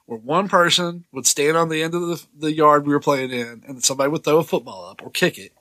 where 0.06 0.20
one 0.20 0.48
person 0.50 1.06
would 1.12 1.26
stand 1.28 1.58
on 1.58 1.70
the 1.70 1.84
end 1.84 1.94
of 1.94 2.02
the, 2.02 2.26
the 2.38 2.54
yard 2.54 2.86
we 2.88 2.94
were 2.94 3.00
playing 3.00 3.32
in, 3.32 3.64
and 3.68 3.84
somebody 3.84 4.10
would 4.10 4.24
throw 4.24 4.38
a 4.38 4.44
football 4.44 4.86
up 4.90 5.02
or 5.04 5.10
kick 5.10 5.38
it, 5.38 5.52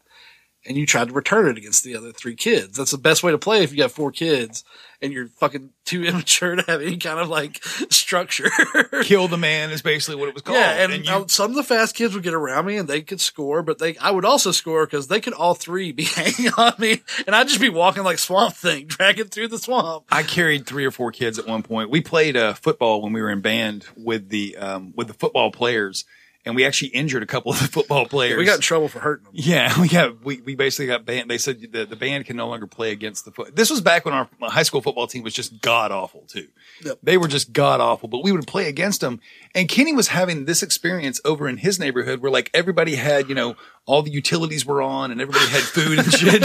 and 0.66 0.76
you 0.76 0.86
tried 0.86 1.08
to 1.08 1.14
return 1.14 1.48
it 1.48 1.56
against 1.58 1.84
the 1.84 1.96
other 1.96 2.12
three 2.12 2.34
kids. 2.36 2.76
That's 2.76 2.90
the 2.90 2.98
best 2.98 3.22
way 3.22 3.32
to 3.32 3.38
play 3.38 3.62
if 3.62 3.70
you 3.72 3.78
got 3.78 3.90
four 3.92 4.10
kids 4.10 4.64
and 5.02 5.12
you're 5.12 5.28
fucking 5.28 5.70
too 5.84 6.04
immature 6.06 6.56
to 6.56 6.62
have 6.70 6.80
any 6.82 6.96
kind 6.96 7.18
of 7.20 7.28
like 7.28 7.62
structure. 7.90 8.48
Kill 9.02 9.28
the 9.28 9.36
man 9.36 9.70
is 9.70 9.82
basically 9.82 10.16
what 10.18 10.28
it 10.28 10.34
was 10.34 10.42
called. 10.42 10.58
Yeah, 10.58 10.84
and, 10.84 11.04
you- 11.06 11.12
uh, 11.12 11.26
some 11.28 11.50
of 11.50 11.56
the 11.56 11.62
fast 11.62 11.94
kids 11.94 12.14
would 12.14 12.22
get 12.22 12.34
around 12.34 12.66
me 12.66 12.76
and 12.76 12.88
they 12.88 13.02
could 13.02 13.20
score, 13.20 13.62
but 13.62 13.78
they 13.78 13.96
I 13.98 14.10
would 14.10 14.24
also 14.24 14.50
score 14.52 14.86
because 14.86 15.08
they 15.08 15.20
could 15.20 15.34
all 15.34 15.54
three 15.54 15.92
be 15.92 16.04
hanging 16.16 16.50
on 16.56 16.72
me, 16.78 17.02
and 17.26 17.36
I'd 17.36 17.48
just 17.48 17.60
be 17.60 17.68
walking 17.68 18.02
like 18.04 18.18
Swamp 18.18 18.54
Thing, 18.54 18.86
dragging 18.86 19.26
through 19.26 19.48
the 19.48 19.58
swamp. 19.58 20.04
I 20.10 20.22
carried 20.22 20.66
three 20.66 20.84
or 20.84 20.90
four 20.90 21.12
kids 21.12 21.38
at 21.38 21.46
one 21.46 21.62
point. 21.62 21.90
We 21.90 22.00
played 22.00 22.36
uh, 22.36 22.54
football 22.54 23.02
when 23.02 23.12
we 23.12 23.20
were 23.22 23.30
in 23.30 23.40
band 23.40 23.86
with 23.96 24.28
the 24.30 24.56
um, 24.56 24.92
with 24.96 25.08
the 25.08 25.14
football 25.14 25.50
players, 25.50 26.04
and 26.46 26.54
we 26.54 26.64
actually 26.64 26.88
injured 26.88 27.24
a 27.24 27.26
couple 27.26 27.52
of 27.52 27.58
the 27.58 27.66
football 27.66 28.06
players. 28.10 28.38
We 28.38 28.44
got 28.44 28.56
in 28.56 28.60
trouble 28.60 28.88
for 28.88 29.00
hurting 29.00 29.24
them. 29.24 29.32
Yeah, 29.34 29.78
we 29.80 29.88
got 29.88 30.24
we, 30.24 30.40
we 30.40 30.54
basically 30.54 30.86
got 30.86 31.04
banned. 31.04 31.28
They 31.28 31.38
said 31.38 31.60
the, 31.72 31.84
the 31.84 31.96
band 31.96 32.24
can 32.24 32.36
no 32.36 32.48
longer 32.48 32.66
play 32.66 32.92
against 32.92 33.24
the 33.24 33.32
foot. 33.32 33.54
This 33.54 33.68
was 33.68 33.80
back 33.80 34.04
when 34.04 34.14
our 34.14 34.28
high 34.42 34.62
school 34.62 34.80
football 34.80 35.08
team 35.08 35.24
was 35.24 35.34
just 35.34 35.60
god 35.60 35.90
awful 35.90 36.22
too. 36.28 36.46
Yep. 36.84 36.98
They 37.02 37.18
were 37.18 37.28
just 37.28 37.52
god 37.52 37.80
awful, 37.80 38.08
but 38.08 38.22
we 38.22 38.32
would 38.32 38.46
play 38.46 38.68
against 38.68 39.00
them. 39.00 39.20
And 39.54 39.68
Kenny 39.68 39.92
was 39.92 40.08
having 40.08 40.44
this 40.44 40.62
experience 40.62 41.20
over 41.24 41.48
in 41.48 41.58
his 41.58 41.78
neighborhood 41.80 42.20
where 42.20 42.30
like 42.30 42.50
everybody 42.54 42.94
had 42.94 43.28
you 43.28 43.34
know 43.34 43.56
all 43.86 44.02
the 44.02 44.10
utilities 44.10 44.66
were 44.66 44.82
on 44.82 45.10
and 45.12 45.20
everybody 45.20 45.46
had 45.46 45.62
food 45.62 45.98
and 46.00 46.12
shit. 46.12 46.42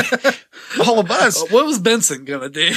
all 0.88 1.00
of 1.00 1.10
us, 1.10 1.42
Uh, 1.42 1.48
what 1.48 1.66
was 1.66 1.80
Benson 1.80 2.24
gonna 2.24 2.50
do? 2.50 2.70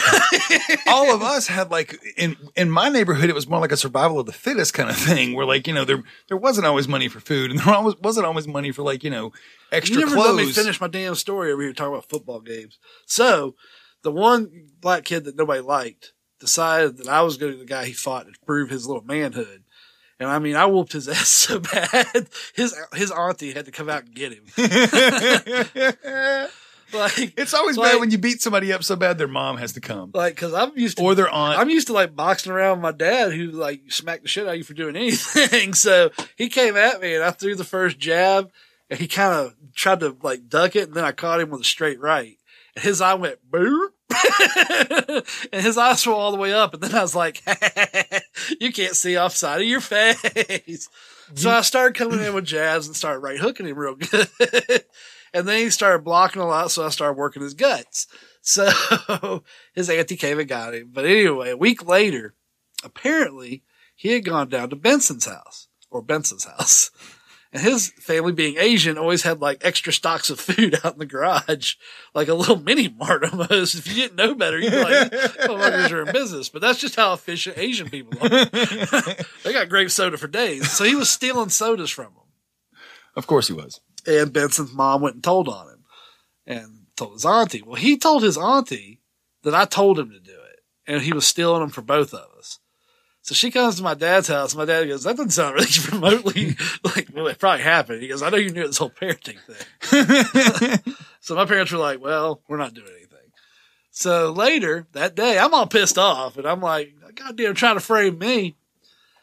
all 0.89 1.15
of 1.15 1.23
us 1.23 1.47
had 1.47 1.71
like 1.71 1.99
in 2.17 2.37
in 2.57 2.71
my 2.71 2.89
neighborhood 2.89 3.29
it 3.29 3.35
was 3.35 3.47
more 3.47 3.61
like 3.61 3.73
a 3.73 3.77
survival 3.77 4.19
of 4.19 4.27
the 4.27 4.33
fittest 4.33 4.73
kind 4.75 4.89
of 4.89 4.97
thing 4.97 5.35
where 5.35 5.47
like 5.47 5.67
you 5.67 5.75
know 5.75 5.85
there 5.85 6.03
there 6.29 6.39
wasn't 6.39 6.67
always 6.67 6.89
money 6.89 7.09
for 7.09 7.21
food 7.21 7.51
and 7.51 7.61
there 7.61 7.75
always 7.75 7.95
wasn't 8.03 8.27
always 8.27 8.49
money 8.49 8.73
for 8.73 8.83
like 8.83 9.05
you 9.05 9.11
know 9.11 9.33
extra 9.71 9.99
you 9.99 10.05
never 10.07 10.17
clothes. 10.17 10.37
let 10.37 10.47
me 10.47 10.53
finish 10.53 10.81
my 10.81 10.89
damn 10.89 11.15
story 11.15 11.53
over 11.53 11.63
here 11.63 11.73
talking 11.73 11.93
about 11.93 12.09
football 12.09 12.41
games. 12.41 12.79
So, 13.07 13.55
the 14.03 14.13
one 14.13 14.69
black 14.81 15.05
kid 15.05 15.25
that 15.25 15.37
nobody 15.37 15.61
liked 15.61 16.13
decided 16.41 16.99
that 16.99 17.09
I 17.09 17.23
was 17.23 17.37
going 17.37 17.53
to 17.53 17.59
be 17.59 17.65
the 17.65 17.69
guy 17.69 17.87
he 17.87 17.93
fought 17.93 18.27
to 18.27 18.33
prove 18.47 18.71
his 18.71 18.87
little 18.87 19.05
manhood. 19.05 19.64
And 20.25 20.33
I 20.33 20.39
mean, 20.39 20.57
I 20.57 20.67
whooped 20.67 20.93
his 20.95 21.09
ass 21.09 21.29
so 21.29 21.61
bad. 21.61 22.29
His 22.55 22.75
his 22.95 23.11
auntie 23.11 23.53
had 23.53 23.67
to 23.67 23.71
come 23.71 23.89
out 23.89 24.05
and 24.05 24.15
get 24.15 24.33
him. 24.33 24.45
like 26.93 27.35
It's 27.37 27.55
always 27.55 27.77
like- 27.77 27.93
bad 27.93 28.01
when 28.01 28.11
you 28.11 28.19
beat 28.19 28.41
somebody 28.41 28.73
up 28.73 28.83
so 28.85 28.97
bad 28.97 29.19
their 29.19 29.29
mom 29.29 29.57
has 29.59 29.73
to 29.73 29.81
come. 29.81 30.11
like 30.15 30.35
because 30.35 30.55
I'm 30.55 30.73
used 30.77 30.99
to 30.99 31.05
Or 31.05 31.15
their 31.15 31.29
aunt. 31.29 31.59
I'm 31.59 31.71
used 31.71 31.87
to 31.89 31.93
like 31.93 32.15
boxing 32.17 32.53
around 32.53 32.79
with 32.79 32.83
my 32.83 32.93
dad 32.93 33.33
who 33.33 33.51
like 33.51 33.83
smacked 33.91 34.23
the 34.23 34.29
shit 34.29 34.47
out 34.47 34.53
of 34.53 34.57
you 34.59 34.65
for 34.65 34.75
doing 34.75 34.97
anything. 35.05 35.75
so 35.75 36.11
he 36.37 36.49
came 36.49 36.77
at 36.77 37.01
me 37.01 37.15
and 37.15 37.25
I 37.25 37.31
threw 37.31 37.55
the 37.57 37.65
first 37.65 37.99
jab 37.99 38.51
and 38.91 38.99
he 39.01 39.09
kind 39.09 39.33
of 39.35 39.55
tried 39.75 40.01
to 40.01 40.17
like 40.23 40.49
duck 40.49 40.77
it 40.77 40.85
and 40.89 40.95
then 40.95 41.05
I 41.05 41.13
caught 41.13 41.41
him 41.41 41.51
with 41.51 41.61
a 41.63 41.65
straight 41.65 42.01
right. 42.01 42.37
And 42.77 42.85
his 42.85 43.01
eye 43.01 43.15
went 43.15 43.39
boop. 43.51 43.89
and 45.53 45.63
his 45.63 45.77
eyes 45.79 46.07
were 46.07 46.13
all 46.13 46.31
the 46.33 46.37
way 46.39 46.53
up. 46.53 46.75
And 46.75 46.83
then 46.83 46.95
I 46.95 47.03
was 47.03 47.15
like, 47.17 47.43
you 48.61 48.73
can't 48.73 48.97
see 48.97 49.17
off 49.17 49.35
side 49.35 49.61
of 49.61 49.67
your 49.67 49.81
face. 49.81 50.89
So 51.37 51.49
I 51.49 51.63
started 51.63 51.97
coming 51.97 52.23
in 52.23 52.35
with 52.35 52.45
jabs 52.45 52.87
and 52.87 52.95
started 52.95 53.21
right 53.21 53.39
hooking 53.39 53.67
him 53.67 53.79
real 53.79 53.95
good. 53.95 54.29
and 55.33 55.49
then 55.49 55.59
he 55.59 55.71
started 55.71 56.05
blocking 56.05 56.43
a 56.43 56.47
lot. 56.47 56.71
So 56.71 56.85
I 56.85 56.91
started 56.91 57.17
working 57.17 57.43
his 57.43 57.55
guts. 57.55 58.07
So 58.43 59.43
his 59.73 59.89
auntie 59.89 60.19
came 60.19 60.39
and 60.39 60.47
got 60.47 60.75
him. 60.75 60.91
But 60.93 61.07
anyway, 61.07 61.53
a 61.53 61.57
week 61.57 61.87
later, 61.87 62.35
apparently 62.85 63.63
he 63.97 64.11
had 64.11 64.27
gone 64.27 64.51
down 64.51 64.69
to 64.69 64.77
Benson's 64.77 65.25
house 65.25 65.69
or 65.91 66.03
Benson's 66.03 66.45
house. 66.45 66.91
And 67.55 67.63
his 67.63 67.91
family 68.01 68.33
being 68.33 68.57
Asian 68.59 68.99
always 68.99 69.23
had 69.23 69.41
like 69.41 69.65
extra 69.65 69.93
stocks 69.93 70.29
of 70.29 70.41
food 70.41 70.75
out 70.85 70.95
in 70.95 70.99
the 70.99 71.07
garage, 71.07 71.77
like 72.13 72.27
a 72.27 72.35
little 72.35 72.59
mini 72.59 72.89
mart 72.89 73.25
almost. 73.25 73.77
If 73.85 73.87
you 73.87 73.95
didn't 73.95 74.17
know 74.17 74.35
better, 74.35 74.59
you'd 74.59 74.73
be 74.73 74.83
like, 74.83 75.13
oh, 75.13 75.55
motherfuckers 75.57 75.93
are 75.93 76.03
in 76.03 76.13
business. 76.13 76.49
But 76.49 76.63
that's 76.63 76.81
just 76.81 76.97
how 76.97 77.13
efficient 77.13 77.57
Asian 77.57 77.89
people 77.89 78.19
are. 78.21 78.29
they 79.45 79.53
got 79.53 79.69
grape 79.69 79.91
soda 79.91 80.17
for 80.17 80.27
days. 80.27 80.73
So 80.73 80.83
he 80.83 80.97
was 80.97 81.09
stealing 81.09 81.49
sodas 81.49 81.91
from 81.91 82.07
them. 82.07 82.81
Of 83.15 83.29
course 83.29 83.47
he 83.47 83.55
was. 83.55 83.81
And 84.05 84.33
Benson's 84.33 84.73
mom 84.73 85.01
went 85.01 85.15
and 85.15 85.25
told 85.25 85.49
on 85.49 85.69
him 85.69 85.85
and 86.45 86.87
told 86.97 87.13
his 87.13 87.25
auntie. 87.25 87.63
Well, 87.63 87.77
he 87.77 87.97
told 87.97 88.25
his 88.25 88.37
auntie 88.37 89.01
that 89.45 89.55
I 89.55 89.65
told 89.65 90.01
him 90.01 90.11
to 90.11 90.19
do 90.19 90.33
it 90.33 90.65
and 90.89 91.03
he 91.03 91.13
was 91.13 91.25
stealing 91.25 91.61
them 91.61 91.71
for 91.71 91.83
both 91.83 92.13
of 92.13 92.27
us. 92.37 92.59
So 93.25 93.35
she 93.35 93.51
comes 93.51 93.77
to 93.77 93.83
my 93.83 93.95
dad's 93.95 94.29
house. 94.29 94.55
My 94.55 94.67
dad 94.67 94.85
goes, 94.85 95.05
that 95.05 95.17
doesn't 95.17 95.31
sound 95.31 95.55
really 95.55 95.67
remotely 95.93 96.57
like, 96.85 97.09
well, 97.11 97.27
it 97.27 97.39
probably 97.39 97.63
happened. 97.63 98.03
He 98.03 98.09
goes, 98.09 98.23
I 98.23 98.29
know 98.29 98.37
you 98.37 98.51
knew 98.51 98.67
this 98.67 98.77
whole 98.77 98.91
parenting 98.91 99.39
thing. 99.41 100.95
so 101.21 101.35
my 101.35 101.47
parents 101.47 101.73
were 101.73 101.79
like, 101.79 102.03
well, 102.03 102.43
we're 102.49 102.59
not 102.59 102.75
doing 102.75 102.91
anything. 102.91 103.31
So 103.91 104.31
later 104.31 104.87
that 104.93 105.15
day, 105.15 105.39
I'm 105.39 105.55
all 105.55 105.67
pissed 105.67 105.97
off 105.97 106.37
and 106.37 106.47
I'm 106.47 106.61
like, 106.61 106.93
goddamn, 107.15 107.55
trying 107.55 107.77
to 107.77 107.81
frame 107.81 108.19
me. 108.19 108.57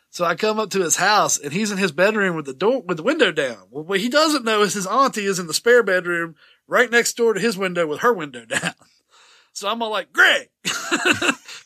So 0.10 0.26
I 0.26 0.34
come 0.34 0.60
up 0.60 0.72
to 0.72 0.82
his 0.82 0.96
house 0.96 1.38
and 1.38 1.54
he's 1.54 1.72
in 1.72 1.78
his 1.78 1.92
bedroom 1.92 2.36
with 2.36 2.48
the 2.48 2.56
door, 2.56 2.82
with 2.82 2.98
the 2.98 3.04
window 3.04 3.32
down. 3.32 3.68
Well, 3.70 3.84
what 3.84 4.00
he 4.00 4.10
doesn't 4.10 4.44
know 4.44 4.64
is 4.64 4.74
his 4.74 4.88
auntie 4.88 5.26
is 5.26 5.38
in 5.38 5.46
the 5.46 5.54
spare 5.54 5.84
bedroom 5.84 6.34
right 6.68 6.90
next 6.90 7.18
door 7.18 7.36
to 7.36 7.40
his 7.40 7.56
window 7.56 7.86
with 7.86 8.00
her 8.00 8.14
window 8.14 8.46
down. 8.48 8.74
So 9.54 9.70
I'm 9.70 9.84
all 9.84 9.92
like, 9.92 10.12
Greg, 10.12 10.50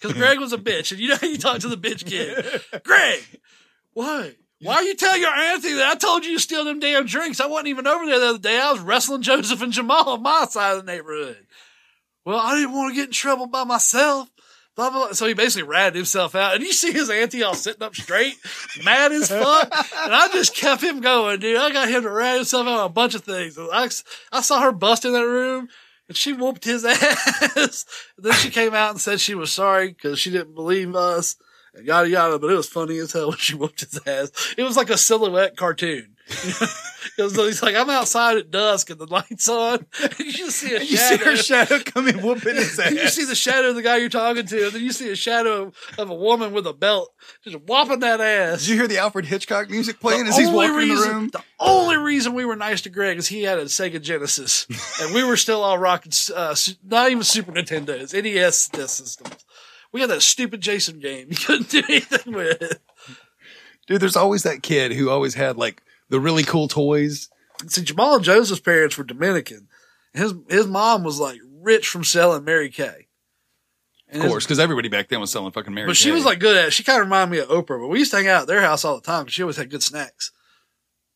because 0.06 0.22
Greg 0.22 0.40
was 0.40 0.54
a 0.54 0.58
bitch, 0.58 0.92
and 0.92 1.00
you 1.00 1.10
know 1.10 1.18
how 1.20 1.28
you 1.28 1.38
talk 1.38 1.60
to 1.60 1.68
the 1.68 1.78
bitch 1.78 2.06
kid. 2.06 2.62
Greg, 2.84 3.22
what? 3.94 4.36
Why 4.62 4.76
are 4.76 4.84
you 4.84 4.96
telling 4.96 5.22
your 5.22 5.34
auntie 5.34 5.74
that 5.74 5.92
I 5.92 5.96
told 5.96 6.26
you 6.26 6.34
to 6.34 6.40
steal 6.40 6.64
them 6.64 6.80
damn 6.80 7.06
drinks? 7.06 7.40
I 7.40 7.46
wasn't 7.46 7.68
even 7.68 7.86
over 7.86 8.06
there 8.06 8.20
the 8.20 8.30
other 8.30 8.40
day. 8.40 8.60
I 8.60 8.72
was 8.72 8.82
wrestling 8.82 9.22
Joseph 9.22 9.62
and 9.62 9.74
Jamal 9.74 10.10
on 10.10 10.24
my 10.24 10.46
side 10.50 10.78
of 10.78 10.86
the 10.86 10.92
neighborhood. 10.92 11.46
Well, 12.24 12.40
I 12.40 12.56
didn't 12.56 12.74
want 12.74 12.92
to 12.92 12.96
get 12.96 13.08
in 13.08 13.12
trouble 13.12 13.48
by 13.48 13.66
myself. 13.66 14.30
Blah, 14.76 14.90
blah, 14.90 15.06
blah. 15.06 15.14
So 15.14 15.28
he 15.28 15.34
basically 15.34 15.68
ratted 15.68 15.96
himself 15.96 16.36
out. 16.36 16.56
And 16.56 16.64
you 16.64 16.74
see 16.74 16.92
his 16.92 17.10
auntie 17.10 17.44
all 17.44 17.54
sitting 17.54 17.84
up 17.84 17.96
straight, 17.96 18.36
mad 18.84 19.12
as 19.12 19.30
fuck. 19.30 19.72
And 19.72 20.16
I 20.16 20.30
just 20.32 20.56
kept 20.56 20.82
him 20.82 21.02
going, 21.02 21.40
dude. 21.40 21.58
I 21.58 21.72
got 21.72 21.90
him 21.90 22.04
to 22.04 22.10
rat 22.10 22.38
himself 22.38 22.66
out 22.66 22.80
on 22.80 22.86
a 22.86 22.90
bunch 22.90 23.14
of 23.14 23.24
things. 23.24 23.58
I, 23.58 23.90
I 24.32 24.42
saw 24.42 24.62
her 24.62 24.72
bust 24.72 25.06
in 25.06 25.14
that 25.14 25.26
room 25.26 25.70
and 26.08 26.18
she 26.18 26.34
whooped 26.34 26.66
his 26.66 26.86
ass. 26.86 27.86
then 28.18 28.34
she 28.34 28.50
came 28.50 28.74
out 28.74 28.92
and 28.92 29.02
said 29.02 29.20
she 29.20 29.36
was 29.36 29.52
sorry 29.52 29.90
because 29.90 30.20
she 30.20 30.32
didn't 30.32 30.56
believe 30.56 30.96
us 30.96 31.36
and 31.74 31.86
yada 31.86 32.10
yada. 32.10 32.40
But 32.40 32.52
it 32.52 32.56
was 32.56 32.70
funny 32.70 32.98
as 32.98 33.14
hell 33.14 33.30
when 33.30 33.38
she 33.38 33.56
whooped 33.56 33.82
his 33.82 34.00
ass. 34.06 34.56
It 34.58 34.64
was 34.64 34.78
like 34.78 34.90
a 34.90 34.98
silhouette 34.98 35.58
cartoon. 35.58 36.15
Was 37.18 37.36
he's 37.36 37.62
like 37.62 37.76
I'm 37.76 37.90
outside 37.90 38.38
at 38.38 38.52
dusk 38.52 38.90
and 38.90 39.00
the 39.00 39.06
lights 39.06 39.48
on. 39.48 39.86
And 40.02 40.20
you 40.20 40.32
just 40.32 40.58
see 40.58 40.76
a 40.76 40.80
You 40.80 40.98
see 40.98 41.18
her 41.18 41.36
shadow 41.36 41.80
coming 41.80 42.22
whooping 42.22 42.56
his 42.56 42.80
ass. 42.80 42.92
you 42.92 43.08
see 43.10 43.26
the 43.26 43.36
shadow 43.36 43.70
of 43.70 43.76
the 43.76 43.82
guy 43.82 43.98
you're 43.98 44.10
talking 44.10 44.46
to, 44.46 44.66
and 44.66 44.74
then 44.74 44.82
you 44.82 44.92
see 44.92 45.10
a 45.10 45.16
shadow 45.16 45.72
of 45.98 46.10
a 46.10 46.16
woman 46.16 46.54
with 46.54 46.66
a 46.68 46.74
belt 46.74 47.14
just 47.44 47.58
whopping 47.68 48.00
that 48.00 48.22
ass. 48.22 48.62
Did 48.62 48.70
you 48.70 48.76
hear 48.76 48.88
the 48.88 48.98
Alfred 48.98 49.26
Hitchcock 49.26 49.70
music 49.70 50.00
playing 50.00 50.24
The 50.24 50.30
as 50.30 50.38
he's 50.38 50.50
walking 50.50 50.90
in 50.90 50.96
the 50.96 50.96
room? 50.96 51.30
The 51.30 51.44
only 51.60 51.98
reason 51.98 52.34
we 52.34 52.46
were 52.46 52.56
nice 52.56 52.82
to 52.82 52.90
Greg 52.90 53.18
is 53.18 53.28
he 53.28 53.44
had 53.44 53.60
a 53.60 53.66
Sega 53.66 54.02
Genesis, 54.02 54.68
and 55.02 55.14
we 55.14 55.24
were 55.24 55.38
still 55.38 55.62
all 55.62 55.78
rocking, 55.78 56.12
uh, 56.36 56.56
not 56.84 57.12
even 57.12 57.24
Super 57.24 57.52
Nintendos, 57.52 58.14
NES 58.14 58.70
systems. 58.92 59.46
We 59.92 60.02
had 60.02 60.10
that 60.10 60.22
stupid 60.22 60.62
Jason 60.62 61.00
game 61.00 61.28
you 61.30 61.38
couldn't 61.38 61.70
do 61.70 61.82
anything 61.88 62.34
with. 62.34 62.80
Dude, 63.88 64.02
there's 64.02 64.16
always 64.16 64.44
that 64.44 64.64
kid 64.64 64.94
who 64.94 65.10
always 65.10 65.36
had 65.36 65.58
like 65.58 65.82
the 66.10 66.20
really 66.20 66.44
cool 66.44 66.68
toys. 66.68 67.30
See, 67.68 67.84
Jamal 67.84 68.16
and 68.16 68.24
Joseph's 68.24 68.62
parents 68.62 68.98
were 68.98 69.04
Dominican. 69.04 69.68
His 70.14 70.34
his 70.50 70.68
mom 70.68 71.04
was 71.04 71.20
like 71.20 71.40
rich 71.62 71.88
from 71.88 72.04
selling 72.04 72.44
Mary 72.44 72.70
Kay. 72.70 73.08
Of 74.12 74.22
course, 74.22 74.46
because 74.46 74.60
everybody 74.60 74.88
back 74.88 75.10
then 75.10 75.20
was 75.20 75.32
selling 75.32 75.52
fucking 75.52 75.74
Mary 75.74 75.88
Kay. 75.88 75.90
But 75.90 75.98
she 75.98 76.12
was 76.12 76.24
like 76.24 76.40
good 76.40 76.56
at 76.56 76.68
it. 76.68 76.74
She 76.74 76.84
kind 76.84 77.00
of 77.02 77.08
reminded 77.08 77.32
me 77.32 77.40
of 77.40 77.50
Oprah, 77.50 77.82
but 77.82 77.88
we 77.88 78.00
used 78.00 78.12
to 78.12 78.18
hang 78.18 78.28
out 78.28 78.44
at 78.44 78.48
their 78.48 78.62
house 78.62 78.86
all 78.86 78.96
the 78.96 79.02
time 79.02 79.24
because 79.24 79.34
she 79.34 79.42
always 79.44 79.58
had 79.58 79.70
good 79.70 79.84
snacks. 79.84 80.32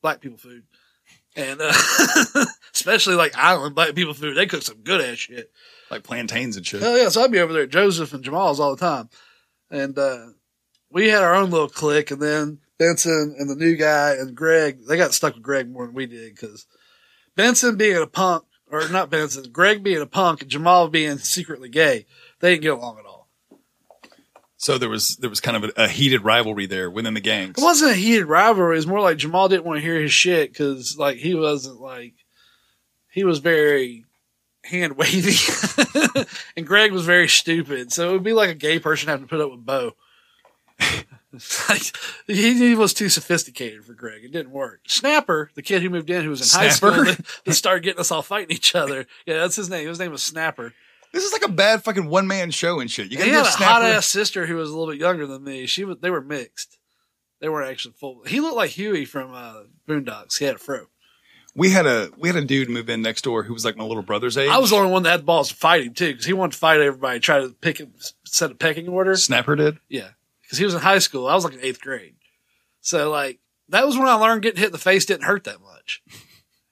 Black 0.01 0.21
people 0.21 0.37
food. 0.37 0.63
And, 1.35 1.61
uh, 1.61 1.71
especially 2.73 3.15
like 3.15 3.37
island 3.37 3.75
black 3.75 3.93
people 3.93 4.13
food. 4.13 4.35
They 4.35 4.47
cook 4.47 4.63
some 4.63 4.77
good 4.77 5.01
ass 5.01 5.17
shit. 5.17 5.51
like 5.91 6.03
plantains 6.03 6.57
and 6.57 6.65
shit. 6.65 6.81
Hell 6.81 6.97
yeah. 6.97 7.09
So 7.09 7.23
I'd 7.23 7.31
be 7.31 7.39
over 7.39 7.53
there 7.53 7.63
at 7.63 7.69
Joseph 7.69 8.13
and 8.13 8.23
Jamal's 8.23 8.59
all 8.59 8.75
the 8.75 8.79
time. 8.85 9.09
And, 9.69 9.97
uh, 9.97 10.27
we 10.91 11.07
had 11.09 11.23
our 11.23 11.35
own 11.35 11.51
little 11.51 11.69
clique 11.69 12.09
and 12.11 12.21
then 12.21 12.59
Benson 12.79 13.35
and 13.37 13.49
the 13.49 13.55
new 13.55 13.75
guy 13.75 14.15
and 14.15 14.33
Greg, 14.33 14.85
they 14.87 14.97
got 14.97 15.13
stuck 15.13 15.35
with 15.35 15.43
Greg 15.43 15.69
more 15.69 15.85
than 15.85 15.93
we 15.93 16.07
did 16.07 16.33
because 16.33 16.65
Benson 17.35 17.75
being 17.75 18.01
a 18.01 18.07
punk, 18.07 18.45
or 18.71 18.87
not 18.87 19.09
Benson, 19.09 19.51
Greg 19.51 19.83
being 19.83 20.01
a 20.01 20.07
punk 20.07 20.41
and 20.41 20.49
Jamal 20.49 20.87
being 20.87 21.17
secretly 21.17 21.69
gay, 21.69 22.05
they 22.39 22.51
didn't 22.51 22.63
get 22.63 22.73
along 22.73 22.97
at 22.97 23.05
all. 23.05 23.27
So 24.55 24.77
there 24.77 24.89
was 24.89 25.17
there 25.17 25.29
was 25.29 25.39
kind 25.39 25.57
of 25.57 25.63
a, 25.65 25.83
a 25.83 25.87
heated 25.87 26.23
rivalry 26.23 26.65
there 26.65 26.89
within 26.89 27.13
the 27.13 27.21
gangs. 27.21 27.57
It 27.57 27.63
wasn't 27.63 27.91
a 27.91 27.95
heated 27.95 28.25
rivalry. 28.25 28.75
It 28.75 28.79
was 28.79 28.87
more 28.87 28.99
like 28.99 29.17
Jamal 29.17 29.47
didn't 29.47 29.65
want 29.65 29.77
to 29.77 29.85
hear 29.85 30.01
his 30.01 30.11
shit 30.11 30.51
because 30.51 30.97
like 30.97 31.17
he 31.17 31.35
wasn't 31.35 31.79
like 31.79 32.13
he 33.09 33.23
was 33.23 33.39
very 33.39 34.05
hand 34.63 34.97
wavy, 34.97 35.35
and 36.57 36.67
Greg 36.67 36.91
was 36.91 37.05
very 37.05 37.27
stupid. 37.27 37.91
So 37.91 38.09
it 38.09 38.11
would 38.13 38.23
be 38.23 38.33
like 38.33 38.49
a 38.49 38.55
gay 38.55 38.79
person 38.79 39.07
having 39.07 39.25
to 39.25 39.29
put 39.29 39.41
up 39.41 39.51
with 39.51 39.65
Bo. 39.65 39.95
he, 42.27 42.53
he 42.53 42.75
was 42.75 42.93
too 42.93 43.09
sophisticated 43.09 43.85
for 43.85 43.93
Greg. 43.93 44.23
It 44.23 44.31
didn't 44.31 44.51
work. 44.51 44.81
Snapper, 44.87 45.51
the 45.53 45.61
kid 45.61 45.81
who 45.81 45.89
moved 45.89 46.09
in, 46.09 46.23
who 46.23 46.31
was 46.31 46.41
in 46.41 46.59
high 46.59 46.69
school, 46.69 46.93
Snapper? 46.93 47.23
that 47.45 47.53
started 47.53 47.83
getting 47.83 47.99
us 47.99 48.11
all 48.11 48.21
fighting 48.21 48.55
each 48.55 48.73
other. 48.73 49.05
Yeah, 49.25 49.37
that's 49.37 49.55
his 49.55 49.69
name. 49.69 49.87
His 49.87 49.99
name 49.99 50.11
was 50.11 50.23
Snapper. 50.23 50.73
This 51.11 51.23
is 51.23 51.33
like 51.33 51.45
a 51.45 51.51
bad 51.51 51.83
fucking 51.83 52.07
one 52.07 52.27
man 52.27 52.51
show 52.51 52.79
and 52.79 52.89
shit. 52.89 53.11
You 53.11 53.17
had 53.17 53.45
a 53.45 53.49
hot 53.49 53.83
ass 53.83 54.05
sister 54.05 54.45
who 54.45 54.55
was 54.55 54.69
a 54.69 54.77
little 54.77 54.93
bit 54.93 54.99
younger 54.99 55.25
than 55.25 55.43
me. 55.43 55.65
She 55.65 55.83
was. 55.83 55.97
They 55.99 56.09
were 56.09 56.21
mixed. 56.21 56.77
They 57.39 57.49
weren't 57.49 57.69
actually 57.69 57.93
full. 57.93 58.23
He 58.25 58.39
looked 58.39 58.57
like 58.57 58.71
Huey 58.71 59.05
from 59.05 59.33
uh, 59.33 59.63
Boondocks. 59.87 60.37
He 60.37 60.45
had 60.45 60.55
a 60.55 60.59
fro. 60.59 60.87
We 61.55 61.71
had 61.71 61.87
a 61.87 62.09
we 62.17 62.29
had 62.29 62.35
a 62.35 62.45
dude 62.45 62.69
move 62.69 62.89
in 62.89 63.01
next 63.01 63.23
door 63.23 63.43
who 63.43 63.53
was 63.53 63.65
like 63.65 63.75
my 63.75 63.83
little 63.83 64.03
brother's 64.03 64.37
age. 64.37 64.49
I 64.49 64.59
was 64.59 64.69
the 64.69 64.75
only 64.75 64.91
one 64.91 65.03
that 65.03 65.11
had 65.11 65.25
balls 65.25 65.49
to 65.49 65.55
fight 65.55 65.83
him 65.83 65.93
too, 65.93 66.11
because 66.11 66.25
he 66.25 66.33
wanted 66.33 66.53
to 66.53 66.57
fight 66.59 66.79
everybody, 66.79 67.19
try 67.19 67.39
to 67.39 67.49
pick 67.49 67.79
him, 67.79 67.93
set 68.23 68.51
a 68.51 68.55
pecking 68.55 68.87
order. 68.87 69.15
Snapper 69.15 69.55
did. 69.55 69.79
Yeah, 69.89 70.09
because 70.49 70.57
he 70.57 70.65
was 70.65 70.73
in 70.73 70.79
high 70.81 70.99
school. 70.99 71.27
I 71.27 71.35
was 71.35 71.43
like 71.45 71.53
in 71.53 71.61
eighth 71.61 71.79
grade, 71.81 72.15
so 72.81 73.11
like 73.11 73.39
that 73.69 73.85
was 73.85 73.97
when 73.97 74.07
I 74.07 74.15
learned 74.15 74.41
getting 74.41 74.59
hit 74.59 74.67
in 74.67 74.71
the 74.71 74.77
face 74.79 75.05
didn't 75.05 75.23
hurt 75.25 75.43
that 75.43 75.61
much. 75.61 76.01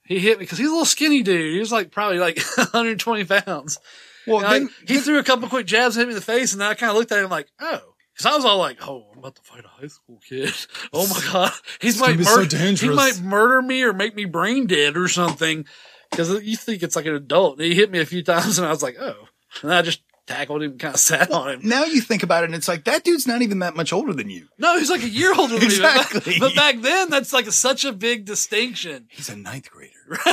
He 0.04 0.18
hit 0.18 0.38
me 0.38 0.44
because 0.44 0.58
he's 0.58 0.66
a 0.68 0.70
little 0.70 0.84
skinny 0.84 1.22
dude. 1.22 1.52
He 1.54 1.58
was 1.60 1.70
like 1.72 1.90
probably 1.90 2.18
like 2.18 2.38
120 2.56 3.24
pounds. 3.24 3.78
Well, 4.26 4.38
And, 4.38 4.46
like, 4.46 4.62
then- 4.62 4.70
he 4.86 4.98
threw 4.98 5.18
a 5.18 5.22
couple 5.24 5.48
quick 5.48 5.66
jabs, 5.66 5.94
hit 5.96 6.06
me 6.06 6.12
in 6.12 6.14
the 6.16 6.20
face, 6.24 6.52
and 6.52 6.60
then 6.60 6.68
I 6.70 6.74
kind 6.74 6.90
of 6.90 6.96
looked 6.96 7.12
at 7.12 7.22
him 7.22 7.30
like, 7.30 7.48
oh. 7.60 7.80
Because 8.14 8.32
I 8.32 8.34
was 8.36 8.44
all 8.44 8.58
like, 8.58 8.78
"Oh, 8.84 9.06
I'm 9.12 9.18
about 9.20 9.36
to 9.36 9.42
fight 9.42 9.64
a 9.64 9.68
high 9.68 9.86
school 9.86 10.18
kid. 10.28 10.52
Oh 10.92 11.06
my 11.06 11.20
god, 11.32 11.52
he's 11.80 12.00
might 12.00 12.14
gonna 12.14 12.24
so 12.24 12.36
murder. 12.38 12.72
he 12.72 12.88
might 12.88 13.20
murder 13.20 13.62
me 13.62 13.84
or 13.84 13.92
make 13.92 14.16
me 14.16 14.24
brain 14.24 14.66
dead 14.66 14.96
or 14.96 15.06
something." 15.06 15.64
Because 16.10 16.42
you 16.42 16.56
think 16.56 16.82
it's 16.82 16.96
like 16.96 17.06
an 17.06 17.14
adult. 17.14 17.58
And 17.60 17.66
he 17.68 17.76
hit 17.76 17.92
me 17.92 18.00
a 18.00 18.04
few 18.06 18.22
times, 18.24 18.58
and 18.58 18.66
I 18.66 18.70
was 18.70 18.82
like, 18.82 18.96
"Oh," 18.98 19.28
and 19.62 19.72
I 19.72 19.82
just 19.82 20.02
tackled 20.28 20.62
him, 20.62 20.78
kind 20.78 20.94
of 20.94 21.00
sat 21.00 21.30
on 21.30 21.48
him. 21.50 21.60
Now 21.64 21.84
you 21.84 22.00
think 22.00 22.22
about 22.22 22.44
it, 22.44 22.46
and 22.46 22.54
it's 22.54 22.68
like 22.68 22.84
that 22.84 23.02
dude's 23.02 23.26
not 23.26 23.42
even 23.42 23.58
that 23.60 23.74
much 23.74 23.92
older 23.92 24.12
than 24.12 24.30
you. 24.30 24.46
No, 24.58 24.78
he's 24.78 24.90
like 24.90 25.02
a 25.02 25.08
year 25.08 25.34
older 25.36 25.58
than 25.58 25.68
me. 25.68 25.78
But- 25.80 25.96
Exactly. 25.96 26.36
But 26.38 26.54
back 26.54 26.80
then, 26.80 27.10
that's 27.10 27.32
like 27.32 27.46
such 27.46 27.84
a 27.84 27.92
big 27.92 28.24
distinction. 28.24 29.08
He's 29.10 29.28
a 29.28 29.36
ninth 29.36 29.70
grader. 29.70 29.92
Right? 30.08 30.24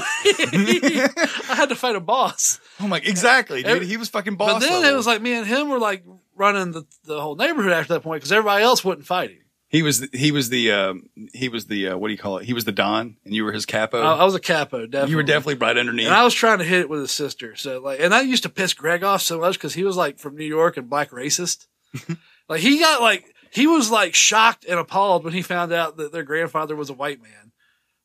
I 1.50 1.56
had 1.56 1.70
to 1.70 1.76
fight 1.76 1.96
a 1.96 2.00
boss. 2.00 2.60
Oh 2.80 2.88
my, 2.88 2.98
exactly, 2.98 3.64
dude. 3.64 3.72
Every- 3.72 3.88
he 3.88 3.98
was 3.98 4.10
fucking 4.10 4.36
boss. 4.36 4.54
But 4.54 4.60
then 4.60 4.72
level. 4.82 4.94
it 4.94 4.96
was 4.98 5.08
like 5.08 5.22
me 5.22 5.34
and 5.34 5.48
him 5.48 5.70
were 5.70 5.80
like 5.80 6.04
running 6.36 6.72
the, 6.72 6.86
the 7.06 7.20
whole 7.22 7.36
neighborhood 7.36 7.72
after 7.72 7.94
that 7.94 8.02
point 8.02 8.22
because 8.22 8.32
everybody 8.32 8.64
else 8.64 8.84
wouldn't 8.84 9.08
fight 9.08 9.32
him. 9.32 9.40
He 9.68 9.82
was 9.82 10.08
he 10.14 10.32
was 10.32 10.50
the 10.50 10.72
um, 10.72 11.10
he 11.34 11.50
was 11.50 11.66
the 11.68 11.90
uh, 11.90 11.98
what 11.98 12.10
do 12.10 12.14
you 12.14 12.18
call 12.18 12.38
it? 12.38 12.46
He 12.46 12.54
was 12.54 12.66
the 12.66 12.72
don, 12.72 13.18
and 13.26 13.34
you 13.34 13.44
were 13.44 13.52
his 13.52 13.66
capo. 13.66 14.02
I, 14.02 14.18
I 14.18 14.24
was 14.24 14.36
a 14.36 14.40
capo, 14.40 14.86
definitely. 14.86 15.12
you 15.12 15.18
were 15.18 15.24
definitely 15.24 15.56
right 15.56 15.78
underneath. 15.78 16.06
And 16.06 16.16
I 16.16 16.24
was 16.24 16.34
trying 16.34 16.60
to 16.60 16.64
hit 16.64 16.82
it 16.82 16.90
with 16.90 17.02
his 17.02 17.12
sister. 17.12 17.56
So 17.56 17.80
like, 17.80 18.00
and 18.00 18.14
that 18.14 18.28
used 18.28 18.44
to 18.44 18.50
piss 18.50 18.74
Greg 18.74 19.04
off 19.04 19.22
so 19.22 19.40
much 19.40 19.56
because 19.56 19.74
he 19.74 19.84
was 19.84 19.98
like 19.98 20.20
from 20.20 20.36
New 20.36 20.46
York 20.46 20.78
and 20.78 20.90
black 20.90 21.10
racist. 21.10 21.68
like 22.50 22.62
he 22.62 22.80
got 22.80 23.02
like 23.02 23.34
he 23.52 23.68
was 23.68 23.90
like 23.90 24.14
shocked 24.14 24.66
and 24.66 24.80
appalled 24.80 25.24
when 25.24 25.34
he 25.34 25.42
found 25.42 25.74
out 25.74 25.98
that 25.98 26.12
their 26.12 26.24
grandfather 26.24 26.76
was 26.76 26.90
a 26.90 26.94
white 26.94 27.22
man. 27.22 27.52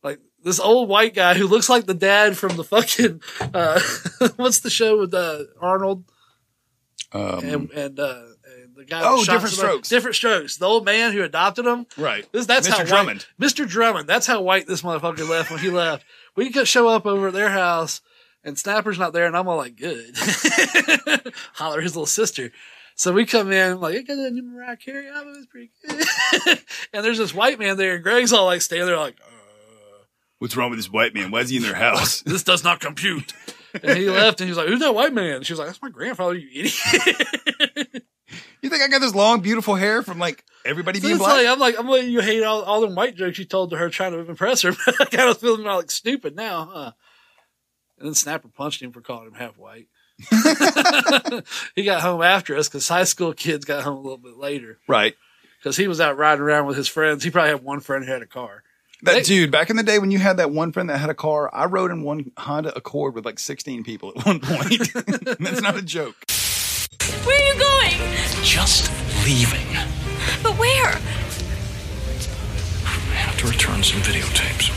Like 0.02 0.20
this 0.42 0.60
old 0.60 0.88
white 0.88 1.14
guy 1.14 1.34
who 1.34 1.46
looks 1.46 1.68
like 1.68 1.84
the 1.84 1.94
dad 1.94 2.38
from 2.38 2.56
the 2.56 2.64
fucking 2.64 3.20
uh, 3.52 3.80
what's 4.36 4.60
the 4.60 4.70
show 4.70 4.98
with 4.98 5.12
uh, 5.12 5.44
Arnold 5.60 6.04
um, 7.12 7.44
and 7.44 7.70
and, 7.70 8.00
uh, 8.00 8.22
the 8.76 8.84
guy. 8.84 9.02
Oh, 9.04 9.24
Different 9.24 9.54
Strokes. 9.54 9.88
Different 9.88 10.16
strokes. 10.16 10.56
The 10.56 10.66
old 10.66 10.84
man 10.84 11.12
who 11.12 11.22
adopted 11.22 11.66
him. 11.66 11.86
right. 11.96 12.26
This, 12.32 12.46
that's 12.46 12.68
Mr. 12.68 12.78
how 12.78 12.84
Drummond. 12.84 13.26
White, 13.36 13.48
Mr. 13.48 13.68
Drummond. 13.68 14.08
That's 14.08 14.26
how 14.26 14.40
white 14.42 14.66
this 14.66 14.82
motherfucker 14.82 15.28
left 15.28 15.50
when 15.50 15.60
he 15.60 15.70
left. 15.70 16.04
We 16.36 16.50
could 16.50 16.68
show 16.68 16.88
up 16.88 17.06
over 17.06 17.28
at 17.28 17.34
their 17.34 17.50
house 17.50 18.00
and 18.44 18.58
Snapper's 18.58 18.98
not 18.98 19.12
there, 19.12 19.26
and 19.26 19.36
I'm 19.36 19.48
all 19.48 19.56
like, 19.56 19.76
good. 19.76 20.16
Holler 21.54 21.80
his 21.80 21.94
little 21.94 22.06
sister. 22.06 22.52
So 22.94 23.12
we 23.12 23.26
come 23.26 23.50
in 23.52 23.80
like, 23.80 23.96
I 23.96 24.02
got 24.02 24.16
that 24.16 24.32
new 24.32 24.42
Mariah 24.42 24.76
Carey 24.76 25.08
album. 25.08 25.34
It's 25.36 25.46
pretty 25.46 25.70
good. 25.86 26.60
and 26.92 27.04
there's 27.04 27.18
this 27.18 27.34
white 27.34 27.58
man 27.58 27.76
there, 27.76 27.94
and 27.94 28.02
Greg's 28.02 28.32
all 28.32 28.46
like 28.46 28.62
standing 28.62 28.86
there 28.86 28.96
like, 28.96 29.16
What's 30.38 30.56
wrong 30.56 30.70
with 30.70 30.78
this 30.78 30.90
white 30.90 31.12
man? 31.12 31.30
Why 31.30 31.40
is 31.40 31.50
he 31.50 31.58
in 31.58 31.62
their 31.62 31.74
house? 31.74 32.22
this 32.22 32.42
does 32.42 32.64
not 32.64 32.80
compute. 32.80 33.34
And 33.82 33.98
he 33.98 34.08
left, 34.10 34.40
and 34.40 34.48
he 34.48 34.50
was 34.50 34.58
like, 34.58 34.68
"Who's 34.68 34.80
that 34.80 34.94
white 34.94 35.12
man?" 35.12 35.36
And 35.36 35.46
she 35.46 35.52
was 35.52 35.58
like, 35.58 35.68
"That's 35.68 35.82
my 35.82 35.90
grandfather, 35.90 36.34
you 36.34 36.48
idiot." 36.64 38.04
You 38.62 38.68
think 38.68 38.82
I 38.82 38.88
got 38.88 39.00
this 39.00 39.14
long, 39.14 39.40
beautiful 39.40 39.74
hair 39.74 40.02
from 40.02 40.18
like 40.18 40.44
everybody 40.64 41.00
So 41.00 41.08
being 41.08 41.18
black? 41.18 41.38
like, 41.38 41.46
I'm 41.46 41.58
like, 41.58 41.78
I'm 41.78 41.88
letting 41.88 42.10
you 42.10 42.20
hate 42.20 42.42
all, 42.42 42.62
all 42.62 42.80
them 42.82 42.94
white 42.94 43.16
jokes 43.16 43.38
you 43.38 43.44
told 43.44 43.70
to 43.70 43.76
her 43.76 43.88
trying 43.88 44.12
to 44.12 44.18
impress 44.18 44.62
her. 44.62 44.72
But 44.84 45.00
I 45.00 45.04
kind 45.06 45.30
of 45.30 45.38
feeling 45.38 45.64
like 45.64 45.90
stupid 45.90 46.36
now, 46.36 46.70
huh? 46.72 46.92
And 47.98 48.08
then 48.08 48.14
Snapper 48.14 48.48
punched 48.48 48.82
him 48.82 48.92
for 48.92 49.00
calling 49.00 49.28
him 49.28 49.34
half 49.34 49.56
white. 49.56 49.88
he 51.74 51.84
got 51.84 52.02
home 52.02 52.22
after 52.22 52.56
us 52.56 52.68
because 52.68 52.86
high 52.86 53.04
school 53.04 53.32
kids 53.32 53.64
got 53.64 53.82
home 53.82 53.96
a 53.96 54.00
little 54.00 54.18
bit 54.18 54.36
later 54.36 54.78
right. 54.86 55.14
because 55.58 55.78
he 55.78 55.88
was 55.88 55.98
out 55.98 56.18
riding 56.18 56.42
around 56.42 56.66
with 56.66 56.76
his 56.76 56.88
friends. 56.88 57.24
He 57.24 57.30
probably 57.30 57.50
had 57.50 57.64
one 57.64 57.80
friend 57.80 58.04
who 58.04 58.12
had 58.12 58.20
a 58.20 58.26
car. 58.26 58.62
That 59.02 59.14
They- 59.14 59.22
dude, 59.22 59.50
back 59.50 59.70
in 59.70 59.76
the 59.76 59.82
day 59.82 59.98
when 59.98 60.10
you 60.10 60.18
had 60.18 60.36
that 60.36 60.50
one 60.50 60.72
friend 60.72 60.90
that 60.90 60.98
had 60.98 61.08
a 61.10 61.14
car, 61.14 61.48
I 61.54 61.64
rode 61.64 61.90
in 61.90 62.02
one 62.02 62.32
Honda 62.36 62.76
Accord 62.76 63.14
with 63.14 63.24
like 63.24 63.38
16 63.38 63.82
people 63.82 64.12
at 64.16 64.26
one 64.26 64.40
point. 64.40 64.92
That's 65.40 65.62
not 65.62 65.76
a 65.76 65.82
joke. 65.82 66.16
Where 67.24 67.40
are 67.40 67.46
you 67.54 67.58
going? 67.58 67.94
Just 68.42 68.90
leaving. 69.24 69.66
But 70.42 70.58
where? 70.58 70.98
I 72.84 73.14
have 73.14 73.38
to 73.38 73.46
return 73.46 73.82
some 73.82 74.00
videotapes. 74.02 74.70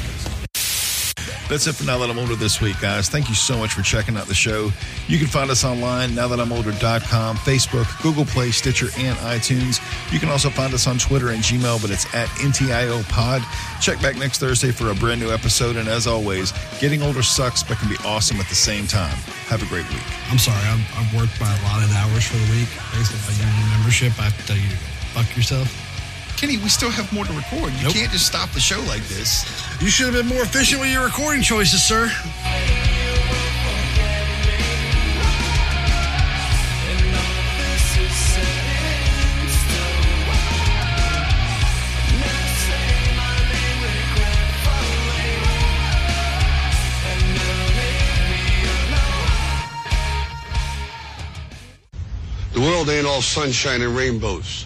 That's 1.49 1.67
it 1.67 1.73
for 1.75 1.83
Now 1.83 1.97
That 1.99 2.09
I'm 2.09 2.17
Older 2.17 2.35
this 2.35 2.61
week, 2.61 2.79
guys. 2.79 3.09
Thank 3.09 3.27
you 3.29 3.35
so 3.35 3.57
much 3.57 3.73
for 3.73 3.81
checking 3.81 4.15
out 4.17 4.27
the 4.27 4.33
show. 4.33 4.71
You 5.07 5.17
can 5.19 5.27
find 5.27 5.51
us 5.51 5.63
online, 5.63 6.09
nowthatimolder.com, 6.11 7.37
Facebook, 7.37 8.01
Google 8.01 8.25
Play, 8.25 8.51
Stitcher, 8.51 8.87
and 8.97 9.15
iTunes. 9.17 9.79
You 10.11 10.19
can 10.19 10.29
also 10.29 10.49
find 10.49 10.73
us 10.73 10.87
on 10.87 10.97
Twitter 10.97 11.29
and 11.29 11.43
Gmail, 11.43 11.81
but 11.81 11.91
it's 11.91 12.05
at 12.15 12.27
NTIO 12.39 13.07
Pod. 13.09 13.43
Check 13.81 14.01
back 14.01 14.15
next 14.17 14.39
Thursday 14.39 14.71
for 14.71 14.89
a 14.89 14.95
brand 14.95 15.19
new 15.19 15.31
episode. 15.31 15.75
And 15.75 15.87
as 15.89 16.07
always, 16.07 16.53
getting 16.79 17.01
older 17.03 17.21
sucks, 17.21 17.61
but 17.61 17.77
can 17.77 17.89
be 17.89 17.97
awesome 18.05 18.37
at 18.37 18.47
the 18.47 18.55
same 18.55 18.87
time. 18.87 19.15
Have 19.51 19.61
a 19.61 19.67
great 19.67 19.87
week. 19.89 20.03
I'm 20.31 20.39
sorry, 20.39 20.57
I've, 20.65 20.81
I've 20.97 21.13
worked 21.13 21.37
by 21.39 21.45
allotted 21.59 21.93
hours 21.93 22.25
for 22.25 22.37
the 22.37 22.49
week. 22.55 22.69
Based 22.95 23.11
on 23.13 23.19
my 23.27 23.35
union 23.37 23.69
membership, 23.77 24.17
I 24.17 24.23
have 24.31 24.37
to 24.39 24.47
tell 24.47 24.57
you 24.57 24.69
to 24.69 24.75
go 24.75 25.21
fuck 25.21 25.35
yourself. 25.37 25.67
Kenny, 26.37 26.57
we 26.57 26.67
still 26.67 26.89
have 26.89 27.11
more 27.13 27.23
to 27.25 27.33
record. 27.33 27.71
You 27.79 27.89
can't 27.89 28.11
just 28.11 28.25
stop 28.25 28.49
the 28.51 28.59
show 28.59 28.79
like 28.81 29.03
this. 29.07 29.45
You 29.83 29.89
should 29.89 30.13
have 30.13 30.25
been 30.25 30.33
more 30.33 30.43
efficient 30.43 30.79
with 30.79 30.93
your 30.93 31.03
recording 31.03 31.41
choices, 31.41 31.83
sir. 31.83 32.09
The 52.53 52.61
world 52.61 52.87
ain't 52.87 53.05
all 53.05 53.21
sunshine 53.21 53.81
and 53.81 53.93
rainbows. 53.93 54.65